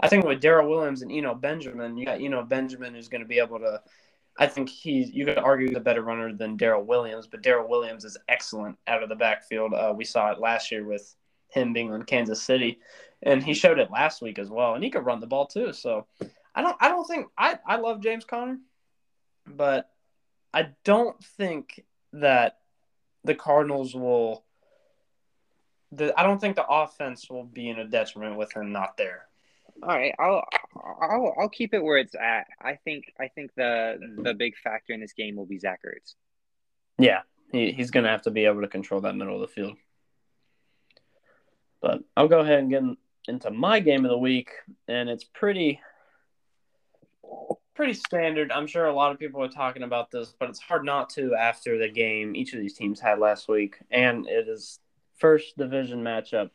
I 0.00 0.08
think 0.08 0.24
with 0.24 0.40
Darrel 0.40 0.68
Williams 0.68 1.02
and 1.02 1.10
Eno 1.10 1.34
Benjamin, 1.34 1.96
you 1.96 2.06
got 2.06 2.20
Eno 2.20 2.42
Benjamin 2.42 2.94
who's 2.94 3.08
going 3.08 3.22
to 3.22 3.28
be 3.28 3.38
able 3.38 3.58
to 3.58 3.80
I 4.38 4.46
think 4.46 4.68
he's 4.68 5.10
you 5.10 5.24
could 5.24 5.38
argue 5.38 5.68
he's 5.68 5.76
a 5.76 5.80
better 5.80 6.02
runner 6.02 6.32
than 6.32 6.56
Darrel 6.56 6.84
Williams, 6.84 7.26
but 7.26 7.42
Darrel 7.42 7.68
Williams 7.68 8.04
is 8.04 8.16
excellent 8.28 8.78
out 8.86 9.02
of 9.02 9.08
the 9.08 9.16
backfield. 9.16 9.74
Uh, 9.74 9.92
we 9.96 10.04
saw 10.04 10.30
it 10.30 10.38
last 10.38 10.70
year 10.70 10.84
with 10.84 11.14
him 11.48 11.72
being 11.72 11.92
on 11.92 12.04
Kansas 12.04 12.42
City, 12.42 12.80
and 13.22 13.42
he 13.42 13.54
showed 13.54 13.78
it 13.78 13.90
last 13.90 14.22
week 14.22 14.38
as 14.38 14.48
well. 14.48 14.74
And 14.74 14.82
he 14.82 14.90
could 14.90 15.04
run 15.04 15.20
the 15.20 15.26
ball 15.26 15.46
too. 15.46 15.72
So 15.72 16.06
I 16.54 16.62
don't 16.62 16.76
I 16.80 16.88
don't 16.88 17.06
think 17.06 17.26
I 17.36 17.58
I 17.66 17.76
love 17.76 18.02
James 18.02 18.24
Conner, 18.24 18.58
but 19.46 19.90
I 20.52 20.70
don't 20.84 21.22
think 21.22 21.84
that 22.12 22.58
the 23.24 23.34
Cardinals 23.34 23.94
will. 23.94 24.44
The, 25.92 26.18
I 26.18 26.22
don't 26.22 26.40
think 26.40 26.54
the 26.54 26.66
offense 26.66 27.28
will 27.28 27.44
be 27.44 27.68
in 27.68 27.78
a 27.80 27.84
detriment 27.84 28.36
with 28.36 28.54
him 28.54 28.70
not 28.70 28.96
there. 28.96 29.26
All 29.82 29.88
right, 29.88 30.14
I'll 30.18 30.44
I'll 30.76 31.34
I'll 31.38 31.48
keep 31.48 31.74
it 31.74 31.82
where 31.82 31.98
it's 31.98 32.14
at. 32.14 32.46
I 32.60 32.76
think 32.84 33.12
I 33.18 33.28
think 33.28 33.52
the 33.56 33.98
the 34.22 34.34
big 34.34 34.56
factor 34.56 34.92
in 34.92 35.00
this 35.00 35.12
game 35.12 35.36
will 35.36 35.46
be 35.46 35.58
Zach 35.58 35.80
Ertz. 35.84 36.14
Yeah, 36.98 37.22
he, 37.50 37.72
he's 37.72 37.90
going 37.90 38.04
to 38.04 38.10
have 38.10 38.22
to 38.22 38.30
be 38.30 38.44
able 38.44 38.60
to 38.60 38.68
control 38.68 39.00
that 39.00 39.16
middle 39.16 39.34
of 39.34 39.40
the 39.40 39.48
field. 39.48 39.76
But 41.80 42.02
I'll 42.16 42.28
go 42.28 42.40
ahead 42.40 42.58
and 42.58 42.70
get 42.70 42.82
into 43.28 43.50
my 43.50 43.80
game 43.80 44.04
of 44.04 44.10
the 44.10 44.18
week, 44.18 44.50
and 44.88 45.08
it's 45.08 45.24
pretty 45.24 45.80
pretty 47.74 47.92
standard. 47.94 48.52
I'm 48.52 48.66
sure 48.66 48.86
a 48.86 48.94
lot 48.94 49.12
of 49.12 49.18
people 49.18 49.42
are 49.42 49.48
talking 49.48 49.84
about 49.84 50.10
this, 50.10 50.34
but 50.38 50.50
it's 50.50 50.60
hard 50.60 50.84
not 50.84 51.08
to 51.10 51.34
after 51.34 51.78
the 51.78 51.88
game 51.88 52.36
each 52.36 52.52
of 52.52 52.60
these 52.60 52.74
teams 52.74 53.00
had 53.00 53.18
last 53.18 53.48
week, 53.48 53.78
and 53.90 54.26
it 54.26 54.48
is 54.48 54.78
first 55.16 55.56
division 55.56 56.02
matchup 56.02 56.50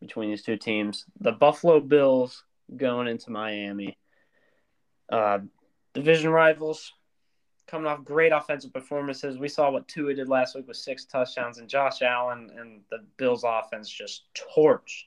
between 0.00 0.30
these 0.30 0.42
two 0.42 0.56
teams. 0.56 1.04
The 1.20 1.32
Buffalo 1.32 1.80
Bills 1.80 2.44
going 2.76 3.08
into 3.08 3.30
Miami. 3.30 3.96
Uh, 5.08 5.38
division 5.94 6.30
rivals 6.30 6.92
coming 7.66 7.86
off 7.86 8.04
great 8.04 8.32
offensive 8.32 8.72
performances. 8.72 9.38
We 9.38 9.48
saw 9.48 9.70
what 9.70 9.88
Tua 9.88 10.14
did 10.14 10.28
last 10.28 10.54
week 10.54 10.68
with 10.68 10.76
six 10.76 11.04
touchdowns, 11.04 11.58
and 11.58 11.68
Josh 11.68 12.02
Allen 12.02 12.50
and 12.58 12.80
the 12.90 13.04
Bills' 13.16 13.44
offense 13.46 13.88
just 13.88 14.24
torched 14.34 15.06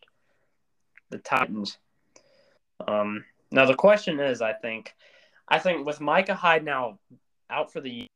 the 1.12 1.20
Titans. 1.20 1.78
Um, 2.88 3.26
now 3.52 3.66
the 3.66 3.76
question 3.76 4.20
is, 4.20 4.42
I 4.42 4.54
think, 4.54 4.94
I 5.48 5.60
think 5.60 5.86
with 5.86 6.02
Micah 6.02 6.34
Hyde 6.34 6.66
now 6.66 7.00
out 7.50 7.72
for 7.72 7.82
the 7.82 7.92
year, 7.92 8.08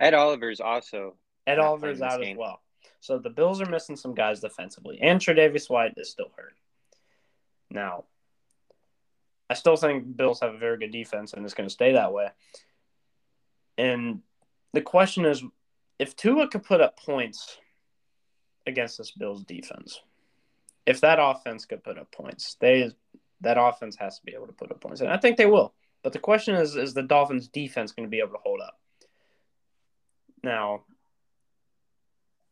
Ed 0.00 0.14
Oliver's 0.14 0.60
also 0.60 1.16
Ed 1.46 1.58
Oliver's 1.58 2.00
out 2.00 2.20
game. 2.20 2.32
as 2.32 2.38
well. 2.38 2.60
So 3.00 3.18
the 3.18 3.30
Bills 3.30 3.60
are 3.60 3.68
missing 3.68 3.96
some 3.96 4.14
guys 4.14 4.40
defensively, 4.40 4.98
and 5.00 5.20
Tre'Davious 5.20 5.68
White 5.68 5.94
is 5.96 6.10
still 6.10 6.30
hurt. 6.36 6.54
Now, 7.70 8.04
I 9.50 9.54
still 9.54 9.76
think 9.76 10.16
Bills 10.16 10.40
have 10.40 10.54
a 10.54 10.58
very 10.58 10.78
good 10.78 10.92
defense, 10.92 11.32
and 11.32 11.44
it's 11.44 11.54
going 11.54 11.68
to 11.68 11.72
stay 11.72 11.92
that 11.92 12.12
way. 12.12 12.28
And 13.76 14.20
the 14.72 14.80
question 14.80 15.24
is, 15.24 15.42
if 15.98 16.16
Tua 16.16 16.48
could 16.48 16.64
put 16.64 16.80
up 16.80 16.98
points 16.98 17.58
against 18.66 18.98
this 18.98 19.10
Bills 19.10 19.44
defense, 19.44 20.00
if 20.86 21.00
that 21.00 21.18
offense 21.20 21.64
could 21.64 21.84
put 21.84 21.98
up 21.98 22.10
points, 22.10 22.56
they 22.60 22.90
that 23.40 23.58
offense 23.58 23.96
has 23.96 24.18
to 24.18 24.24
be 24.24 24.34
able 24.34 24.46
to 24.46 24.52
put 24.52 24.70
up 24.70 24.80
points, 24.80 25.00
and 25.00 25.10
I 25.10 25.16
think 25.16 25.36
they 25.36 25.46
will. 25.46 25.74
But 26.02 26.12
the 26.12 26.18
question 26.18 26.54
is, 26.54 26.76
is 26.76 26.94
the 26.94 27.02
Dolphins' 27.02 27.48
defense 27.48 27.92
going 27.92 28.06
to 28.06 28.10
be 28.10 28.18
able 28.18 28.32
to 28.32 28.38
hold 28.42 28.60
up? 28.60 28.78
Now, 30.42 30.82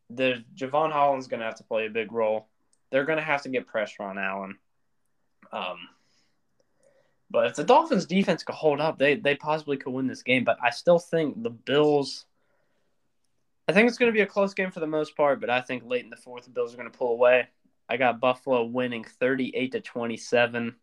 the 0.09 0.45
Jevon 0.55 0.93
Holland's 0.93 1.27
going 1.27 1.41
to 1.41 1.47
have 1.47 1.57
to 1.57 1.65
play 1.65 1.87
a 1.87 1.91
big 1.91 2.13
role. 2.13 2.49
They're 2.91 3.05
going 3.05 3.19
to 3.19 3.25
have 3.25 3.43
to 3.43 3.49
get 3.49 3.67
pressure 3.67 4.03
on 4.03 4.19
Allen. 4.19 4.59
Um, 5.53 5.79
but 7.31 7.47
if 7.47 7.55
the 7.55 7.65
Dolphins' 7.65 8.07
defense 8.07 8.43
could 8.43 8.57
hold 8.57 8.81
up, 8.81 8.99
they 8.99 9.15
they 9.15 9.37
possibly 9.37 9.77
could 9.77 9.93
win 9.93 10.09
this 10.09 10.23
game. 10.23 10.45
But 10.45 10.59
I 10.63 10.71
still 10.71 10.99
think 10.99 11.43
the 11.43 11.51
Bills. 11.51 12.27
I 13.69 13.73
think 13.73 13.89
it's 13.89 13.99
going 13.99 14.11
to 14.11 14.17
be 14.17 14.23
a 14.23 14.27
close 14.27 14.53
game 14.53 14.73
for 14.73 14.81
the 14.81 14.87
most 14.89 15.17
part, 15.17 15.41
but 15.41 15.49
I 15.49 15.61
think 15.61 15.85
late 15.87 16.03
in 16.03 16.11
the 16.11 16.17
fourth, 16.17 16.45
the 16.45 16.51
Bills 16.51 16.75
are 16.75 16.77
going 16.77 16.91
to 16.91 16.99
pull 16.99 17.13
away. 17.13 17.49
I 17.91 17.97
got 17.97 18.21
Buffalo 18.21 18.63
winning 18.65 19.03
38 19.03 19.73
to 19.73 19.81
27. 19.81 20.77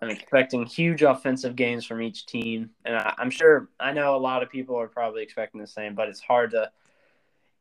I'm 0.00 0.10
expecting 0.10 0.64
huge 0.64 1.02
offensive 1.02 1.56
games 1.56 1.84
from 1.84 2.00
each 2.00 2.24
team, 2.24 2.70
and 2.86 2.96
I, 2.96 3.14
am 3.18 3.30
sure 3.30 3.68
I 3.78 3.92
know 3.92 4.16
a 4.16 4.18
lot 4.18 4.42
of 4.42 4.48
people 4.48 4.80
are 4.80 4.88
probably 4.88 5.22
expecting 5.22 5.60
the 5.60 5.66
same, 5.66 5.94
but 5.94 6.08
it's 6.08 6.20
hard 6.20 6.52
to 6.52 6.70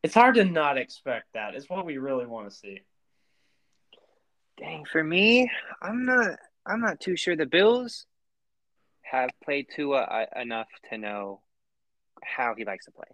it's 0.04 0.13
hard 0.13 0.36
to 0.36 0.46
not 0.46 0.78
expect 0.78 1.34
that. 1.34 1.56
It's 1.56 1.70
what 1.70 1.86
we 1.86 1.98
really 1.98 2.26
want 2.26 2.50
to 2.50 2.56
see. 2.56 2.82
Dang, 4.58 4.86
for 4.86 5.04
me, 5.04 5.52
I'm 5.82 6.06
not 6.06 6.38
I'm 6.65 6.80
not 6.80 7.02
too 7.02 7.18
sure. 7.18 7.36
The 7.36 7.46
Bills 7.46 8.06
have 9.02 9.30
played 9.44 9.68
Tua 9.76 10.28
enough 10.36 10.70
to 10.89 10.98
know 10.98 11.41
how 12.24 12.56
he 12.56 12.63
likes 12.63 12.86
to 12.86 12.91
play 12.91 13.08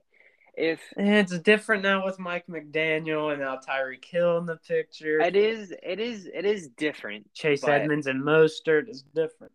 if 0.53 0.81
it's 0.97 1.37
different 1.39 1.83
now 1.83 2.03
with 2.05 2.19
Mike 2.19 2.45
McDaniel 2.47 3.31
and 3.31 3.41
now 3.41 3.57
Tyreek 3.57 4.03
Hill 4.03 4.37
in 4.37 4.45
the 4.45 4.57
picture. 4.57 5.19
It 5.21 5.35
is, 5.35 5.73
it 5.83 5.99
is, 5.99 6.27
it 6.33 6.45
is 6.45 6.67
different. 6.69 7.33
Chase 7.33 7.63
Edmonds 7.63 8.07
and 8.07 8.23
Mostert 8.23 8.89
is 8.89 9.03
different. 9.15 9.53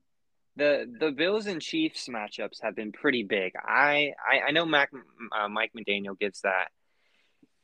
The 0.56 0.90
the 0.98 1.10
Bills 1.10 1.46
and 1.46 1.60
Chiefs 1.60 2.08
matchups 2.08 2.62
have 2.62 2.74
been 2.74 2.90
pretty 2.90 3.24
big. 3.24 3.52
I 3.62 4.12
I, 4.26 4.48
I 4.48 4.50
know 4.52 4.64
Mac, 4.64 4.90
uh, 5.38 5.48
Mike 5.48 5.72
McDaniel 5.76 6.18
gives 6.18 6.40
that 6.40 6.68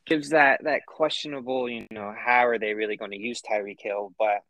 gives 0.05 0.29
that 0.29 0.63
that 0.65 0.85
questionable. 0.85 1.67
You 1.67 1.87
know, 1.89 2.13
how 2.15 2.45
are 2.45 2.59
they 2.59 2.75
really 2.75 2.95
going 2.95 3.09
to 3.09 3.17
use 3.17 3.41
Tyreek 3.41 3.81
Hill? 3.81 4.13
But 4.19 4.43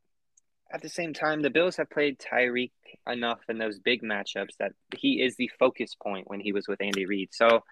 at 0.73 0.81
the 0.81 0.89
same 0.89 1.13
time, 1.13 1.41
the 1.41 1.51
Bills 1.51 1.77
have 1.77 1.89
played 1.89 2.19
Tyreek 2.19 2.71
enough 3.07 3.39
in 3.47 3.59
those 3.59 3.79
big 3.79 4.01
matchups 4.01 4.57
that 4.59 4.73
he 4.93 5.21
is 5.21 5.37
the 5.37 5.49
focus 5.57 5.95
point 5.95 6.29
when 6.29 6.41
he 6.41 6.51
was 6.51 6.67
with 6.67 6.81
Andy 6.81 7.05
Reid. 7.05 7.29
So 7.31 7.63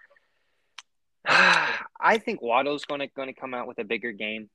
I 1.26 2.18
think 2.18 2.42
Waddle's 2.42 2.84
going 2.84 3.00
to 3.00 3.06
going 3.08 3.28
to 3.28 3.40
come 3.40 3.54
out 3.54 3.68
with 3.68 3.78
a 3.78 3.84
bigger 3.84 4.12
game. 4.12 4.50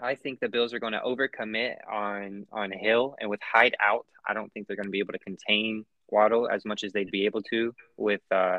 I 0.00 0.14
think 0.14 0.40
the 0.40 0.48
Bills 0.48 0.72
are 0.72 0.78
going 0.78 0.92
to 0.92 1.00
overcommit 1.00 1.76
on 1.90 2.46
on 2.52 2.70
Hill 2.70 3.16
and 3.18 3.30
with 3.30 3.40
Hyde 3.42 3.74
out. 3.82 4.06
I 4.26 4.34
don't 4.34 4.52
think 4.52 4.66
they're 4.66 4.76
going 4.76 4.86
to 4.86 4.90
be 4.90 5.00
able 5.00 5.12
to 5.12 5.18
contain 5.18 5.84
Waddle 6.08 6.48
as 6.48 6.64
much 6.64 6.84
as 6.84 6.92
they'd 6.92 7.10
be 7.10 7.24
able 7.26 7.42
to 7.44 7.74
with 7.96 8.20
uh, 8.30 8.58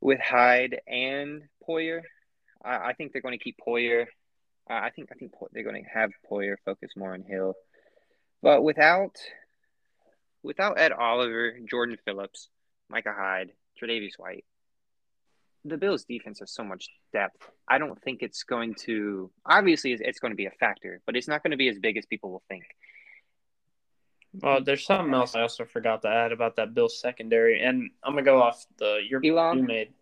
with 0.00 0.20
Hyde 0.20 0.80
and 0.86 1.42
Poyer. 1.66 2.02
I, 2.64 2.88
I 2.88 2.92
think 2.92 3.12
they're 3.12 3.22
going 3.22 3.38
to 3.38 3.42
keep 3.42 3.56
Poyer. 3.66 4.06
I 4.68 4.90
think 4.90 5.10
I 5.12 5.14
think 5.14 5.32
they're 5.52 5.62
going 5.62 5.82
to 5.82 5.90
have 5.90 6.10
Poyer 6.30 6.56
focus 6.64 6.90
more 6.96 7.14
on 7.14 7.22
Hill, 7.22 7.54
but 8.42 8.62
without 8.62 9.16
without 10.42 10.78
Ed 10.78 10.92
Oliver, 10.92 11.56
Jordan 11.68 11.96
Phillips, 12.04 12.48
Micah 12.88 13.14
Hyde, 13.16 13.52
Tre'Davious 13.80 14.18
White, 14.18 14.44
the 15.68 15.76
Bills' 15.76 16.04
defense 16.04 16.40
has 16.40 16.52
so 16.52 16.64
much 16.64 16.88
depth. 17.12 17.50
I 17.68 17.78
don't 17.78 18.00
think 18.02 18.22
it's 18.22 18.42
going 18.42 18.74
to. 18.86 19.30
Obviously, 19.44 19.92
it's 19.92 20.18
going 20.18 20.32
to 20.32 20.36
be 20.36 20.46
a 20.46 20.50
factor, 20.50 21.00
but 21.06 21.16
it's 21.16 21.28
not 21.28 21.42
going 21.42 21.50
to 21.50 21.56
be 21.56 21.68
as 21.68 21.78
big 21.78 21.96
as 21.96 22.06
people 22.06 22.30
will 22.30 22.42
think. 22.48 22.64
Well, 24.40 24.62
there's 24.62 24.84
something 24.84 25.14
else 25.14 25.34
I 25.34 25.42
also 25.42 25.64
forgot 25.64 26.02
to 26.02 26.08
add 26.08 26.32
about 26.32 26.56
that 26.56 26.74
Bills 26.74 27.00
secondary, 27.00 27.62
and 27.62 27.90
I'm 28.02 28.12
gonna 28.12 28.22
go 28.22 28.42
off 28.42 28.66
the 28.78 29.00
your 29.08 29.20
Elon. 29.24 29.58
you 29.58 29.64
made. 29.64 29.92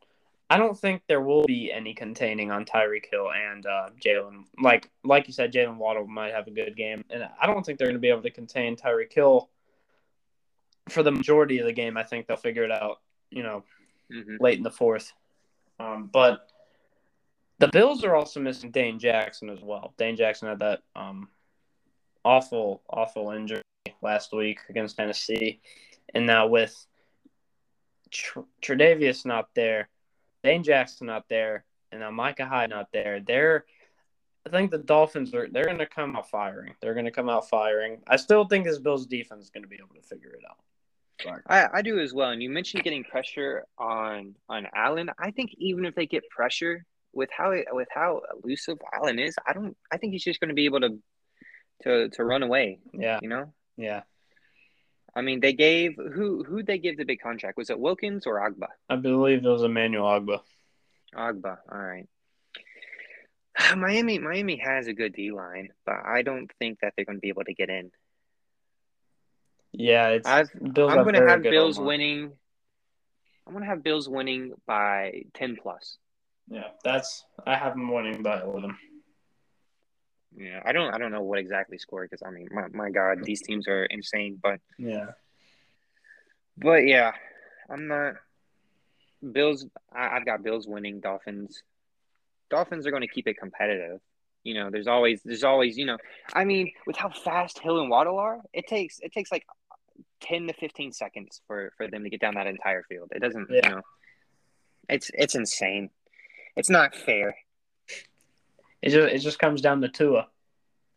I 0.51 0.59
don't 0.59 0.79
think 0.79 1.03
there 1.09 1.21
will 1.21 1.45
be 1.45 1.73
any 1.73 1.95
containing 1.95 2.51
on 2.51 2.65
Tyreek 2.65 3.07
Hill 3.11 3.31
and 3.33 3.65
uh, 3.65 3.91
Jalen. 4.05 4.45
Like 4.61 4.91
like 5.05 5.27
you 5.27 5.33
said, 5.33 5.53
Jalen 5.53 5.77
Waddle 5.77 6.07
might 6.07 6.33
have 6.33 6.47
a 6.47 6.51
good 6.51 6.77
game, 6.77 7.05
and 7.11 7.29
I 7.41 7.47
don't 7.47 7.65
think 7.65 7.79
they're 7.79 7.87
going 7.87 7.97
to 7.97 8.01
be 8.01 8.11
able 8.11 8.23
to 8.23 8.31
contain 8.31 8.77
Tyreek 8.77 9.13
Hill 9.13 9.49
for 10.89 11.03
the 11.03 11.13
majority 11.13 11.59
of 11.59 11.67
the 11.67 11.73
game. 11.73 11.97
I 11.97 12.03
think 12.03 12.27
they'll 12.27 12.37
figure 12.37 12.65
it 12.65 12.73
out. 12.73 13.01
You 13.31 13.43
know, 13.43 13.65
mm-hmm. 14.13 14.37
late 14.41 14.59
in 14.59 14.65
the 14.65 14.71
fourth. 14.71 15.13
Um, 15.79 16.09
but 16.13 16.49
the 17.59 17.69
Bills 17.69 18.05
are 18.05 18.15
also 18.15 18.41
missing 18.41 18.71
Dane 18.71 18.99
Jackson 18.99 19.51
as 19.51 19.61
well. 19.63 19.95
Dane 19.99 20.17
Jackson 20.17 20.49
had 20.49 20.59
that 20.61 20.83
um, 20.97 21.29
awful, 22.25 22.83
awful 22.89 23.31
injury 23.31 23.63
last 24.03 24.33
week 24.33 24.61
against 24.69 24.97
Tennessee, 24.97 25.61
and 26.15 26.27
now 26.27 26.47
with 26.47 26.87
Tr- 28.11 28.41
Tre'Davious 28.63 29.25
not 29.25 29.49
there, 29.55 29.89
Dane 30.43 30.63
Jackson 30.63 31.07
not 31.07 31.29
there, 31.29 31.65
and 31.91 32.01
now 32.01 32.11
Micah 32.11 32.47
Hyde 32.47 32.71
not 32.71 32.93
there, 32.93 33.21
they're 33.21 33.65
I 34.47 34.51
think 34.51 34.71
the 34.71 34.79
Dolphins 34.79 35.35
are 35.35 35.49
they're 35.49 35.65
going 35.65 35.79
to 35.79 35.87
come 35.87 36.17
out 36.17 36.29
firing. 36.29 36.75
They're 36.81 36.93
going 36.93 37.07
to 37.07 37.11
come 37.11 37.31
out 37.31 37.49
firing. 37.49 38.03
I 38.07 38.17
still 38.17 38.45
think 38.45 38.65
this 38.65 38.79
Bills 38.79 39.07
defense 39.07 39.45
is 39.45 39.51
going 39.51 39.63
to 39.63 39.69
be 39.69 39.77
able 39.77 39.95
to 39.95 40.03
figure 40.03 40.31
it 40.31 40.43
out. 40.49 40.59
I, 41.49 41.69
I 41.75 41.83
do 41.83 41.99
as 42.01 42.13
well. 42.13 42.31
And 42.31 42.43
you 42.43 42.51
mentioned 42.51 42.85
getting 42.85 43.05
pressure 43.05 43.65
on 43.79 44.35
on 44.49 44.67
Allen. 44.75 45.11
I 45.19 45.31
think 45.31 45.51
even 45.59 45.85
if 45.85 45.95
they 45.95 46.07
get 46.07 46.29
pressure 46.29 46.85
with 47.13 47.31
how 47.37 47.55
with 47.73 47.89
how 47.95 48.23
elusive 48.43 48.79
Allen 48.93 49.19
is, 49.19 49.35
I 49.47 49.53
don't. 49.53 49.77
I 49.93 49.97
think 49.97 50.13
he's 50.13 50.25
just 50.25 50.41
going 50.41 50.49
to 50.49 50.55
be 50.55 50.65
able 50.67 50.81
to 50.81 50.99
to 51.83 52.09
to 52.11 52.25
run 52.25 52.43
away. 52.43 52.79
Yeah, 52.93 53.19
you 53.23 53.29
know. 53.29 53.53
Yeah. 53.77 54.03
I 55.17 55.23
mean, 55.23 55.41
they 55.41 55.53
gave 55.53 55.95
who 55.97 56.43
who 56.43 56.63
they 56.63 56.79
give 56.79 56.97
the 56.97 57.05
big 57.05 57.21
contract? 57.21 57.57
Was 57.57 57.71
it 57.71 57.79
Wilkins 57.79 58.27
or 58.27 58.41
Ogbah? 58.41 58.69
I 58.89 58.97
believe 58.97 59.45
it 59.45 59.49
was 59.49 59.63
Emmanuel 59.63 60.07
Ogbah. 60.07 60.41
Ogbah. 61.15 61.59
All 61.71 61.79
right. 61.79 62.09
Miami 63.77 64.19
Miami 64.19 64.57
has 64.57 64.89
a 64.89 64.93
good 64.93 65.13
D 65.15 65.31
line, 65.31 65.69
but 65.87 65.97
I 66.05 66.23
don't 66.23 66.51
think 66.59 66.81
that 66.81 66.95
they're 66.97 67.05
going 67.05 67.19
to 67.19 67.21
be 67.21 67.29
able 67.29 67.45
to 67.45 67.55
get 67.55 67.71
in. 67.71 67.91
Yeah, 69.77 70.09
it's 70.09 70.29
I've, 70.29 70.51
Bills 70.53 70.93
I'm 70.93 71.03
going 71.03 71.15
to 71.15 71.29
have 71.29 71.43
Bills 71.43 71.79
winning. 71.79 72.33
I'm 73.47 73.53
going 73.53 73.65
to 73.65 73.69
have 73.69 73.83
Bills 73.83 74.09
winning 74.09 74.53
by 74.67 75.25
10 75.35 75.57
plus. 75.61 75.99
Yeah, 76.49 76.69
that's 76.85 77.25
I 77.47 77.57
have 77.57 77.73
them 77.73 77.93
winning 77.93 78.23
by 78.23 78.41
11. 78.43 78.77
Yeah, 80.37 80.61
I 80.65 80.73
don't 80.73 80.93
I 80.95 80.99
don't 80.99 81.13
know 81.13 81.23
what 81.23 81.39
exactly 81.39 81.79
score 81.79 82.03
because 82.03 82.23
I 82.27 82.31
mean 82.31 82.49
my, 82.51 82.67
my 82.73 82.91
god 82.91 83.23
these 83.23 83.41
teams 83.41 83.69
are 83.69 83.85
insane 83.85 84.41
but 84.43 84.59
yeah, 84.79 85.13
but 86.57 86.87
yeah, 86.87 87.13
I'm 87.71 87.87
not 87.87 88.15
Bills. 89.33 89.67
I've 89.93 90.27
got 90.27 90.43
Bills 90.43 90.67
winning. 90.67 91.01
Dolphins. 91.01 91.63
Dolphins 92.51 92.87
are 92.87 92.91
going 92.91 93.03
to 93.03 93.09
keep 93.09 93.27
it 93.27 93.39
competitive, 93.39 94.01
You 94.43 94.55
know, 94.55 94.71
there's 94.71 94.87
always 94.87 95.23
there's 95.25 95.45
always 95.45 95.79
you 95.79 95.87
know, 95.87 95.99
I 96.35 96.45
mean, 96.45 96.73
with 96.87 96.97
how 96.97 97.09
fast 97.09 97.59
Hill 97.59 97.81
and 97.81 97.91
Waddle 97.91 98.19
are, 98.19 98.41
it 98.53 98.67
takes 98.67 98.99
it 99.01 99.13
takes 99.13 99.33
like 99.33 99.45
ten 100.21 100.47
to 100.47 100.53
fifteen 100.55 100.93
seconds 100.93 101.41
for 101.47 101.73
for 101.77 101.89
them 101.89 102.05
to 102.05 102.11
get 102.11 102.21
down 102.21 102.35
that 102.35 102.47
entire 102.47 102.83
field. 102.85 103.11
It 103.15 103.21
doesn't, 103.21 103.49
Yeah. 103.51 103.61
you 103.65 103.71
know, 103.77 103.83
it's 104.89 105.11
it's 105.15 105.35
insane. 105.35 105.91
It's 106.57 106.71
not 106.71 106.95
fair. 106.95 107.37
It 108.83 108.91
just 108.91 109.15
it 109.15 109.19
just 109.21 109.39
comes 109.39 109.61
down 109.61 109.81
to 109.83 109.89
Tua. 109.89 110.29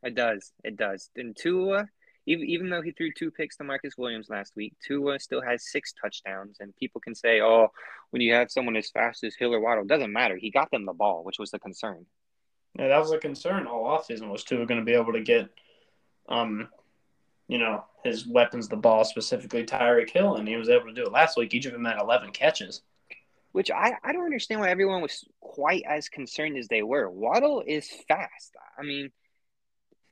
It 0.04 0.16
does. 0.16 0.52
It 0.64 0.78
does. 0.78 1.10
And 1.16 1.36
Tua, 1.36 1.88
even 2.26 2.46
even 2.48 2.70
though 2.70 2.82
he 2.82 2.92
threw 2.92 3.12
two 3.12 3.32
picks 3.32 3.58
to 3.58 3.64
Marcus 3.64 3.98
Williams 3.98 4.30
last 4.30 4.56
week, 4.56 4.74
Tua 4.86 5.20
still 5.20 5.42
has 5.42 5.72
six 5.72 5.94
touchdowns. 5.94 6.58
And 6.60 6.76
people 6.76 7.02
can 7.02 7.16
say, 7.16 7.42
"Oh, 7.42 7.70
when 8.12 8.22
you 8.22 8.34
have 8.34 8.52
someone 8.52 8.76
as 8.76 8.90
fast 8.90 9.24
as 9.24 9.36
Hill 9.36 9.54
or 9.54 9.60
Waddle, 9.60 9.86
doesn't 9.86 10.12
matter. 10.12 10.36
He 10.36 10.52
got 10.52 10.70
them 10.72 10.86
the 10.86 10.94
ball, 10.94 11.24
which 11.24 11.40
was 11.40 11.52
the 11.52 11.60
concern." 11.60 12.06
Yeah, 12.78 12.90
that 12.90 13.00
was 13.00 13.12
a 13.12 13.18
concern 13.18 13.66
all 13.66 13.86
offseason 13.86 14.30
was 14.30 14.44
Tua 14.44 14.66
going 14.68 14.80
to 14.80 14.86
be 14.86 14.94
able 14.94 15.14
to 15.14 15.22
get, 15.22 15.50
um, 16.30 16.70
you 17.48 17.58
know, 17.58 17.86
his 18.04 18.28
weapons 18.28 18.68
the 18.68 18.76
ball, 18.76 19.06
specifically 19.06 19.66
Tyreek 19.66 20.10
Hill, 20.10 20.36
and 20.36 20.48
he 20.48 20.56
was 20.56 20.70
able 20.70 20.86
to 20.86 20.94
do 20.94 21.04
it 21.04 21.12
last 21.12 21.38
week. 21.38 21.54
Each 21.54 21.66
of 21.66 21.74
them 21.74 21.86
had 21.86 22.00
11 22.00 22.32
catches. 22.32 22.82
Which 23.54 23.72
I, 23.72 23.94
I 24.04 24.12
don't 24.12 24.26
understand 24.26 24.62
why 24.62 24.70
everyone 24.70 25.02
was 25.02 25.26
quite 25.40 25.84
as 25.88 26.10
concerned 26.10 26.58
as 26.58 26.68
they 26.68 26.84
were. 26.84 27.10
Waddle 27.10 27.64
is 27.66 27.90
fast. 28.08 28.54
I 28.78 28.84
mean, 28.84 29.10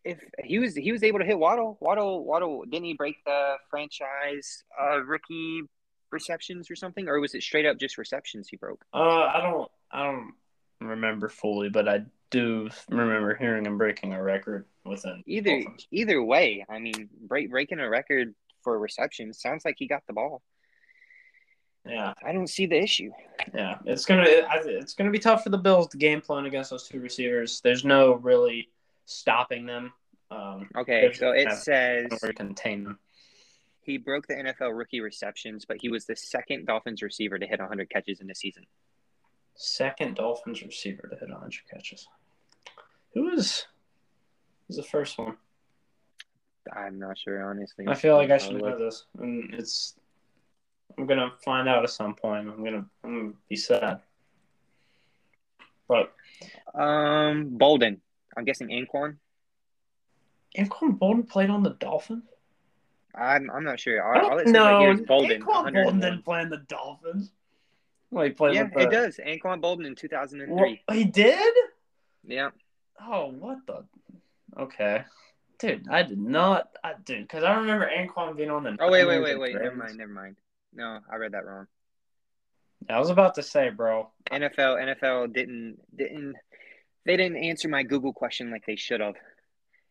if 0.04 0.20
he 0.44 0.60
was 0.60 0.76
he 0.76 0.92
was 0.92 1.04
able 1.04 1.20
to 1.20 1.26
hit 1.26 1.38
Waddle, 1.38 1.78
Waddle 1.82 2.24
Waddle 2.24 2.64
didn't 2.64 2.86
he 2.86 2.94
break 2.94 3.18
the 3.26 3.56
franchise 3.70 4.64
uh, 4.80 5.04
rookie 5.04 5.64
receptions 6.12 6.72
or 6.72 6.76
something, 6.76 7.08
or 7.08 7.20
was 7.20 7.36
it 7.36 7.44
straight 7.44 7.66
up 7.66 7.78
just 7.78 7.98
receptions 7.98 8.48
he 8.48 8.56
broke? 8.56 8.86
Uh, 8.94 9.00
I 9.00 9.42
don't, 9.42 9.72
I 9.92 10.04
don't 10.04 10.34
remember 10.82 11.28
fully, 11.28 11.70
but 11.70 11.90
I 11.90 12.06
do 12.30 12.70
remember 12.90 13.36
hearing 13.36 13.66
him 13.66 13.78
breaking 13.78 14.14
a 14.14 14.22
record 14.22 14.66
within 14.86 15.24
Either 15.26 15.64
either 15.92 16.22
way, 16.24 16.66
I 16.70 16.80
mean, 16.80 17.10
break, 17.28 17.50
breaking 17.50 17.80
a 17.80 17.90
record 17.90 18.34
for 18.64 18.78
receptions 18.80 19.40
sounds 19.42 19.66
like 19.66 19.76
he 19.78 19.88
got 19.88 20.04
the 20.08 20.14
ball. 20.14 20.42
Yeah, 21.88 22.14
I 22.26 22.32
don't 22.32 22.48
see 22.48 22.66
the 22.66 22.82
issue. 22.82 23.12
yeah, 23.54 23.78
it's 23.86 24.06
gonna, 24.06 24.26
it's 24.28 24.94
gonna 24.96 25.12
be 25.12 25.20
tough 25.20 25.44
for 25.44 25.50
the 25.50 25.58
Bills 25.58 25.88
to 25.90 25.98
game 25.98 26.20
plan 26.20 26.46
against 26.46 26.72
those 26.72 26.88
two 26.88 27.00
receivers. 27.00 27.62
There's 27.62 27.86
no 27.86 28.14
really 28.16 28.70
stopping 29.06 29.66
them. 29.68 29.94
Um, 30.32 30.68
Okay, 30.76 31.14
so 31.14 31.30
it 31.32 31.52
says 31.52 32.08
contain 32.36 32.84
them. 32.86 33.00
he 33.82 33.98
broke 34.00 34.26
the 34.26 34.34
NFL 34.34 34.76
rookie 34.76 35.00
receptions, 35.00 35.66
but 35.66 35.78
he 35.80 35.90
was 35.90 36.06
the 36.06 36.16
second 36.16 36.66
Dolphins 36.66 37.04
receiver 37.04 37.38
to 37.38 37.46
hit 37.46 37.60
100 37.60 37.88
catches 37.92 38.20
in 38.20 38.26
the 38.26 38.34
season. 38.34 38.64
Second 39.54 40.16
Dolphins 40.16 40.64
receiver 40.64 41.08
to 41.08 41.16
hit 41.16 41.30
100 41.30 41.54
catches. 41.72 42.08
Who 43.14 43.26
was, 43.30 43.68
was 44.68 44.78
the 44.78 44.84
first 44.84 45.18
one? 45.18 45.36
I'm 46.76 46.98
not 47.00 47.18
sure, 47.18 47.44
honestly. 47.50 47.86
I 47.88 47.94
feel 47.94 48.16
like 48.16 48.32
I 48.32 48.38
should 48.38 48.56
know 48.62 48.78
this, 48.78 49.06
and 49.20 49.54
it's. 49.54 49.96
I'm 50.98 51.06
gonna 51.06 51.32
find 51.44 51.68
out 51.68 51.84
at 51.84 51.90
some 51.90 52.16
point. 52.16 52.48
I'm 52.50 52.64
gonna, 52.64 52.86
I'm 53.04 53.20
gonna 53.22 53.34
be 53.50 53.56
sad. 53.56 54.02
But 55.88 56.14
Um, 56.74 57.58
Boldin. 57.60 57.98
I'm 58.36 58.46
guessing 58.46 58.70
Anquan. 58.70 59.18
Anquan 60.58 60.98
Boldin 60.98 61.28
played 61.30 61.50
on 61.50 61.64
the 61.64 61.72
Dolphins. 61.72 62.24
I'm 63.14 63.50
I'm 63.52 63.64
not 63.64 63.80
sure. 63.80 64.04
I 64.04 64.20
All, 64.20 64.24
all 64.32 64.38
don't 64.38 64.48
says 64.48 64.54
right 64.56 64.72
know. 64.72 64.80
here 64.80 64.92
is 64.92 65.02
Boldin. 65.02 65.40
Anquan 65.40 65.46
Boldin 65.46 65.74
101. 65.86 66.00
didn't 66.00 66.24
play 66.26 66.42
in 66.42 66.50
the 66.50 66.58
Dolphins. 66.68 67.32
Well, 68.12 68.26
he 68.26 68.32
played 68.32 68.56
Yeah, 68.56 68.68
the, 68.74 68.80
it 68.82 68.92
does. 68.92 69.18
Anquan 69.26 69.62
Boldin 69.62 69.86
in 69.86 69.96
2003. 69.96 70.82
Well, 70.88 70.98
he 70.98 71.04
did. 71.06 71.54
Yeah. 72.26 72.50
Oh, 73.02 73.28
what 73.32 73.60
the? 73.68 73.84
Okay, 74.58 75.04
dude, 75.60 75.88
I 75.90 76.04
did 76.04 76.20
not. 76.20 76.70
I 76.84 76.94
dude, 77.04 77.24
because 77.24 77.44
I 77.44 77.56
remember 77.56 77.90
Anquan 77.90 78.36
being 78.36 78.50
on 78.50 78.64
the. 78.64 78.78
Oh 78.80 78.92
wait, 78.92 79.06
wait, 79.06 79.22
wait, 79.22 79.40
wait. 79.40 79.56
Never 79.56 79.76
mind. 79.76 79.98
Never 79.98 80.12
mind. 80.12 80.38
No, 80.74 81.00
I 81.12 81.16
read 81.16 81.34
that 81.34 81.46
wrong. 81.46 81.68
I 82.90 83.00
was 83.00 83.10
about 83.10 83.36
to 83.36 83.44
say, 83.44 83.70
bro. 83.70 84.10
NFL 84.32 84.78
NFL 84.98 85.34
didn't 85.34 85.78
didn't 85.96 86.36
they 87.06 87.18
didn't 87.18 87.38
answer 87.38 87.68
my 87.68 87.84
Google 87.84 88.14
question 88.14 88.52
like 88.52 88.66
they 88.66 88.76
should 88.76 89.00
have. 89.00 89.16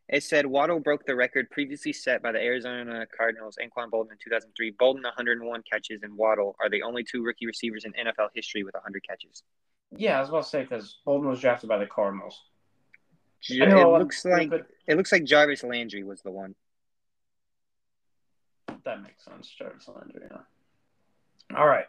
It 0.09 0.23
said 0.23 0.45
Waddle 0.45 0.81
broke 0.81 1.07
the 1.07 1.17
record 1.17 1.51
previously 1.51 1.93
set 1.93 2.23
by 2.23 2.33
the 2.33 2.39
Arizona 2.39 3.07
Cardinals 3.17 3.57
Anquan 3.63 3.89
Boldin 3.89 4.13
in 4.13 4.19
2003. 4.23 4.73
Boldin 4.73 5.03
101 5.03 5.63
catches 5.71 6.03
and 6.03 6.17
Waddle 6.17 6.57
are 6.61 6.69
the 6.69 6.83
only 6.83 7.05
two 7.05 7.23
rookie 7.23 7.47
receivers 7.47 7.87
in 7.87 7.93
NFL 7.93 8.29
history 8.35 8.65
with 8.65 8.75
100 8.75 9.03
catches. 9.09 9.43
Yeah, 9.97 10.19
I 10.19 10.21
was 10.21 10.29
about 10.29 10.43
to 10.43 10.49
say 10.49 10.63
because 10.63 10.99
Boldin 11.07 11.29
was 11.29 11.41
drafted 11.41 11.69
by 11.69 11.79
the 11.79 11.87
Cardinals. 11.87 12.39
It 13.49 13.69
know, 13.69 13.95
I'm 13.95 14.03
looks 14.03 14.25
like 14.25 14.49
stupid. 14.49 14.67
it 14.87 14.97
looks 14.97 15.13
like 15.13 15.25
Jarvis 15.25 15.63
Landry 15.63 16.03
was 16.03 16.23
the 16.23 16.31
one. 16.31 16.55
That 18.85 19.03
makes 19.03 19.25
sense, 19.25 19.49
Jarvis 19.59 19.89
Landry. 19.89 20.23
Yeah. 20.31 21.57
All 21.57 21.67
right, 21.67 21.87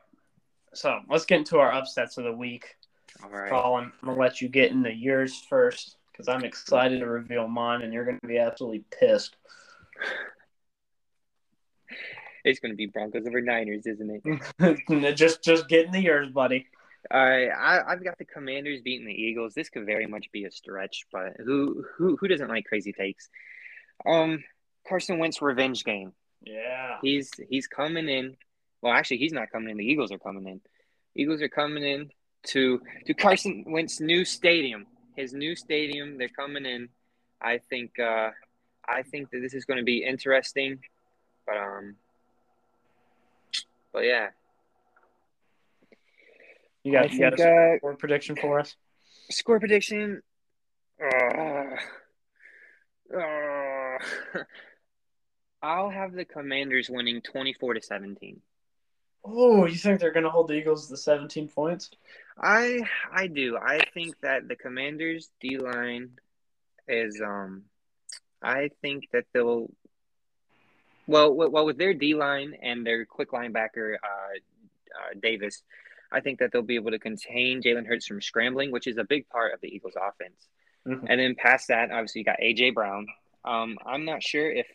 so 0.74 1.00
let's 1.10 1.26
get 1.26 1.40
into 1.40 1.60
our 1.60 1.72
upsets 1.74 2.18
of 2.18 2.26
the 2.26 2.32
week. 2.32 2.76
All 3.24 3.30
right. 3.30 3.50
Colin, 3.50 3.92
I'm 4.02 4.08
gonna 4.10 4.20
let 4.20 4.42
you 4.42 4.50
get 4.50 4.72
into 4.72 4.94
yours 4.94 5.44
first 5.50 5.98
because 6.12 6.28
I'm 6.28 6.44
excited 6.44 7.00
to 7.00 7.08
reveal 7.08 7.48
mine, 7.48 7.82
and 7.82 7.94
you're 7.94 8.06
gonna 8.06 8.20
be 8.26 8.38
absolutely 8.38 8.84
pissed. 9.00 9.36
It's 12.46 12.60
going 12.60 12.72
to 12.72 12.78
be 12.78 12.86
Broncos 12.86 13.26
over 13.26 13.42
Niners, 13.42 13.88
isn't 13.88 14.22
it? 14.60 15.16
just, 15.18 15.44
just 15.44 15.68
get 15.68 15.88
into 15.88 16.00
yours, 16.00 16.30
buddy. 16.30 16.68
All 17.12 17.24
right, 17.24 17.50
I, 17.50 17.82
I've 17.88 18.04
got 18.04 18.18
the 18.18 18.26
Commanders 18.26 18.82
beating 18.82 19.06
the 19.06 19.14
Eagles. 19.14 19.54
This 19.54 19.70
could 19.70 19.86
very 19.86 20.08
much 20.08 20.32
be 20.32 20.46
a 20.46 20.52
stretch, 20.52 21.06
but 21.12 21.34
who 21.38 21.86
who 21.98 22.18
who 22.18 22.28
doesn't 22.28 22.50
like 22.50 22.66
crazy 22.66 22.94
takes? 22.94 23.30
Um, 24.06 24.44
Carson 24.88 25.20
Wentz 25.20 25.42
revenge 25.42 25.84
game. 25.84 26.14
Yeah. 26.44 26.98
He's 27.02 27.32
he's 27.50 27.68
coming 27.68 28.10
in. 28.10 28.38
Well, 28.82 28.94
actually, 28.94 29.18
he's 29.18 29.34
not 29.34 29.52
coming 29.52 29.70
in. 29.70 29.78
The 29.78 29.86
Eagles 29.86 30.12
are 30.12 30.20
coming 30.20 30.48
in. 30.48 30.62
Eagles 31.16 31.42
are 31.42 31.50
coming 31.50 31.84
in 31.84 32.12
to 32.48 32.82
to 33.06 33.14
Carson 33.14 33.66
Wentz 33.68 34.00
new 34.00 34.26
stadium. 34.26 34.86
His 35.16 35.34
new 35.34 35.56
stadium. 35.56 36.18
They're 36.18 36.28
coming 36.30 36.66
in. 36.66 36.90
I 37.42 37.60
think. 37.70 38.00
Uh, 38.00 38.32
I 38.88 39.02
think 39.02 39.32
that 39.32 39.40
this 39.40 39.54
is 39.54 39.66
going 39.66 39.80
to 39.80 39.84
be 39.84 40.04
interesting. 40.04 40.80
But 41.46 41.58
um. 41.58 41.96
But 43.94 44.06
yeah, 44.06 44.30
You 46.86 46.92
got, 46.92 47.10
I 47.10 47.14
you 47.14 47.20
got 47.20 47.36
think, 47.36 47.50
a 47.50 47.74
uh, 47.74 47.78
score 47.78 47.96
prediction 47.96 48.36
for 48.36 48.60
us? 48.60 48.76
score 49.32 49.60
prediction. 49.60 50.22
Uh, 51.02 51.76
uh, 53.18 53.98
I'll 55.64 55.90
have 55.90 56.14
the 56.14 56.26
Commanders 56.26 56.88
winning 56.88 57.22
twenty-four 57.22 57.74
to 57.74 57.82
seventeen. 57.82 58.42
Oh, 59.26 59.66
you 59.66 59.74
think 59.74 60.00
they're 60.00 60.12
gonna 60.12 60.30
hold 60.30 60.50
the 60.50 60.54
Eagles 60.54 60.88
to 60.88 60.98
17 60.98 61.48
points? 61.48 61.90
I 62.40 62.82
I 63.12 63.26
do. 63.26 63.58
I 63.58 63.80
think 63.96 64.20
that 64.22 64.48
the 64.48 64.56
Commanders 64.56 65.32
D 65.42 65.58
line 65.58 66.12
is 66.88 67.20
um 67.20 67.64
I 68.44 68.70
think 68.84 69.06
that 69.12 69.26
they'll 69.34 69.72
well 71.08 71.34
well 71.34 71.66
with 71.66 71.80
their 71.80 71.96
D 71.96 72.14
line 72.14 72.54
and 72.62 72.86
their 72.86 73.06
quick 73.06 73.32
linebacker 73.32 73.96
uh, 73.96 74.38
uh 74.38 75.20
Davis, 75.20 75.64
I 76.16 76.22
think 76.22 76.40
that 76.40 76.52
they'll 76.52 76.62
be 76.62 76.76
able 76.76 76.92
to 76.92 77.00
contain 77.00 77.62
Jalen 77.62 77.86
Hurts 77.86 78.08
from 78.08 78.22
scrambling, 78.22 78.72
which 78.72 78.88
is 78.88 78.98
a 78.98 79.04
big 79.04 79.28
part 79.30 79.54
of 79.54 79.60
the 79.62 79.68
Eagles 79.68 79.96
offense. 79.96 80.48
Mhm. 80.88 81.06
And 81.10 81.20
then 81.20 81.36
past 81.36 81.68
that, 81.68 81.92
obviously 81.92 82.22
you 82.22 82.26
got 82.26 82.40
AJ 82.40 82.74
Brown. 82.74 83.08
Um 83.44 83.78
I'm 83.86 84.06
not 84.06 84.24
sure 84.24 84.50
if 84.50 84.68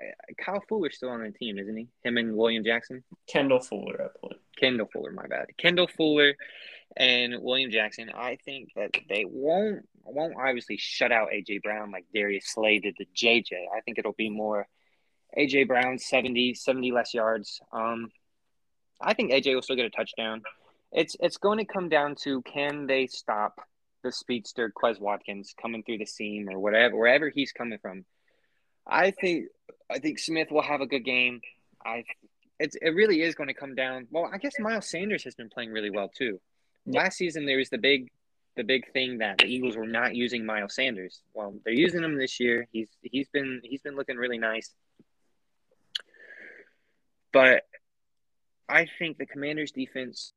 uh, 0.00 0.32
Kyle 0.38 0.62
Fuller's 0.68 0.96
still 0.96 1.10
on 1.10 1.22
the 1.22 1.30
team, 1.30 1.58
isn't 1.58 1.76
he? 1.76 1.88
Him 2.02 2.16
and 2.16 2.36
William 2.36 2.64
Jackson? 2.64 3.04
Kendall 3.26 3.60
Fuller, 3.60 4.02
I 4.02 4.08
believe. 4.20 4.40
Kendall 4.56 4.88
Fuller, 4.92 5.12
my 5.12 5.26
bad. 5.26 5.46
Kendall 5.58 5.86
Fuller 5.86 6.34
and 6.96 7.40
William 7.40 7.70
Jackson. 7.70 8.10
I 8.10 8.36
think 8.44 8.70
that 8.74 8.90
they 9.08 9.24
won't 9.26 9.88
won't 10.04 10.34
obviously 10.36 10.76
shut 10.76 11.12
out 11.12 11.30
AJ 11.30 11.62
Brown 11.62 11.90
like 11.92 12.06
Darius 12.12 12.46
Slay 12.48 12.78
did 12.80 12.96
to 12.96 13.04
JJ. 13.14 13.52
I 13.76 13.80
think 13.82 13.98
it'll 13.98 14.12
be 14.12 14.30
more 14.30 14.66
AJ 15.38 15.68
Brown 15.68 15.98
70, 15.98 16.54
70 16.54 16.92
less 16.92 17.14
yards. 17.14 17.60
Um, 17.72 18.10
I 19.00 19.14
think 19.14 19.30
AJ 19.30 19.54
will 19.54 19.62
still 19.62 19.76
get 19.76 19.86
a 19.86 19.90
touchdown. 19.90 20.42
It's 20.92 21.16
it's 21.20 21.36
going 21.36 21.58
to 21.58 21.64
come 21.64 21.88
down 21.88 22.16
to 22.22 22.42
can 22.42 22.86
they 22.86 23.06
stop 23.06 23.60
the 24.02 24.10
speedster 24.10 24.72
Quez 24.74 25.00
Watkins 25.00 25.54
coming 25.60 25.82
through 25.82 25.98
the 25.98 26.06
seam 26.06 26.48
or 26.48 26.58
whatever 26.58 26.96
wherever 26.96 27.28
he's 27.28 27.52
coming 27.52 27.78
from. 27.78 28.04
I 28.86 29.12
think 29.12 29.46
I 29.90 29.98
think 29.98 30.18
Smith 30.18 30.50
will 30.50 30.62
have 30.62 30.80
a 30.80 30.86
good 30.86 31.04
game. 31.04 31.40
I 31.84 32.04
it's 32.58 32.76
it 32.76 32.90
really 32.90 33.22
is 33.22 33.34
going 33.34 33.48
to 33.48 33.54
come 33.54 33.74
down. 33.74 34.08
Well, 34.10 34.28
I 34.32 34.38
guess 34.38 34.58
Miles 34.58 34.88
Sanders 34.88 35.24
has 35.24 35.34
been 35.34 35.48
playing 35.48 35.70
really 35.70 35.90
well 35.90 36.08
too. 36.08 36.40
Last 36.86 37.18
season 37.18 37.46
there 37.46 37.58
was 37.58 37.70
the 37.70 37.78
big 37.78 38.10
the 38.56 38.64
big 38.64 38.92
thing 38.92 39.18
that 39.18 39.38
the 39.38 39.46
Eagles 39.46 39.76
were 39.76 39.86
not 39.86 40.14
using 40.14 40.44
Miles 40.44 40.74
Sanders. 40.74 41.22
Well, 41.34 41.54
they're 41.64 41.72
using 41.72 42.02
him 42.02 42.18
this 42.18 42.40
year. 42.40 42.66
He's 42.72 42.88
he's 43.00 43.28
been 43.28 43.60
he's 43.62 43.82
been 43.82 43.96
looking 43.96 44.16
really 44.16 44.38
nice. 44.38 44.74
But 47.32 47.62
I 48.68 48.86
think 48.98 49.18
the 49.18 49.26
Commanders 49.26 49.70
defense 49.70 50.29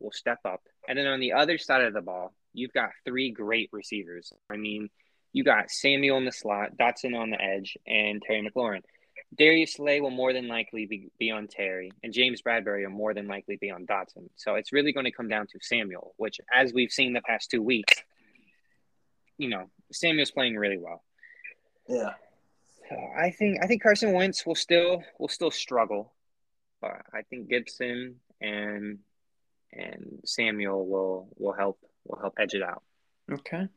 will 0.00 0.12
step 0.12 0.38
up. 0.44 0.62
And 0.88 0.98
then 0.98 1.06
on 1.06 1.20
the 1.20 1.32
other 1.32 1.58
side 1.58 1.82
of 1.82 1.94
the 1.94 2.00
ball, 2.00 2.34
you've 2.52 2.72
got 2.72 2.90
three 3.04 3.30
great 3.30 3.68
receivers. 3.72 4.32
I 4.50 4.56
mean, 4.56 4.88
you 5.32 5.44
got 5.44 5.70
Samuel 5.70 6.18
in 6.18 6.24
the 6.24 6.32
slot, 6.32 6.76
Dotson 6.78 7.18
on 7.18 7.30
the 7.30 7.40
edge, 7.40 7.76
and 7.86 8.22
Terry 8.22 8.48
McLaurin. 8.48 8.82
Darius 9.36 9.74
Slay 9.74 10.00
will 10.00 10.10
more 10.10 10.32
than 10.32 10.48
likely 10.48 10.86
be, 10.86 11.10
be 11.18 11.30
on 11.30 11.48
Terry, 11.48 11.90
and 12.02 12.12
James 12.12 12.40
Bradberry 12.40 12.84
will 12.84 12.96
more 12.96 13.12
than 13.12 13.28
likely 13.28 13.56
be 13.56 13.70
on 13.70 13.84
Dotson. 13.86 14.28
So 14.36 14.54
it's 14.54 14.72
really 14.72 14.92
going 14.92 15.04
to 15.04 15.12
come 15.12 15.28
down 15.28 15.46
to 15.48 15.58
Samuel, 15.60 16.14
which, 16.16 16.40
as 16.52 16.72
we've 16.72 16.90
seen 16.90 17.12
the 17.12 17.20
past 17.20 17.50
two 17.50 17.62
weeks, 17.62 18.02
you 19.36 19.48
know, 19.48 19.70
Samuel's 19.92 20.30
playing 20.30 20.56
really 20.56 20.78
well. 20.78 21.02
Yeah. 21.88 22.14
So 22.88 22.96
I 22.96 23.30
think 23.30 23.58
I 23.62 23.66
think 23.66 23.82
Carson 23.82 24.12
Wentz 24.12 24.46
will 24.46 24.54
still 24.54 25.02
will 25.18 25.28
still 25.28 25.50
struggle, 25.50 26.12
but 26.80 27.02
I 27.12 27.22
think 27.28 27.48
Gibson 27.48 28.16
and 28.40 28.98
and 29.72 30.20
Samuel 30.24 30.86
will 30.86 31.28
will 31.36 31.52
help 31.52 31.78
will 32.04 32.18
help 32.20 32.34
edge 32.38 32.54
it 32.54 32.62
out. 32.62 32.82
Okay. 33.30 33.68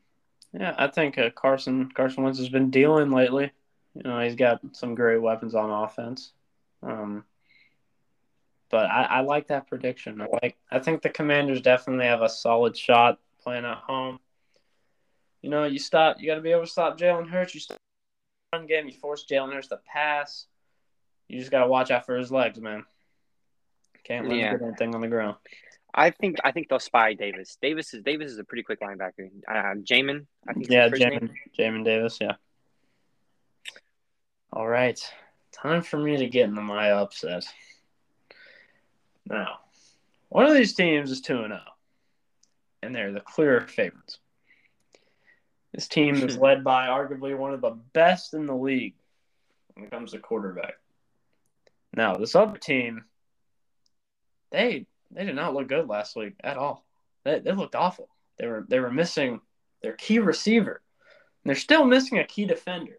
Yeah, 0.53 0.75
I 0.77 0.87
think 0.87 1.17
uh, 1.17 1.29
Carson 1.31 1.89
Carson 1.91 2.23
Wentz 2.23 2.39
has 2.39 2.49
been 2.49 2.69
dealing 2.71 3.11
lately. 3.11 3.51
You 3.95 4.03
know, 4.03 4.19
he's 4.19 4.35
got 4.35 4.61
some 4.73 4.95
great 4.95 5.21
weapons 5.21 5.55
on 5.55 5.69
offense. 5.69 6.31
Um, 6.83 7.25
but 8.69 8.85
I, 8.89 9.03
I 9.03 9.19
like 9.21 9.47
that 9.47 9.67
prediction. 9.67 10.21
I 10.21 10.27
like. 10.41 10.57
I 10.71 10.79
think 10.79 11.01
the 11.01 11.09
Commanders 11.09 11.61
definitely 11.61 12.05
have 12.05 12.21
a 12.21 12.29
solid 12.29 12.75
shot 12.77 13.19
playing 13.41 13.65
at 13.65 13.77
home. 13.77 14.19
You 15.41 15.49
know, 15.49 15.65
you 15.65 15.79
stop. 15.79 16.17
You 16.19 16.27
got 16.27 16.35
to 16.35 16.41
be 16.41 16.51
able 16.51 16.61
to 16.61 16.67
stop 16.67 16.97
Jalen 16.97 17.29
Hurts. 17.29 17.53
You 17.53 17.59
stop 17.59 17.77
run 18.53 18.67
game. 18.67 18.87
You 18.87 18.93
force 18.93 19.25
Jalen 19.29 19.53
Hurts 19.53 19.67
to 19.67 19.79
pass. 19.85 20.45
You 21.27 21.39
just 21.39 21.51
got 21.51 21.63
to 21.63 21.67
watch 21.67 21.91
out 21.91 22.05
for 22.05 22.17
his 22.17 22.31
legs, 22.31 22.59
man. 22.59 22.85
Can't 24.03 24.27
let 24.27 24.37
Yeah. 24.37 24.51
him 24.51 24.59
get 24.59 24.67
anything 24.67 24.95
on 24.95 25.01
the 25.01 25.07
ground. 25.07 25.37
I 25.93 26.09
think 26.11 26.37
I 26.43 26.51
think 26.51 26.69
they'll 26.69 26.79
spy 26.79 27.13
Davis. 27.13 27.57
Davis 27.61 27.93
is 27.93 28.01
Davis 28.03 28.31
is 28.31 28.37
a 28.37 28.43
pretty 28.43 28.63
quick 28.63 28.79
linebacker. 28.79 29.29
Uh, 29.47 29.75
Jamin, 29.83 30.25
I 30.47 30.53
think. 30.53 30.69
Yeah, 30.69 30.83
his 30.83 30.91
first 30.91 31.01
name. 31.01 31.29
Jamin, 31.57 31.81
Jamin 31.81 31.85
Davis. 31.85 32.17
Yeah. 32.21 32.35
All 34.53 34.67
right, 34.67 34.99
time 35.51 35.81
for 35.81 35.97
me 35.97 36.17
to 36.17 36.27
get 36.27 36.49
into 36.49 36.61
my 36.61 36.91
upset. 36.91 37.45
Now, 39.25 39.59
one 40.29 40.45
of 40.45 40.53
these 40.53 40.73
teams 40.73 41.11
is 41.11 41.21
two 41.21 41.39
and 41.39 41.51
zero, 41.51 41.61
and 42.81 42.95
they're 42.95 43.11
the 43.11 43.21
clear 43.21 43.61
favorites. 43.61 44.19
This 45.73 45.87
team 45.87 46.15
is 46.15 46.37
led 46.37 46.63
by 46.63 46.87
arguably 46.87 47.37
one 47.37 47.53
of 47.53 47.61
the 47.61 47.77
best 47.93 48.33
in 48.33 48.45
the 48.45 48.55
league 48.55 48.95
when 49.73 49.85
it 49.85 49.91
comes 49.91 50.11
to 50.11 50.19
quarterback. 50.19 50.75
Now, 51.93 52.15
this 52.15 52.35
other 52.35 52.57
team, 52.57 53.05
they 54.51 54.85
they 55.13 55.25
did 55.25 55.35
not 55.35 55.53
look 55.53 55.67
good 55.67 55.87
last 55.87 56.15
week 56.15 56.33
at 56.43 56.57
all. 56.57 56.85
They, 57.23 57.39
they 57.39 57.51
looked 57.51 57.75
awful. 57.75 58.09
They 58.37 58.47
were 58.47 58.65
they 58.67 58.79
were 58.79 58.91
missing 58.91 59.41
their 59.81 59.93
key 59.93 60.19
receiver. 60.19 60.81
And 61.43 61.49
they're 61.49 61.55
still 61.55 61.85
missing 61.85 62.19
a 62.19 62.23
key 62.23 62.45
defender. 62.45 62.97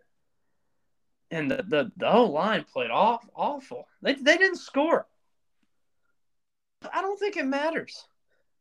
And 1.30 1.50
the 1.50 1.64
the, 1.68 1.92
the 1.96 2.12
O 2.12 2.26
line 2.26 2.64
played 2.72 2.90
off 2.90 3.28
awful. 3.34 3.86
They 4.02 4.14
they 4.14 4.36
didn't 4.36 4.58
score. 4.58 5.06
I 6.92 7.00
don't 7.00 7.18
think 7.18 7.36
it 7.36 7.46
matters. 7.46 8.06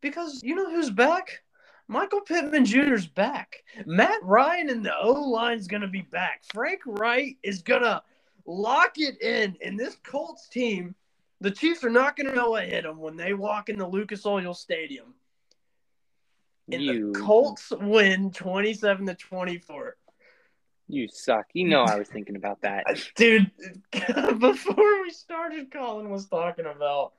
Because 0.02 0.42
you 0.44 0.56
know 0.56 0.70
who's 0.70 0.90
back? 0.90 1.44
Michael 1.88 2.22
Pittman 2.22 2.66
Jr.'s 2.66 3.06
back. 3.06 3.64
Matt 3.86 4.24
Ryan 4.24 4.70
and 4.70 4.86
the 4.86 4.98
O 4.98 5.12
line's 5.12 5.68
gonna 5.68 5.88
be 5.88 6.02
back. 6.02 6.42
Frank 6.54 6.82
Reich 6.86 7.38
is 7.44 7.62
gonna 7.62 8.02
lock 8.46 8.94
it 8.98 9.22
in. 9.22 9.58
And 9.64 9.80
this 9.80 9.98
Colts 10.04 10.48
team, 10.48 10.96
the 11.42 11.52
Chiefs 11.52 11.84
are 11.84 11.90
not 11.90 12.16
gonna 12.16 12.34
know 12.36 12.52
what 12.52 12.66
hit 12.66 12.84
them 12.84 13.00
when 13.00 13.18
they 13.18 13.34
walk 13.34 13.68
into 13.68 13.86
Lucas 13.88 14.26
Oil 14.26 14.54
Stadium. 14.54 15.14
And 16.72 16.82
You 16.82 17.12
the 17.12 17.20
Colts 17.20 17.72
win 17.72 18.32
27 18.32 19.08
to 19.08 19.16
24. 19.16 19.98
you 20.88 21.08
suck. 21.08 21.48
You 21.54 21.68
know 21.68 21.82
I 21.84 21.98
was 21.98 22.08
thinking 22.08 22.36
about 22.36 22.62
that. 22.62 22.86
Dude, 23.16 23.50
before 24.40 25.02
we 25.02 25.10
started, 25.10 25.72
Colin 25.72 26.10
was 26.10 26.28
talking 26.28 26.66
about, 26.66 27.14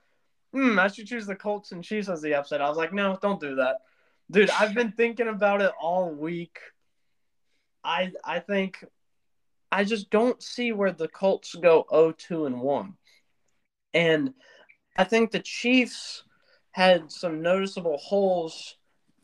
hmm, 0.52 0.78
I 0.78 0.88
should 0.88 1.06
choose 1.08 1.26
the 1.26 1.34
Colts 1.36 1.72
and 1.72 1.82
Chiefs 1.82 2.08
as 2.08 2.22
the 2.22 2.34
upset. 2.34 2.62
I 2.62 2.68
was 2.68 2.78
like, 2.78 2.92
no, 2.92 3.18
don't 3.20 3.40
do 3.40 3.56
that. 3.56 3.78
Dude, 4.30 4.50
I've 4.50 4.74
been 4.74 4.92
thinking 4.92 5.28
about 5.28 5.60
it 5.62 5.72
all 5.80 6.10
week. 6.10 6.58
I 7.82 8.12
I 8.24 8.38
think 8.38 8.84
I 9.72 9.84
just 9.84 10.10
don't 10.10 10.40
see 10.42 10.72
where 10.72 10.92
the 10.92 11.08
Colts 11.08 11.54
go 11.54 11.84
0-2 11.90 12.46
and 12.46 12.60
1. 12.60 12.94
And 13.94 14.34
I 14.96 15.04
think 15.04 15.30
the 15.30 15.40
Chiefs 15.40 16.24
had 16.72 17.10
some 17.12 17.42
noticeable 17.42 17.98
holes 17.98 18.76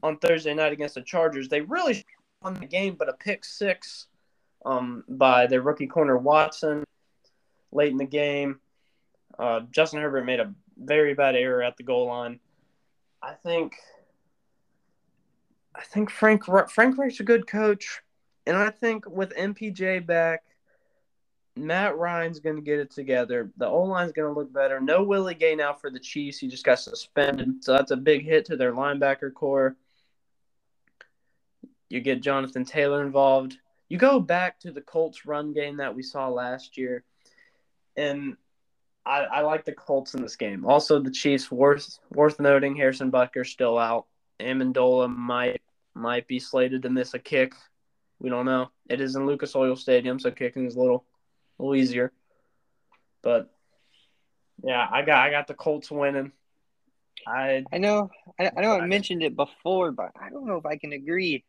on 0.02 0.18
Thursday 0.18 0.54
night 0.54 0.72
against 0.72 0.94
the 0.94 1.02
Chargers. 1.02 1.48
They 1.48 1.60
really 1.60 2.04
won 2.42 2.54
the 2.54 2.66
game, 2.66 2.96
but 2.98 3.08
a 3.08 3.14
pick 3.14 3.44
six 3.44 4.06
um, 4.64 5.04
by 5.08 5.46
their 5.46 5.62
rookie 5.62 5.86
corner 5.86 6.16
Watson 6.16 6.84
late 7.72 7.92
in 7.92 7.98
the 7.98 8.04
game. 8.04 8.60
Uh, 9.38 9.60
Justin 9.70 10.00
Herbert 10.00 10.24
made 10.24 10.40
a 10.40 10.52
very 10.76 11.14
bad 11.14 11.36
error 11.36 11.62
at 11.62 11.76
the 11.76 11.82
goal 11.82 12.06
line. 12.06 12.40
I 13.22 13.32
think 13.32 13.74
I 15.74 15.82
think 15.82 16.10
Frank 16.10 16.44
Frank 16.44 16.98
Reich's 16.98 17.20
a 17.20 17.24
good 17.24 17.46
coach, 17.46 18.00
and 18.46 18.56
I 18.56 18.70
think 18.70 19.08
with 19.08 19.34
MPJ 19.36 20.06
back, 20.06 20.42
Matt 21.58 21.96
Ryan's 21.96 22.40
going 22.40 22.56
to 22.56 22.62
get 22.62 22.78
it 22.78 22.90
together. 22.90 23.50
The 23.56 23.66
O 23.66 23.82
line's 23.82 24.12
going 24.12 24.32
to 24.32 24.38
look 24.38 24.52
better. 24.52 24.80
No 24.80 25.02
Willie 25.02 25.34
Gay 25.34 25.54
now 25.54 25.72
for 25.72 25.90
the 25.90 26.00
Chiefs. 26.00 26.38
He 26.38 26.48
just 26.48 26.64
got 26.64 26.78
suspended, 26.78 27.64
so 27.64 27.72
that's 27.72 27.90
a 27.90 27.96
big 27.96 28.24
hit 28.24 28.44
to 28.46 28.56
their 28.56 28.72
linebacker 28.72 29.32
core. 29.32 29.76
You 31.88 32.00
get 32.00 32.22
Jonathan 32.22 32.64
Taylor 32.64 33.04
involved. 33.04 33.56
You 33.88 33.98
go 33.98 34.20
back 34.20 34.60
to 34.60 34.70
the 34.70 34.82
Colts 34.82 35.24
run 35.24 35.52
game 35.52 35.78
that 35.78 35.94
we 35.94 36.02
saw 36.02 36.28
last 36.28 36.76
year, 36.76 37.04
and 37.96 38.36
I, 39.06 39.20
I 39.20 39.40
like 39.40 39.64
the 39.64 39.72
Colts 39.72 40.14
in 40.14 40.20
this 40.20 40.36
game. 40.36 40.66
Also, 40.66 41.00
the 41.00 41.10
Chiefs 41.10 41.50
worth 41.50 41.98
worth 42.10 42.38
noting 42.38 42.76
Harrison 42.76 43.10
Butker's 43.10 43.50
still 43.50 43.78
out. 43.78 44.06
Ammendola 44.38 45.14
might 45.14 45.62
might 45.94 46.28
be 46.28 46.38
slated 46.38 46.82
to 46.82 46.90
miss 46.90 47.14
a 47.14 47.18
kick. 47.18 47.54
We 48.20 48.28
don't 48.28 48.46
know. 48.46 48.70
It 48.88 49.00
is 49.00 49.16
in 49.16 49.26
Lucas 49.26 49.56
Oil 49.56 49.76
Stadium, 49.76 50.18
so 50.18 50.30
kicking 50.30 50.66
is 50.66 50.76
little, 50.76 51.04
a 51.58 51.62
little 51.62 51.74
easier. 51.76 52.12
But 53.22 53.50
yeah, 54.62 54.86
I 54.90 55.02
got 55.02 55.18
I 55.26 55.30
got 55.30 55.46
the 55.46 55.54
Colts 55.54 55.90
winning. 55.90 56.32
I 57.26 57.64
I 57.72 57.78
know 57.78 58.10
I, 58.38 58.50
I 58.56 58.60
know 58.60 58.78
I 58.78 58.86
mentioned 58.86 59.22
it 59.22 59.36
before, 59.36 59.92
but 59.92 60.12
I 60.20 60.30
don't 60.30 60.46
know 60.46 60.56
if 60.56 60.66
I 60.66 60.76
can 60.76 60.92
agree. 60.92 61.44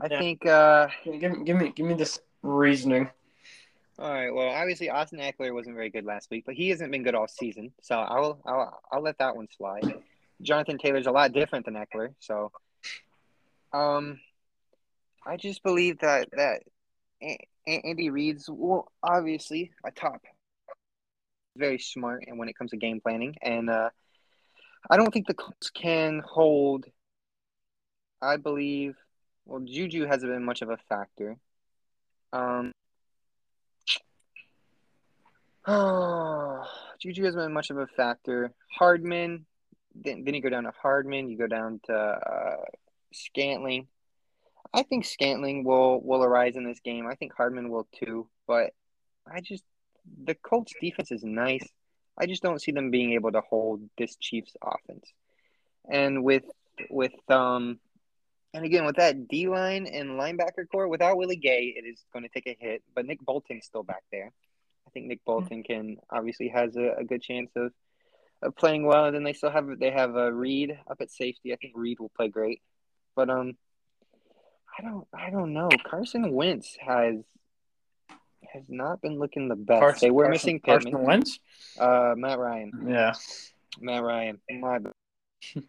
I 0.00 0.08
Yeah. 0.08 0.18
think 0.18 0.46
uh 0.46 0.88
give 1.04 1.32
me 1.32 1.44
give 1.44 1.56
me 1.56 1.72
give 1.74 1.86
me 1.86 1.94
this 1.94 2.20
reasoning. 2.42 3.10
all 3.98 4.12
right, 4.12 4.30
well 4.30 4.48
obviously 4.48 4.90
Austin 4.90 5.18
Ekeler 5.18 5.52
wasn't 5.52 5.76
very 5.76 5.90
good 5.90 6.04
last 6.04 6.30
week, 6.30 6.44
but 6.46 6.54
he 6.54 6.68
hasn't 6.70 6.90
been 6.92 7.02
good 7.02 7.14
all 7.14 7.28
season. 7.28 7.72
So 7.82 7.96
I'll 7.96 8.40
I'll 8.46 8.80
I'll 8.92 9.02
let 9.02 9.18
that 9.18 9.36
one 9.36 9.48
slide. 9.56 9.84
Jonathan 10.40 10.78
Taylor's 10.78 11.06
a 11.06 11.10
lot 11.12 11.32
different 11.32 11.64
than 11.64 11.74
Eckler, 11.74 12.14
so 12.20 12.52
um 13.72 14.20
I 15.26 15.36
just 15.36 15.62
believe 15.62 15.98
that 15.98 16.28
that 16.32 16.62
Andy 17.66 18.10
Reid's 18.10 18.48
well 18.48 18.90
obviously 19.02 19.72
a 19.84 19.90
top 19.90 20.22
very 21.56 21.78
smart 21.78 22.24
and 22.26 22.38
when 22.38 22.48
it 22.48 22.56
comes 22.56 22.70
to 22.70 22.76
game 22.76 23.00
planning 23.00 23.34
and 23.42 23.68
uh 23.68 23.90
I 24.88 24.96
don't 24.96 25.12
think 25.12 25.26
the 25.26 25.34
Colts 25.34 25.70
can 25.70 26.22
hold 26.24 26.86
I 28.22 28.36
believe 28.36 28.96
well 29.44 29.60
Juju 29.60 30.06
hasn't 30.06 30.32
been 30.32 30.44
much 30.44 30.62
of 30.62 30.70
a 30.70 30.78
factor. 30.88 31.36
Um 32.32 32.72
Oh, 35.66 36.64
Juju 37.00 37.24
hasn't 37.24 37.44
been 37.44 37.52
much 37.52 37.70
of 37.70 37.76
a 37.78 37.86
factor. 37.86 38.52
Hardman, 38.78 39.44
then, 39.94 40.24
then 40.24 40.34
you 40.34 40.40
go 40.40 40.48
down 40.48 40.64
to 40.64 40.72
Hardman, 40.82 41.28
you 41.28 41.36
go 41.36 41.46
down 41.46 41.80
to 41.84 41.94
uh, 41.94 42.64
Scantling. 43.12 43.86
I 44.72 44.82
think 44.82 45.04
Scantling 45.04 45.64
will 45.64 46.00
will 46.00 46.22
arise 46.22 46.56
in 46.56 46.64
this 46.64 46.80
game. 46.80 47.06
I 47.06 47.14
think 47.14 47.32
Hardman 47.34 47.70
will 47.70 47.88
too, 47.94 48.28
but 48.46 48.72
I 49.30 49.40
just 49.40 49.64
the 50.24 50.34
Colts 50.34 50.72
defense 50.80 51.10
is 51.10 51.24
nice. 51.24 51.66
I 52.18 52.26
just 52.26 52.42
don't 52.42 52.60
see 52.60 52.72
them 52.72 52.90
being 52.90 53.12
able 53.12 53.32
to 53.32 53.40
hold 53.40 53.82
this 53.96 54.16
Chiefs 54.16 54.56
offense. 54.62 55.12
And 55.88 56.22
with 56.22 56.44
with 56.90 57.12
um 57.30 57.78
and 58.54 58.64
again 58.64 58.84
with 58.84 58.96
that 58.96 59.28
D 59.28 59.48
line 59.48 59.86
and 59.86 60.10
linebacker 60.10 60.68
core, 60.70 60.88
without 60.88 61.16
Willie 61.16 61.36
Gay, 61.36 61.74
it 61.76 61.86
is 61.86 62.04
going 62.12 62.24
to 62.24 62.28
take 62.28 62.46
a 62.46 62.56
hit. 62.58 62.82
But 62.94 63.06
Nick 63.06 63.20
Bolton's 63.20 63.66
still 63.66 63.82
back 63.82 64.02
there. 64.10 64.32
I 64.86 64.90
think 64.90 65.06
Nick 65.06 65.24
Bolton 65.24 65.62
can 65.62 65.98
obviously 66.10 66.48
has 66.48 66.76
a, 66.76 66.94
a 66.98 67.04
good 67.04 67.20
chance 67.22 67.50
of, 67.56 67.72
of 68.42 68.56
playing 68.56 68.86
well. 68.86 69.04
And 69.04 69.14
then 69.14 69.22
they 69.22 69.34
still 69.34 69.50
have 69.50 69.66
they 69.78 69.90
have 69.90 70.16
a 70.16 70.32
Reid 70.32 70.78
up 70.90 71.00
at 71.00 71.10
safety. 71.10 71.52
I 71.52 71.56
think 71.56 71.74
Reid 71.76 72.00
will 72.00 72.12
play 72.16 72.28
great. 72.28 72.62
But 73.14 73.28
um, 73.28 73.54
I 74.78 74.82
don't 74.82 75.06
I 75.12 75.30
don't 75.30 75.52
know. 75.52 75.68
Carson 75.84 76.32
Wentz 76.32 76.76
has 76.80 77.16
has 78.52 78.62
not 78.68 79.00
been 79.00 79.18
looking 79.18 79.48
the 79.48 79.56
best. 79.56 80.00
they 80.00 80.10
were 80.10 80.24
Carson- 80.24 80.32
missing 80.32 80.60
Carson 80.60 81.02
Wentz. 81.02 81.38
Uh, 81.78 82.14
Matt 82.16 82.38
Ryan. 82.38 82.86
Yeah, 82.86 83.12
Matt 83.80 84.02
Ryan. 84.02 84.38
My 84.50 84.78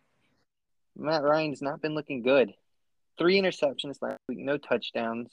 Matt 0.97 1.24
Ryan's 1.24 1.62
not 1.62 1.82
been 1.82 1.95
looking 1.95 2.22
good. 2.22 2.53
Three 3.18 3.39
interceptions 3.41 4.01
last 4.01 4.20
week, 4.28 4.39
no 4.39 4.57
touchdowns. 4.57 5.30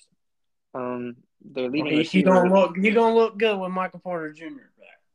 Um, 0.74 1.16
they're 1.44 1.68
leading. 1.70 1.92
He, 1.92 2.02
he 2.02 2.22
gonna 2.22 2.52
look. 2.52 2.76
He 2.76 2.90
gonna 2.90 3.14
look 3.14 3.38
good 3.38 3.58
with 3.58 3.70
Michael 3.70 4.00
Porter 4.00 4.32
Jr. 4.32 4.64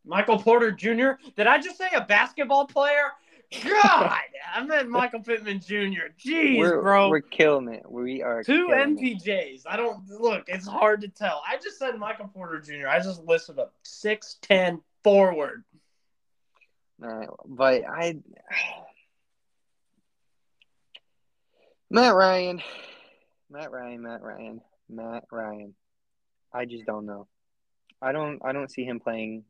Michael 0.06 0.40
Porter 0.40 0.72
Jr. 0.72 1.12
Did 1.36 1.48
I 1.48 1.60
just 1.60 1.78
say 1.78 1.90
a 1.94 2.02
basketball 2.02 2.66
player? 2.66 3.12
God, 3.52 4.20
I 4.56 4.64
meant 4.64 4.90
Michael 4.90 5.22
Pittman 5.22 5.60
Jr. 5.60 6.14
Jeez, 6.18 6.58
we're, 6.58 6.82
bro. 6.82 7.10
We're 7.10 7.20
killing 7.20 7.74
it. 7.74 7.90
We 7.90 8.22
are 8.22 8.44
two 8.44 8.70
MPJs. 8.72 9.28
It. 9.28 9.62
I 9.66 9.76
don't 9.76 10.08
look. 10.10 10.46
It's 10.48 10.68
hard 10.68 11.02
to 11.02 11.10
tell. 11.10 11.42
I 11.48 11.58
just 11.58 11.78
said 11.78 11.98
Michael 11.98 12.30
Porter 12.30 12.60
Jr. 12.60 12.88
I 12.88 13.00
just 13.00 13.24
listed 13.24 13.60
a 13.60 13.68
six 13.84 14.38
ten 14.42 14.82
forward. 15.04 15.64
All 17.04 17.10
right, 17.10 17.30
but 17.46 17.84
I. 17.86 18.20
Matt 21.90 22.16
Ryan, 22.16 22.62
Matt 23.50 23.72
Ryan, 23.72 24.02
Matt 24.02 24.22
Ryan, 24.22 24.62
Matt 24.90 25.24
Ryan. 25.30 25.74
I 26.54 26.64
just 26.64 26.86
don't 26.86 27.06
know. 27.06 27.28
I 28.02 28.14
don't. 28.14 28.40
I 28.46 28.54
don't 28.54 28.72
see 28.72 28.86
him 28.86 29.02
playing, 29.02 29.44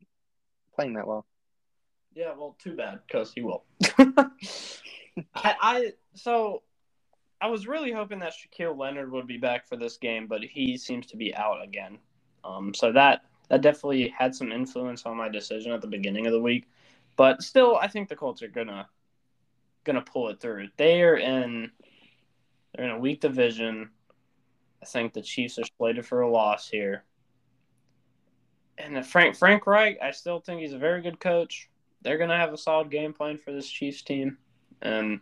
playing 0.74 0.94
that 0.94 1.06
well. 1.06 1.24
Yeah, 2.14 2.34
well, 2.36 2.56
too 2.58 2.76
bad 2.76 3.00
because 3.06 3.32
he 3.32 3.42
will. 3.42 3.64
I, 3.98 4.26
I 5.34 5.92
so 6.14 6.62
I 7.40 7.46
was 7.46 7.66
really 7.66 7.90
hoping 7.90 8.18
that 8.20 8.34
Shaquille 8.34 8.76
Leonard 8.76 9.10
would 9.10 9.26
be 9.26 9.38
back 9.38 9.66
for 9.66 9.76
this 9.76 9.96
game, 9.96 10.26
but 10.26 10.42
he 10.42 10.76
seems 10.76 11.06
to 11.06 11.16
be 11.16 11.34
out 11.34 11.62
again. 11.62 11.98
Um, 12.44 12.74
so 12.74 12.92
that 12.92 13.22
that 13.48 13.62
definitely 13.62 14.08
had 14.08 14.34
some 14.34 14.52
influence 14.52 15.04
on 15.06 15.16
my 15.16 15.28
decision 15.28 15.72
at 15.72 15.80
the 15.80 15.86
beginning 15.86 16.26
of 16.26 16.32
the 16.32 16.40
week. 16.40 16.68
But 17.16 17.42
still, 17.42 17.76
I 17.76 17.88
think 17.88 18.08
the 18.08 18.16
Colts 18.16 18.42
are 18.42 18.48
gonna 18.48 18.88
gonna 19.84 20.02
pull 20.02 20.28
it 20.28 20.40
through. 20.40 20.68
They 20.76 21.02
are 21.02 21.16
in 21.16 21.70
they're 22.74 22.86
in 22.86 22.92
a 22.92 22.98
weak 22.98 23.20
division. 23.20 23.90
I 24.82 24.84
think 24.84 25.12
the 25.12 25.22
Chiefs 25.22 25.58
are 25.58 25.64
slated 25.78 26.06
for 26.06 26.22
a 26.22 26.30
loss 26.30 26.68
here. 26.68 27.04
And 28.78 29.04
Frank 29.06 29.36
Frank 29.36 29.66
Reich, 29.66 29.98
I 30.02 30.10
still 30.10 30.40
think 30.40 30.60
he's 30.60 30.72
a 30.72 30.78
very 30.78 31.02
good 31.02 31.20
coach 31.20 31.68
they're 32.02 32.18
going 32.18 32.30
to 32.30 32.36
have 32.36 32.52
a 32.52 32.58
solid 32.58 32.90
game 32.90 33.12
plan 33.12 33.38
for 33.38 33.52
this 33.52 33.68
Chiefs 33.68 34.02
team, 34.02 34.38
and 34.80 35.20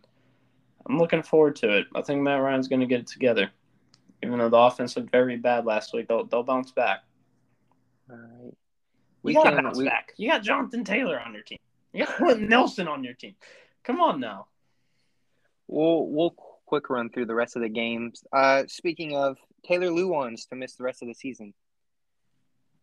I'm 0.86 0.98
looking 0.98 1.22
forward 1.22 1.56
to 1.56 1.78
it. 1.78 1.86
I 1.94 2.02
think 2.02 2.22
Matt 2.22 2.40
Ryan's 2.40 2.68
going 2.68 2.80
to 2.80 2.86
get 2.86 3.00
it 3.00 3.06
together. 3.06 3.50
Even 4.22 4.38
though 4.38 4.48
the 4.48 4.56
offense 4.56 4.96
looked 4.96 5.10
very 5.10 5.36
bad 5.36 5.64
last 5.64 5.94
week, 5.94 6.08
they'll, 6.08 6.24
they'll 6.24 6.42
bounce 6.42 6.72
back. 6.72 7.04
All 8.10 8.16
right. 8.16 8.54
We 9.22 9.34
you 9.34 9.42
got 9.42 9.50
to 9.50 9.62
bounce 9.62 9.78
we... 9.78 9.84
back. 9.84 10.12
You 10.16 10.30
got 10.30 10.42
Jonathan 10.42 10.84
Taylor 10.84 11.20
on 11.20 11.34
your 11.34 11.42
team. 11.42 11.58
You 11.92 12.06
got 12.06 12.38
Nelson 12.40 12.88
on 12.88 13.02
your 13.02 13.14
team. 13.14 13.34
Come 13.84 14.00
on 14.00 14.20
now. 14.20 14.46
We'll 15.68 16.06
we'll 16.06 16.34
quick 16.66 16.88
run 16.88 17.10
through 17.10 17.26
the 17.26 17.34
rest 17.34 17.56
of 17.56 17.62
the 17.62 17.68
games. 17.68 18.22
Uh, 18.32 18.64
speaking 18.68 19.16
of 19.16 19.36
Taylor 19.66 19.88
Lewan's 19.88 20.46
to 20.46 20.56
miss 20.56 20.74
the 20.74 20.84
rest 20.84 21.02
of 21.02 21.08
the 21.08 21.14
season. 21.14 21.52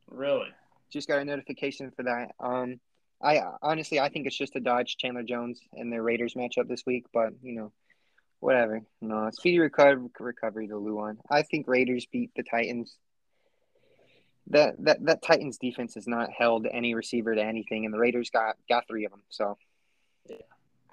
Really? 0.10 0.50
Just 0.92 1.08
got 1.08 1.20
a 1.20 1.26
notification 1.26 1.92
for 1.92 2.04
that. 2.04 2.32
Um, 2.40 2.80
I 3.22 3.38
uh, 3.38 3.58
honestly, 3.62 4.00
I 4.00 4.10
think 4.10 4.28
it's 4.28 4.38
just 4.38 4.56
a 4.56 4.60
dodge 4.60 4.98
Chandler 4.98 5.24
Jones 5.24 5.60
and 5.74 5.92
their 5.92 6.04
Raiders 6.04 6.36
matchup 6.36 6.68
this 6.68 6.84
week, 6.86 7.06
but 7.14 7.34
you 7.42 7.54
know, 7.54 7.72
whatever. 8.40 8.82
No, 9.02 9.30
speedy 9.32 9.60
recovery, 9.60 10.10
recovery 10.20 10.68
to 10.68 10.76
Lewan. 10.76 11.18
I 11.30 11.42
think 11.42 11.68
Raiders 11.68 12.06
beat 12.12 12.32
the 12.36 12.44
Titans. 12.44 12.96
That 14.50 14.76
that 14.86 15.06
that 15.06 15.24
Titans 15.24 15.58
defense 15.58 15.96
has 15.96 16.08
not 16.08 16.30
held 16.32 16.68
any 16.72 16.94
receiver 16.94 17.34
to 17.34 17.44
anything, 17.44 17.86
and 17.86 17.94
the 17.94 18.00
Raiders 18.00 18.30
got 18.30 18.56
got 18.70 18.88
three 18.88 19.06
of 19.06 19.12
them. 19.12 19.24
So, 19.30 19.58
yeah. 20.30 20.38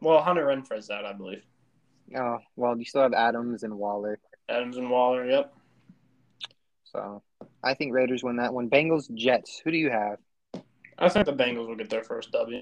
Well, 0.01 0.23
Hunter 0.23 0.47
Renfrow's 0.47 0.91
out, 0.91 1.05
I 1.05 1.13
believe. 1.13 1.43
Oh 2.17 2.39
well, 2.57 2.77
you 2.77 2.85
still 2.85 3.03
have 3.03 3.13
Adams 3.13 3.63
and 3.63 3.79
Waller. 3.79 4.19
Adams 4.49 4.77
and 4.77 4.91
Waller, 4.91 5.25
yep. 5.27 5.55
So, 6.85 7.23
I 7.63 7.75
think 7.75 7.93
Raiders 7.93 8.23
win 8.23 8.37
that 8.37 8.55
one. 8.55 8.71
Bengals 8.71 9.13
Jets. 9.15 9.61
Who 9.65 9.71
do 9.71 9.77
you 9.77 9.91
have? 9.91 10.19
I 10.99 11.09
think 11.09 11.27
the 11.27 11.33
Bengals 11.33 11.69
will 11.69 11.77
get 11.77 11.91
their 11.91 12.05
first 12.05 12.31
W. 12.33 12.61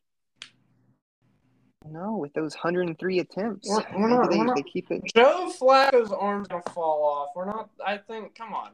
No, 1.91 2.17
with 2.17 2.33
those 2.33 2.55
103 2.55 3.19
attempts, 3.19 3.69
we're, 3.69 3.85
we're 3.99 4.09
not, 4.09 4.31
they, 4.31 4.39
we're 4.39 4.45
not, 4.45 4.57
they 4.57 4.63
keep 4.63 4.91
it. 4.91 5.03
Joe 5.15 5.53
Flacco's 5.59 6.13
arm's 6.13 6.49
gonna 6.49 6.63
fall 6.73 7.05
off. 7.05 7.31
We're 7.35 7.47
not. 7.47 7.71
I 7.85 7.99
think. 7.99 8.35
Come 8.35 8.55
on, 8.55 8.71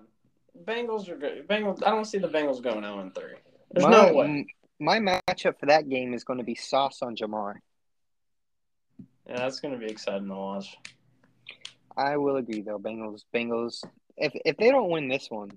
Bengals 0.65 1.09
are 1.09 1.17
good. 1.17 1.49
Bengals. 1.49 1.83
I 1.85 1.91
don't 1.91 2.05
see 2.05 2.19
the 2.19 2.29
Bengals 2.29 2.63
going 2.63 2.83
0 2.83 3.01
and 3.01 3.15
3. 3.15 3.25
There's 3.73 3.85
my, 3.85 3.91
no 3.91 4.13
way. 4.13 4.47
My 4.79 4.99
matchup 4.99 5.59
for 5.59 5.67
that 5.67 5.89
game 5.89 6.15
is 6.15 6.25
going 6.25 6.39
to 6.39 6.45
be 6.45 6.55
Sauce 6.55 7.03
on 7.03 7.17
Ja'Marr. 7.17 7.55
Yeah, 9.27 9.37
that's 9.37 9.61
going 9.61 9.75
to 9.75 9.81
be 9.81 9.91
exciting 9.91 10.29
to 10.29 10.35
watch. 10.35 10.77
I 11.97 12.17
will 12.17 12.37
agree, 12.37 12.61
though. 12.61 12.79
Bengals. 12.79 13.23
Bengals. 13.35 13.85
If 14.17 14.33
if 14.45 14.57
they 14.57 14.71
don't 14.71 14.91
win 14.91 15.09
this 15.09 15.29
one, 15.31 15.51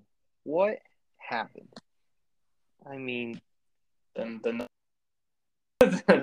what 0.44 0.80
happened? 1.18 1.70
I 2.90 2.98
mean, 2.98 3.40
then 4.16 4.40
then 4.44 4.66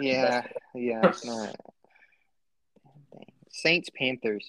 yeah, 0.01 0.43
yeah, 0.75 1.01
it's 1.09 1.25
not. 1.25 1.57
Saints 3.51 3.91
Panthers. 3.97 4.47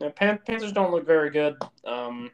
Yeah, 0.00 0.08
Pan- 0.14 0.40
Panthers 0.46 0.72
don't 0.72 0.90
look 0.90 1.06
very 1.06 1.30
good. 1.30 1.56
Um, 1.84 2.30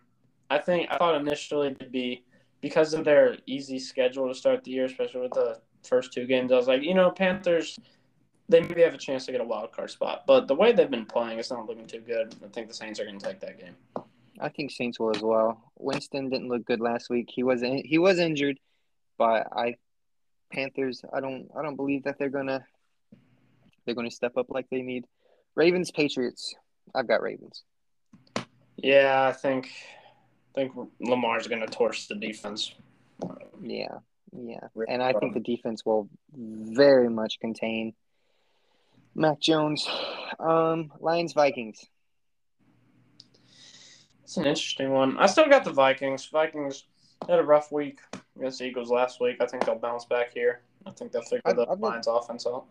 I 0.51 0.59
think 0.59 0.89
I 0.91 0.99
thought 0.99 1.21
initially 1.21 1.69
it'd 1.69 1.91
be 1.91 2.25
because 2.61 2.95
of 2.95 3.05
their 3.05 3.37
easy 3.47 3.79
schedule 3.79 4.29
to 4.29 4.35
start 4.35 4.62
the 4.64 4.71
year, 4.71 4.85
especially 4.85 5.23
with 5.23 5.33
the 5.33 5.61
first 5.83 6.12
two 6.12 6.27
games. 6.27 6.53
I 6.53 6.57
was 6.57 6.69
like, 6.69 6.83
you 6.83 6.95
know, 6.95 7.11
Panthers, 7.11 7.79
they 8.49 8.61
maybe 8.61 8.83
have 8.83 8.95
a 8.95 8.99
chance 8.99 9.27
to 9.27 9.33
get 9.33 9.41
a 9.41 9.45
wild 9.45 9.73
card 9.73 9.91
spot. 9.91 10.25
But 10.27 10.47
the 10.47 10.55
way 10.55 10.73
they've 10.73 10.91
been 10.91 11.07
playing, 11.07 11.39
it's 11.39 11.51
not 11.51 11.67
looking 11.67 11.87
too 11.87 12.01
good. 12.01 12.35
I 12.45 12.49
think 12.49 12.69
the 12.69 12.75
Saints 12.75 13.01
are 13.01 13.05
going 13.05 13.19
to 13.19 13.27
take 13.27 13.41
that 13.41 13.59
game. 13.59 13.75
I 14.39 14.49
think 14.49 14.71
Saints 14.71 15.01
will 15.01 15.14
as 15.14 15.23
well. 15.23 15.73
Winston 15.79 16.29
didn't 16.29 16.49
look 16.49 16.64
good 16.64 16.81
last 16.81 17.11
week. 17.11 17.31
He 17.33 17.43
was 17.43 17.62
in, 17.62 17.83
he 17.85 17.99
was 17.99 18.19
injured, 18.19 18.59
but 19.19 19.49
I 19.53 19.77
Panthers. 20.53 21.05
I 21.12 21.21
don't 21.21 21.49
I 21.57 21.62
don't 21.62 21.77
believe 21.77 22.05
that 22.05 22.19
they're 22.19 22.31
gonna 22.31 22.64
they're 23.85 23.95
gonna 23.95 24.11
step 24.11 24.37
up 24.37 24.47
like 24.51 24.67
they 24.71 24.83
need. 24.83 25.05
Ravens 25.55 25.91
Patriots. 25.91 26.55
I've 26.95 27.09
got 27.09 27.23
Ravens. 27.23 27.62
Yeah, 28.77 29.27
I 29.29 29.33
think 29.33 29.71
I 30.57 30.61
think 30.61 30.73
Lamar's 31.01 31.47
gonna 31.47 31.67
torch 31.67 32.09
the 32.09 32.14
defense. 32.14 32.73
Yeah, 33.62 33.99
yeah, 34.33 34.69
and 34.89 35.03
I 35.03 35.12
think 35.14 35.35
the 35.35 35.41
defense 35.41 35.85
will 35.85 36.09
very 36.35 37.09
much 37.09 37.41
contain 37.41 37.95
Mac 39.14 39.41
Jones. 39.41 39.89
Um, 40.39 40.93
Lions 41.01 41.33
Vikings. 41.33 41.87
It's 44.23 44.37
an 44.37 44.45
interesting 44.45 44.91
one. 44.91 45.17
I 45.19 45.27
still 45.27 45.49
got 45.49 45.64
the 45.64 45.73
Vikings. 45.73 46.27
Vikings 46.27 46.85
had 47.29 47.39
a 47.39 47.45
rough 47.45 47.73
week 47.73 48.01
against 48.39 48.59
the 48.59 48.66
Eagles 48.66 48.91
last 48.91 49.20
week. 49.20 49.37
I 49.41 49.47
think 49.47 49.64
they'll 49.64 49.78
bounce 49.78 50.05
back 50.05 50.32
here. 50.32 50.61
I 50.87 50.91
think 50.91 51.12
they'll 51.12 51.22
figure 51.22 51.43
I've, 51.45 51.57
the 51.57 51.66
I've 51.68 51.80
Lions 51.80 52.07
got, 52.07 52.18
offense 52.18 52.47
out. 52.47 52.66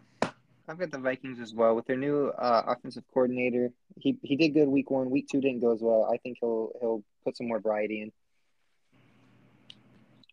I've 0.68 0.80
got 0.80 0.92
the 0.92 0.98
Vikings 0.98 1.40
as 1.40 1.54
well 1.54 1.76
with 1.76 1.86
their 1.86 1.98
new 1.98 2.28
uh, 2.30 2.64
offensive 2.68 3.04
coordinator. 3.14 3.72
He 4.00 4.18
he 4.24 4.36
did 4.36 4.50
good 4.50 4.68
week 4.68 4.90
one. 4.90 5.10
Week 5.10 5.28
two 5.32 5.42
didn't 5.42 5.62
go 5.62 5.72
as 5.72 5.82
well. 5.82 6.10
I 6.12 6.18
think 6.18 6.38
he'll 6.40 6.72
he'll 6.80 7.04
put 7.24 7.38
some 7.38 7.48
more 7.48 7.60
variety 7.60 8.02
in. 8.02 8.12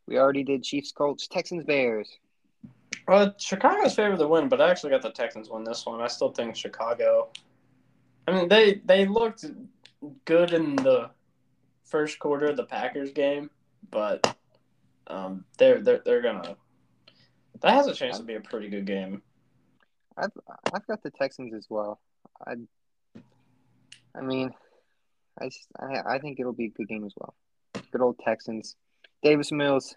We 0.07 0.19
already 0.19 0.43
did 0.43 0.63
Chiefs, 0.63 0.93
Colts, 0.93 1.27
Texans, 1.27 1.65
Bears. 1.65 2.19
Well, 3.09 3.35
Chicago's 3.39 3.95
favored 3.95 4.19
to 4.19 4.29
win, 4.29 4.49
but 4.49 4.61
I 4.61 4.71
actually 4.71 4.91
got 4.91 5.03
the 5.03 5.11
Texans 5.11 5.49
win 5.51 5.65
this 5.65 5.85
one. 5.87 6.01
I 6.01 6.07
still 6.07 6.31
think 6.31 6.55
Chicago. 6.55 7.29
I 8.29 8.33
mean, 8.33 8.49
they 8.49 8.81
they 8.85 9.07
looked 9.07 9.45
good 10.25 10.53
in 10.53 10.77
the 10.77 11.11
first 11.85 12.19
quarter 12.19 12.47
of 12.47 12.57
the 12.57 12.65
Packers 12.65 13.13
game, 13.13 13.51
but 13.91 14.37
um, 15.13 15.45
they're 15.59 15.81
they're 15.81 16.01
they're 16.05 16.23
gonna. 16.23 16.57
That 17.61 17.75
has 17.75 17.87
a 17.87 17.95
chance 17.95 18.19
to 18.19 18.25
be 18.25 18.35
a 18.35 18.41
pretty 18.41 18.69
good 18.69 18.87
game. 18.87 19.23
I've 20.17 20.33
I've 20.73 20.87
got 20.87 21.03
the 21.03 21.11
Texans 21.11 21.55
as 21.55 21.67
well. 21.69 22.01
I 22.47 22.55
I 24.17 24.21
mean, 24.21 24.51
I, 25.41 25.51
I, 25.81 26.15
I 26.15 26.19
think 26.19 26.41
it'll 26.41 26.53
be 26.53 26.67
a 26.67 26.71
good 26.71 26.89
game 26.89 27.05
as 27.05 27.15
well. 27.17 27.35
Good 27.91 28.01
old 28.01 28.19
Texans. 28.25 28.77
Davis 29.23 29.53
Mills. 29.53 29.95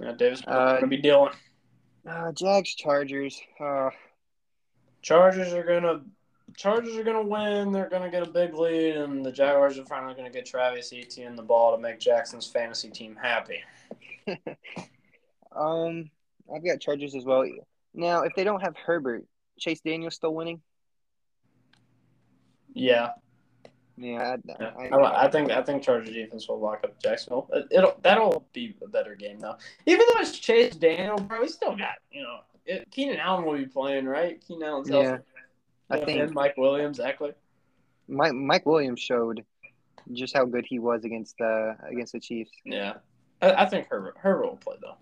Yeah, 0.00 0.12
Davis 0.12 0.46
Mills 0.46 0.58
uh, 0.58 0.74
gonna 0.74 0.86
be 0.88 0.96
dealing. 0.96 1.32
Uh, 2.06 2.32
Jags 2.32 2.74
Chargers. 2.74 3.40
Uh, 3.60 3.90
Chargers 5.02 5.52
are 5.52 5.62
gonna 5.62 6.02
Chargers 6.56 6.96
are 6.96 7.04
going 7.04 7.22
to 7.22 7.30
win. 7.30 7.72
They're 7.72 7.88
going 7.88 8.02
to 8.02 8.10
get 8.10 8.26
a 8.26 8.30
big 8.30 8.54
lead, 8.54 8.96
and 8.96 9.24
the 9.24 9.32
Jaguars 9.32 9.78
are 9.78 9.84
finally 9.84 10.14
going 10.14 10.26
to 10.26 10.32
get 10.32 10.46
Travis 10.46 10.92
Etienne 10.92 11.36
the 11.36 11.42
ball 11.42 11.74
to 11.74 11.80
make 11.80 12.00
Jackson's 12.00 12.46
fantasy 12.46 12.88
team 12.88 13.16
happy. 13.20 13.60
um, 15.56 16.10
I've 16.54 16.64
got 16.64 16.80
Chargers 16.80 17.14
as 17.14 17.24
well. 17.24 17.44
Now, 17.94 18.22
if 18.22 18.32
they 18.34 18.44
don't 18.44 18.60
have 18.60 18.76
Herbert, 18.76 19.24
Chase 19.58 19.80
Daniel 19.80 20.10
still 20.10 20.34
winning? 20.34 20.60
Yeah. 22.72 23.10
Yeah, 24.00 24.36
I, 24.48 24.64
I, 24.64 24.86
I, 24.96 25.24
I, 25.24 25.28
think 25.28 25.50
I 25.50 25.60
think 25.60 25.82
Chargers 25.82 26.14
defense 26.14 26.48
will 26.48 26.60
lock 26.60 26.84
up 26.84 27.02
Jacksonville. 27.02 27.50
It'll 27.72 27.96
that'll 28.02 28.46
be 28.52 28.76
a 28.80 28.86
better 28.86 29.16
game 29.16 29.40
though. 29.40 29.56
Even 29.86 30.06
though 30.06 30.20
it's 30.20 30.38
Chase 30.38 30.76
Daniel, 30.76 31.16
bro, 31.16 31.42
he 31.42 31.48
still 31.48 31.76
got 31.76 31.96
you 32.12 32.22
know 32.22 32.38
it, 32.64 32.88
Keenan 32.92 33.18
Allen 33.18 33.44
will 33.44 33.56
be 33.56 33.66
playing, 33.66 34.06
right? 34.06 34.40
Keenan 34.46 34.68
Allen's 34.68 34.88
Yeah, 34.88 35.02
healthy. 35.02 35.22
I 35.90 36.04
think- 36.04 36.32
Mike 36.32 36.56
Williams, 36.56 37.00
exactly. 37.00 37.32
Mike 38.06 38.34
Mike 38.34 38.66
Williams 38.66 39.00
showed 39.00 39.44
just 40.12 40.34
how 40.34 40.44
good 40.44 40.64
he 40.66 40.78
was 40.78 41.04
against 41.04 41.36
the 41.38 41.76
against 41.90 42.12
the 42.12 42.20
Chiefs. 42.20 42.52
Yeah, 42.64 42.94
I, 43.40 43.52
I 43.52 43.66
think 43.66 43.88
Herbert 43.88 44.16
Herbert 44.18 44.46
will 44.46 44.56
play 44.56 44.76
though. 44.80 44.96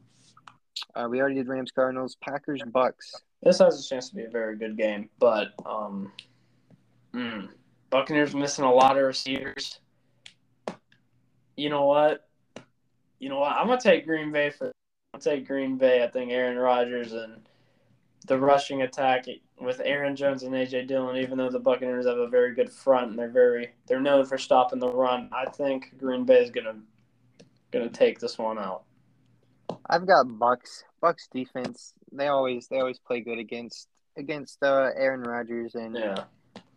Uh, 0.95 1.09
we 1.09 1.21
already 1.21 1.35
did 1.35 1.49
Rams, 1.49 1.71
Cardinals, 1.71 2.17
Packers, 2.21 2.63
Bucks. 2.73 3.15
This 3.43 3.59
has 3.59 3.85
a 3.85 3.89
chance 3.89 4.09
to 4.09 4.17
be 4.17 4.25
a 4.25 4.31
very 4.31 4.57
good 4.57 4.77
game, 4.77 5.11
but 5.19 5.53
um, 5.65 6.11
mm, 7.15 7.49
Buccaneers 7.91 8.35
missing 8.35 8.65
a 8.65 8.73
lot 8.73 8.97
of 8.97 9.05
receivers. 9.05 9.81
You 11.57 11.71
know 11.71 11.85
what? 11.85 12.29
You 13.19 13.29
know 13.29 13.39
what? 13.39 13.53
I'm 13.53 13.67
gonna 13.67 13.81
take 13.81 14.07
Green 14.07 14.33
Bay 14.33 14.51
for. 14.51 14.73
I'll 15.15 15.21
take 15.21 15.47
Green 15.47 15.77
Bay. 15.77 16.03
I 16.03 16.09
think 16.09 16.31
Aaron 16.31 16.59
Rodgers 16.59 17.13
and 17.13 17.49
the 18.27 18.39
rushing 18.39 18.83
attack 18.83 19.27
with 19.61 19.81
Aaron 19.85 20.17
Jones 20.17 20.43
and 20.43 20.55
AJ 20.55 20.89
Dillon. 20.89 21.17
Even 21.17 21.39
though 21.39 21.51
the 21.51 21.59
Buccaneers 21.59 22.07
have 22.07 22.19
a 22.19 22.29
very 22.29 22.55
good 22.55 22.71
front 22.71 23.11
and 23.11 23.19
they're 23.19 23.29
very 23.29 23.71
they're 23.87 24.01
known 24.01 24.27
for 24.27 24.37
stopping 24.37 24.79
the 24.79 24.91
run, 24.91 25.31
I 25.33 25.47
think 25.47 25.97
Green 25.99 26.25
Bay 26.25 26.43
is 26.43 26.51
gonna 26.51 26.77
gonna 27.79 27.91
take 27.91 28.19
this 28.19 28.39
one 28.39 28.59
out. 28.59 28.85
I've 29.89 30.07
got 30.07 30.39
Bucks. 30.39 30.85
Bucks 31.01 31.29
defense. 31.33 31.93
They 32.13 32.29
always 32.29 32.69
they 32.69 32.81
always 32.81 32.99
play 32.99 33.21
good 33.21 33.39
against 33.39 33.89
against 34.17 34.63
uh, 34.63 34.91
Aaron 34.97 35.23
Rodgers 35.23 35.75
and 35.75 35.95
Yeah. 35.95 36.25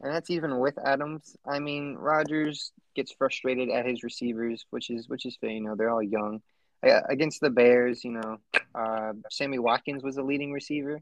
and 0.02 0.14
that's 0.14 0.30
even 0.30 0.60
with 0.60 0.78
Adams. 0.84 1.36
I 1.48 1.60
mean, 1.60 1.96
Rodgers 1.96 2.72
gets 2.96 3.12
frustrated 3.12 3.70
at 3.70 3.86
his 3.86 4.04
receivers, 4.04 4.66
which 4.72 4.90
is 4.90 5.08
which 5.08 5.26
is 5.26 5.38
fair. 5.38 5.50
You 5.52 5.62
know, 5.62 5.76
they're 5.76 5.90
all 5.90 6.04
young. 6.04 6.42
Uh, 6.82 7.02
against 7.10 7.42
the 7.42 7.50
Bears, 7.50 8.06
you 8.06 8.12
know, 8.12 8.38
uh, 8.74 9.12
Sammy 9.30 9.60
Watkins 9.60 10.02
was 10.02 10.16
the 10.16 10.24
leading 10.24 10.54
receiver. 10.54 11.02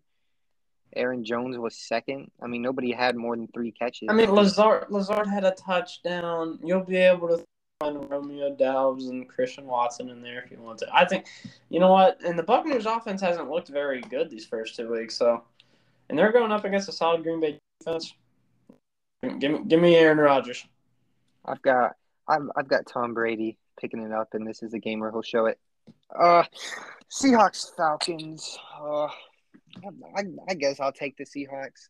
Aaron 0.96 1.24
Jones 1.24 1.58
was 1.58 1.78
second. 1.78 2.32
I 2.42 2.48
mean, 2.48 2.62
nobody 2.64 2.92
had 2.92 3.16
more 3.16 3.36
than 3.36 3.48
three 3.50 3.72
catches. 3.72 4.08
I 4.10 4.14
mean, 4.14 4.32
Lazard 4.32 4.86
Lazard 4.90 5.28
had 5.28 5.44
a 5.44 5.52
touchdown. 5.52 6.60
You'll 6.64 6.84
be 6.84 6.98
able 6.98 7.28
to 7.28 7.46
find 7.80 8.10
Romeo 8.10 8.56
Doubs 8.56 9.08
and 9.08 9.28
Christian 9.28 9.66
Watson 9.66 10.10
in 10.10 10.22
there 10.22 10.42
if 10.42 10.52
you 10.52 10.60
want 10.60 10.80
to. 10.80 10.88
I 10.94 11.06
think, 11.06 11.28
you 11.70 11.80
know 11.80 11.92
what? 11.92 12.20
And 12.26 12.38
the 12.38 12.44
Buccaneers' 12.44 12.86
offense 12.86 13.22
hasn't 13.22 13.50
looked 13.50 13.68
very 13.68 14.02
good 14.02 14.30
these 14.30 14.46
first 14.46 14.76
two 14.76 14.92
weeks. 14.92 15.16
So, 15.16 15.44
and 16.10 16.18
they're 16.18 16.32
going 16.32 16.52
up 16.52 16.66
against 16.66 16.90
a 16.90 16.92
solid 16.92 17.24
Green 17.24 17.40
Bay 17.40 17.60
defense. 17.80 18.14
Give 19.40 19.52
me, 19.52 19.60
give 19.68 19.80
me 19.80 19.96
Aaron 19.96 20.18
Rodgers. 20.18 20.66
I've 21.46 21.62
got 21.62 21.96
I've 22.28 22.50
I've 22.56 22.68
got 22.68 22.86
Tom 22.86 23.14
Brady 23.14 23.58
picking 23.80 24.02
it 24.02 24.12
up, 24.12 24.34
and 24.34 24.46
this 24.46 24.62
is 24.64 24.74
a 24.74 24.80
game 24.80 25.00
where 25.00 25.12
he'll 25.12 25.22
show 25.22 25.46
it. 25.46 25.60
Uh, 26.18 26.44
Seahawks 27.12 27.76
Falcons. 27.76 28.58
Uh, 28.80 29.06
I, 29.06 30.24
I 30.50 30.54
guess 30.54 30.80
I'll 30.80 30.92
take 30.92 31.18
the 31.18 31.26
Seahawks. 31.26 31.90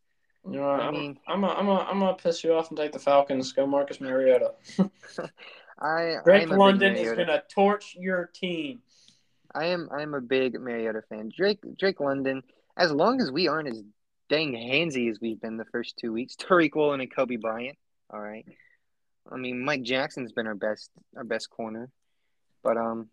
You 0.49 0.59
know? 0.59 0.69
I 0.69 0.87
I'm, 0.87 0.93
mean- 0.93 1.19
I'm, 1.27 1.43
a, 1.43 1.47
I'm, 1.47 1.67
a, 1.67 1.79
I'm 1.79 1.99
gonna 1.99 2.13
piss 2.13 2.43
you 2.43 2.53
off 2.53 2.69
and 2.69 2.77
take 2.77 2.91
the 2.91 2.99
Falcons. 2.99 3.51
Go 3.51 3.65
Marcus 3.65 3.99
Mariota. 3.99 4.53
I 5.79 6.17
Drake 6.23 6.51
I'm 6.51 6.57
London 6.57 6.95
is 6.95 7.13
gonna 7.13 7.43
torch 7.49 7.95
your 7.99 8.29
team. 8.33 8.81
I 9.53 9.65
am 9.65 9.89
I 9.91 10.01
am 10.01 10.13
a 10.13 10.21
big 10.21 10.59
Mariota 10.59 11.03
fan. 11.09 11.31
Drake 11.35 11.59
Drake 11.77 11.99
London. 11.99 12.43
As 12.75 12.91
long 12.91 13.21
as 13.21 13.31
we 13.31 13.47
aren't 13.47 13.69
as 13.69 13.83
dang 14.29 14.53
handsy 14.53 15.09
as 15.09 15.19
we've 15.19 15.41
been 15.41 15.57
the 15.57 15.65
first 15.65 15.97
two 15.97 16.11
weeks, 16.11 16.35
Tariq 16.35 16.75
Woolen 16.75 17.01
and 17.01 17.13
Coby 17.13 17.39
Bryant. 17.39 17.77
All 18.09 18.19
right. 18.19 18.45
I 19.31 19.37
mean, 19.37 19.63
Mike 19.63 19.83
Jackson's 19.83 20.31
been 20.31 20.47
our 20.47 20.55
best 20.55 20.89
our 21.15 21.23
best 21.23 21.49
corner, 21.49 21.89
but 22.63 22.77
um, 22.77 23.09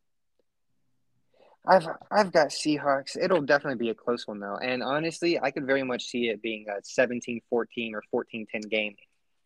I've 1.66 1.86
I've 2.10 2.32
got 2.32 2.48
Seahawks. 2.48 3.16
It'll 3.20 3.40
definitely 3.40 3.78
be 3.84 3.90
a 3.90 3.94
close 3.94 4.26
one 4.26 4.40
though, 4.40 4.56
and 4.56 4.82
honestly, 4.82 5.38
I 5.40 5.50
could 5.50 5.66
very 5.66 5.82
much 5.82 6.04
see 6.04 6.28
it 6.28 6.42
being 6.42 6.66
a 6.68 6.82
17-14 6.82 7.42
or 7.52 8.24
14-10 8.24 8.70
game. 8.70 8.96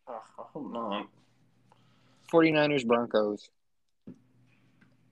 Oh, 0.06 0.20
I 0.38 0.42
hope 0.52 0.72
not. 0.72 1.08
49ers 2.32 2.86
Broncos. 2.86 3.48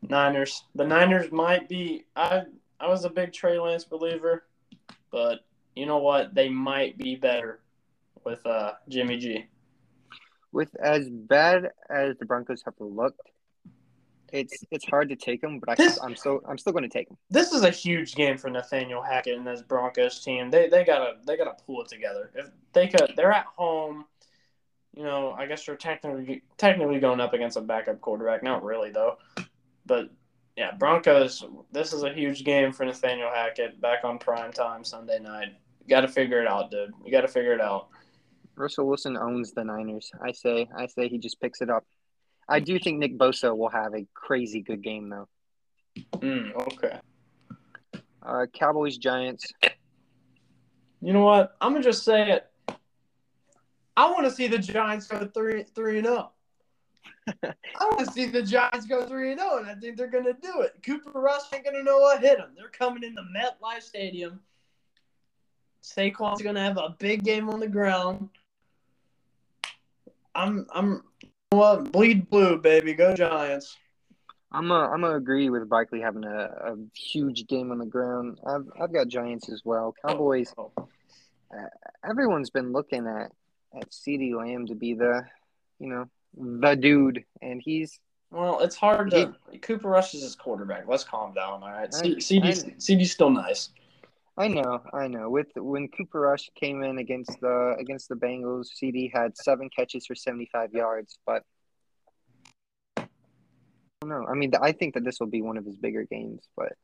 Niners. 0.03 0.65
The 0.75 0.85
Niners 0.87 1.33
might 1.33 1.69
be. 1.69 2.05
I 2.15 2.43
I 2.79 2.89
was 2.89 3.05
a 3.05 3.11
big 3.11 3.33
Trey 3.33 3.59
Lance 3.59 3.85
believer, 3.85 4.45
but 5.11 5.41
you 5.75 5.87
know 5.87 5.99
what? 5.99 6.35
They 6.35 6.49
might 6.49 6.97
be 6.99 7.17
better 7.17 7.61
with 8.25 8.45
uh 8.47 8.73
Jimmy 8.89 9.17
G. 9.19 9.47
With 10.53 10.75
as 10.77 11.09
bad 11.11 11.71
as 11.91 12.17
the 12.19 12.25
Broncos 12.25 12.63
have 12.65 12.75
looked, 12.79 13.21
it's 14.33 14.65
it's 14.71 14.87
hard 14.87 15.09
to 15.09 15.17
take 15.17 15.41
them, 15.41 15.59
but 15.59 15.71
I, 15.71 15.75
This- 15.75 15.99
I'm 16.03 16.15
still 16.15 16.41
I'm 16.49 16.59
still 16.59 16.73
going 16.73 16.85
to 16.85 16.89
take 16.89 17.09
them. 17.09 17.17
This 17.31 17.53
is 17.53 17.63
a 17.63 17.71
huge 17.71 18.15
game 18.15 18.39
for 18.39 18.49
Nathaniel 18.49 19.03
Hackett 19.03 19.39
and 19.39 19.47
his 19.47 19.63
Broncos 19.63 20.23
team. 20.23 20.51
They 20.51 20.69
they 20.69 20.85
gotta 20.85 21.15
they 21.27 21.37
gotta 21.37 21.57
pull 21.67 21.83
it 21.83 21.89
together. 21.89 22.31
If 22.35 22.51
they 22.73 22.87
could, 22.89 23.15
they're 23.17 23.33
at 23.33 23.47
home. 23.47 24.05
You 24.97 25.03
know, 25.03 25.33
I 25.33 25.47
guess 25.47 25.67
you're 25.67 25.77
technically 25.77 26.43
technically 26.57 26.99
going 26.99 27.21
up 27.21 27.35
against 27.35 27.57
a 27.57 27.61
backup 27.61 28.01
quarterback. 28.01 28.43
Not 28.43 28.65
really 28.65 28.91
though, 28.91 29.19
but 29.85 30.11
yeah, 30.57 30.73
Broncos. 30.73 31.45
This 31.71 31.93
is 31.93 32.03
a 32.03 32.13
huge 32.13 32.45
game 32.45 32.73
for 32.73 32.87
Nathaniel 32.87 33.31
Hackett. 33.33 33.81
Back 33.81 34.05
on 34.05 34.19
prime 34.19 34.53
time 34.53 34.85
Sunday 34.85 35.19
night. 35.19 35.49
You 35.83 35.89
got 35.89 36.01
to 36.01 36.09
figure 36.09 36.41
it 36.41 36.49
out, 36.49 36.71
dude. 36.71 36.93
You 37.05 37.13
got 37.13 37.21
to 37.21 37.29
figure 37.29 37.53
it 37.53 37.61
out. 37.61 37.89
Russell 38.57 38.89
Wilson 38.89 39.19
owns 39.19 39.53
the 39.53 39.63
Niners. 39.63 40.11
I 40.23 40.33
say 40.33 40.67
I 40.77 40.87
say 40.87 41.09
he 41.09 41.19
just 41.19 41.41
picks 41.41 41.61
it 41.61 41.69
up. 41.69 41.85
I 42.49 42.61
do 42.61 42.79
think 42.79 42.99
Nick 42.99 43.19
Bosa 43.19 43.57
will 43.57 43.69
have 43.69 43.95
a 43.95 44.07
crazy 44.15 44.63
good 44.63 44.83
game 44.83 45.11
though. 45.11 45.29
Mm, 46.19 46.55
okay. 46.55 46.99
Uh, 48.23 48.47
Cowboys 48.53 48.97
Giants. 48.97 49.53
You 51.03 51.13
know 51.13 51.23
what? 51.23 51.55
I'm 51.61 51.73
gonna 51.73 51.85
just 51.85 52.03
say 52.03 52.31
it. 52.31 52.51
I 53.97 54.11
want 54.11 54.25
to 54.25 54.31
see 54.31 54.47
the 54.47 54.59
Giants 54.59 55.07
go 55.07 55.27
three 55.27 55.65
three 55.75 55.99
and 55.99 56.07
zero. 56.07 56.33
I 57.43 57.55
want 57.81 58.01
to 58.01 58.13
see 58.13 58.27
the 58.27 58.43
Giants 58.43 58.87
go 58.87 59.07
three 59.07 59.33
and 59.33 59.41
zero, 59.41 59.59
and 59.59 59.69
I 59.69 59.75
think 59.75 59.97
they're 59.97 60.07
gonna 60.07 60.35
do 60.35 60.61
it. 60.61 60.75
Cooper 60.85 61.19
Rush 61.19 61.43
ain't 61.53 61.65
gonna 61.65 61.83
know 61.83 61.99
what 61.99 62.21
hit 62.21 62.39
them. 62.39 62.51
They're 62.57 62.69
coming 62.69 63.03
in 63.03 63.15
the 63.15 63.25
MetLife 63.37 63.83
Stadium. 63.83 64.41
Saquon's 65.83 66.43
gonna 66.43 66.63
have 66.63 66.79
a 66.79 66.95
big 66.99 67.25
game 67.25 67.49
on 67.49 67.61
the 67.61 67.69
ground. 67.69 68.29
I'm 70.35 70.67
I'm 70.73 71.03
what 71.51 71.91
bleed 71.93 72.29
blue, 72.29 72.59
baby. 72.59 72.93
Go 72.93 73.15
Giants. 73.15 73.77
I'm 74.53 74.71
a, 74.71 74.89
I'm 74.89 75.01
gonna 75.01 75.17
agree 75.17 75.51
with 75.51 75.69
Barkley 75.69 76.01
having 76.01 76.25
a, 76.25 76.45
a 76.45 76.77
huge 76.95 77.47
game 77.47 77.71
on 77.71 77.79
the 77.79 77.87
ground. 77.87 78.39
I've 78.47 78.67
I've 78.81 78.93
got 78.93 79.09
Giants 79.09 79.49
as 79.49 79.63
well. 79.65 79.95
Cowboys. 80.07 80.53
Oh, 80.59 80.73
uh, 80.77 81.69
Everyone's 82.09 82.51
been 82.51 82.73
looking 82.73 83.07
at 83.07 83.33
at 83.77 83.91
CeeDee 83.91 84.35
Lamb 84.35 84.67
to 84.67 84.75
be 84.75 84.95
the, 84.95 85.23
you 85.79 85.89
know, 85.89 86.07
the 86.37 86.75
dude, 86.75 87.25
and 87.43 87.61
he's 87.65 87.99
Well, 88.31 88.61
it's 88.61 88.77
hard 88.77 89.11
to. 89.13 89.35
Cooper 89.63 89.89
Rush 89.89 90.15
is 90.15 90.23
his 90.23 90.35
quarterback. 90.35 90.87
Let's 90.89 91.05
calm 91.05 91.35
down, 91.35 91.63
all 91.63 91.71
right? 91.71 91.89
I- 91.95 92.17
CeeDee, 92.19 92.77
CeeDee's 92.77 93.13
still 93.13 93.31
nice. 93.31 93.71
I 94.39 94.49
know, 94.49 94.83
I 94.93 95.09
know. 95.09 95.31
With 95.31 95.49
when 95.57 95.89
Cooper 95.89 96.21
Rush 96.21 96.51
came 96.55 96.83
in 96.83 96.99
against 96.99 97.41
the 97.41 97.75
against 97.79 98.11
the 98.11 98.17
Bengals, 98.17 98.67
CeeDee 98.83 99.11
had 99.11 99.35
seven 99.37 99.71
catches 99.75 100.05
for 100.05 100.15
seventy 100.15 100.49
five 100.53 100.73
yards, 100.73 101.19
but 101.25 101.43
I 102.99 103.07
don't 104.03 104.11
know. 104.11 104.27
I 104.29 104.35
mean, 104.35 104.53
I 104.61 104.73
think 104.73 104.93
that 104.95 105.05
this 105.05 105.21
will 105.21 105.27
be 105.29 105.41
one 105.41 105.57
of 105.57 105.65
his 105.65 105.77
bigger 105.77 106.05
games, 106.05 106.43
but 106.55 106.75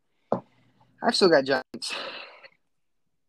I've 1.03 1.15
still 1.15 1.29
got 1.29 1.45
Giants. 1.45 1.95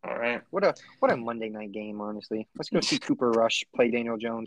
All 0.06 0.18
right. 0.18 0.42
What 0.50 0.64
a 0.64 0.74
what 1.00 1.10
a 1.10 1.16
Monday 1.16 1.48
night 1.48 1.72
game, 1.72 2.00
honestly. 2.00 2.46
Let's 2.56 2.68
go 2.68 2.80
see 2.80 2.98
Cooper 2.98 3.30
Rush 3.30 3.64
play 3.74 3.90
Daniel 3.90 4.16
Jones. 4.18 4.46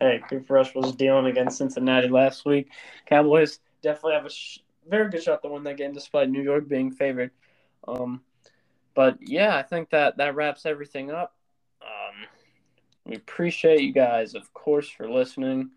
Hey, 0.00 0.22
Cooper 0.28 0.54
Rush 0.54 0.74
was 0.74 0.94
dealing 0.94 1.26
against 1.26 1.58
Cincinnati 1.58 2.08
last 2.08 2.46
week. 2.46 2.70
Cowboys 3.06 3.58
definitely 3.82 4.14
have 4.14 4.26
a 4.26 4.30
sh- 4.30 4.60
very 4.88 5.10
good 5.10 5.22
shot 5.22 5.42
to 5.42 5.48
win 5.48 5.64
that 5.64 5.76
game, 5.76 5.92
despite 5.92 6.30
New 6.30 6.42
York 6.42 6.68
being 6.68 6.90
favored. 6.90 7.30
Um, 7.86 8.22
but 8.94 9.18
yeah, 9.20 9.56
I 9.56 9.62
think 9.62 9.90
that 9.90 10.16
that 10.16 10.34
wraps 10.34 10.64
everything 10.66 11.10
up. 11.10 11.34
Um, 11.82 12.26
we 13.04 13.16
appreciate 13.16 13.80
you 13.80 13.92
guys, 13.92 14.34
of 14.34 14.52
course, 14.54 14.88
for 14.88 15.10
listening. 15.10 15.70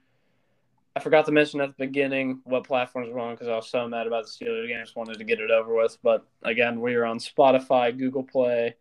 I 0.95 0.99
forgot 0.99 1.25
to 1.25 1.31
mention 1.31 1.61
at 1.61 1.69
the 1.69 1.85
beginning 1.85 2.41
what 2.43 2.65
platforms 2.65 3.09
we're 3.11 3.19
on 3.19 3.33
because 3.33 3.47
I 3.47 3.55
was 3.55 3.69
so 3.69 3.87
mad 3.87 4.07
about 4.07 4.25
the 4.25 4.29
Steelers 4.29 4.67
game. 4.67 4.77
I 4.77 4.83
just 4.83 4.97
wanted 4.97 5.17
to 5.19 5.23
get 5.23 5.39
it 5.39 5.49
over 5.49 5.73
with. 5.73 5.97
But 6.03 6.25
again, 6.43 6.81
we 6.81 6.95
are 6.95 7.05
on 7.05 7.17
Spotify, 7.17 7.97
Google 7.97 8.23
Play, 8.23 8.75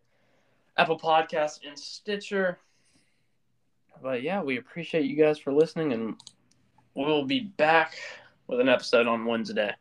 Apple 0.77 0.99
Podcasts, 0.99 1.59
and 1.65 1.77
Stitcher. 1.79 2.59
But 4.01 4.23
yeah, 4.23 4.41
we 4.41 4.57
appreciate 4.57 5.05
you 5.05 5.15
guys 5.15 5.39
for 5.39 5.53
listening, 5.53 5.93
and 5.93 6.15
we'll 6.95 7.25
be 7.25 7.41
back 7.41 7.95
with 8.47 8.59
an 8.59 8.67
episode 8.67 9.07
on 9.07 9.25
Wednesday. 9.25 9.73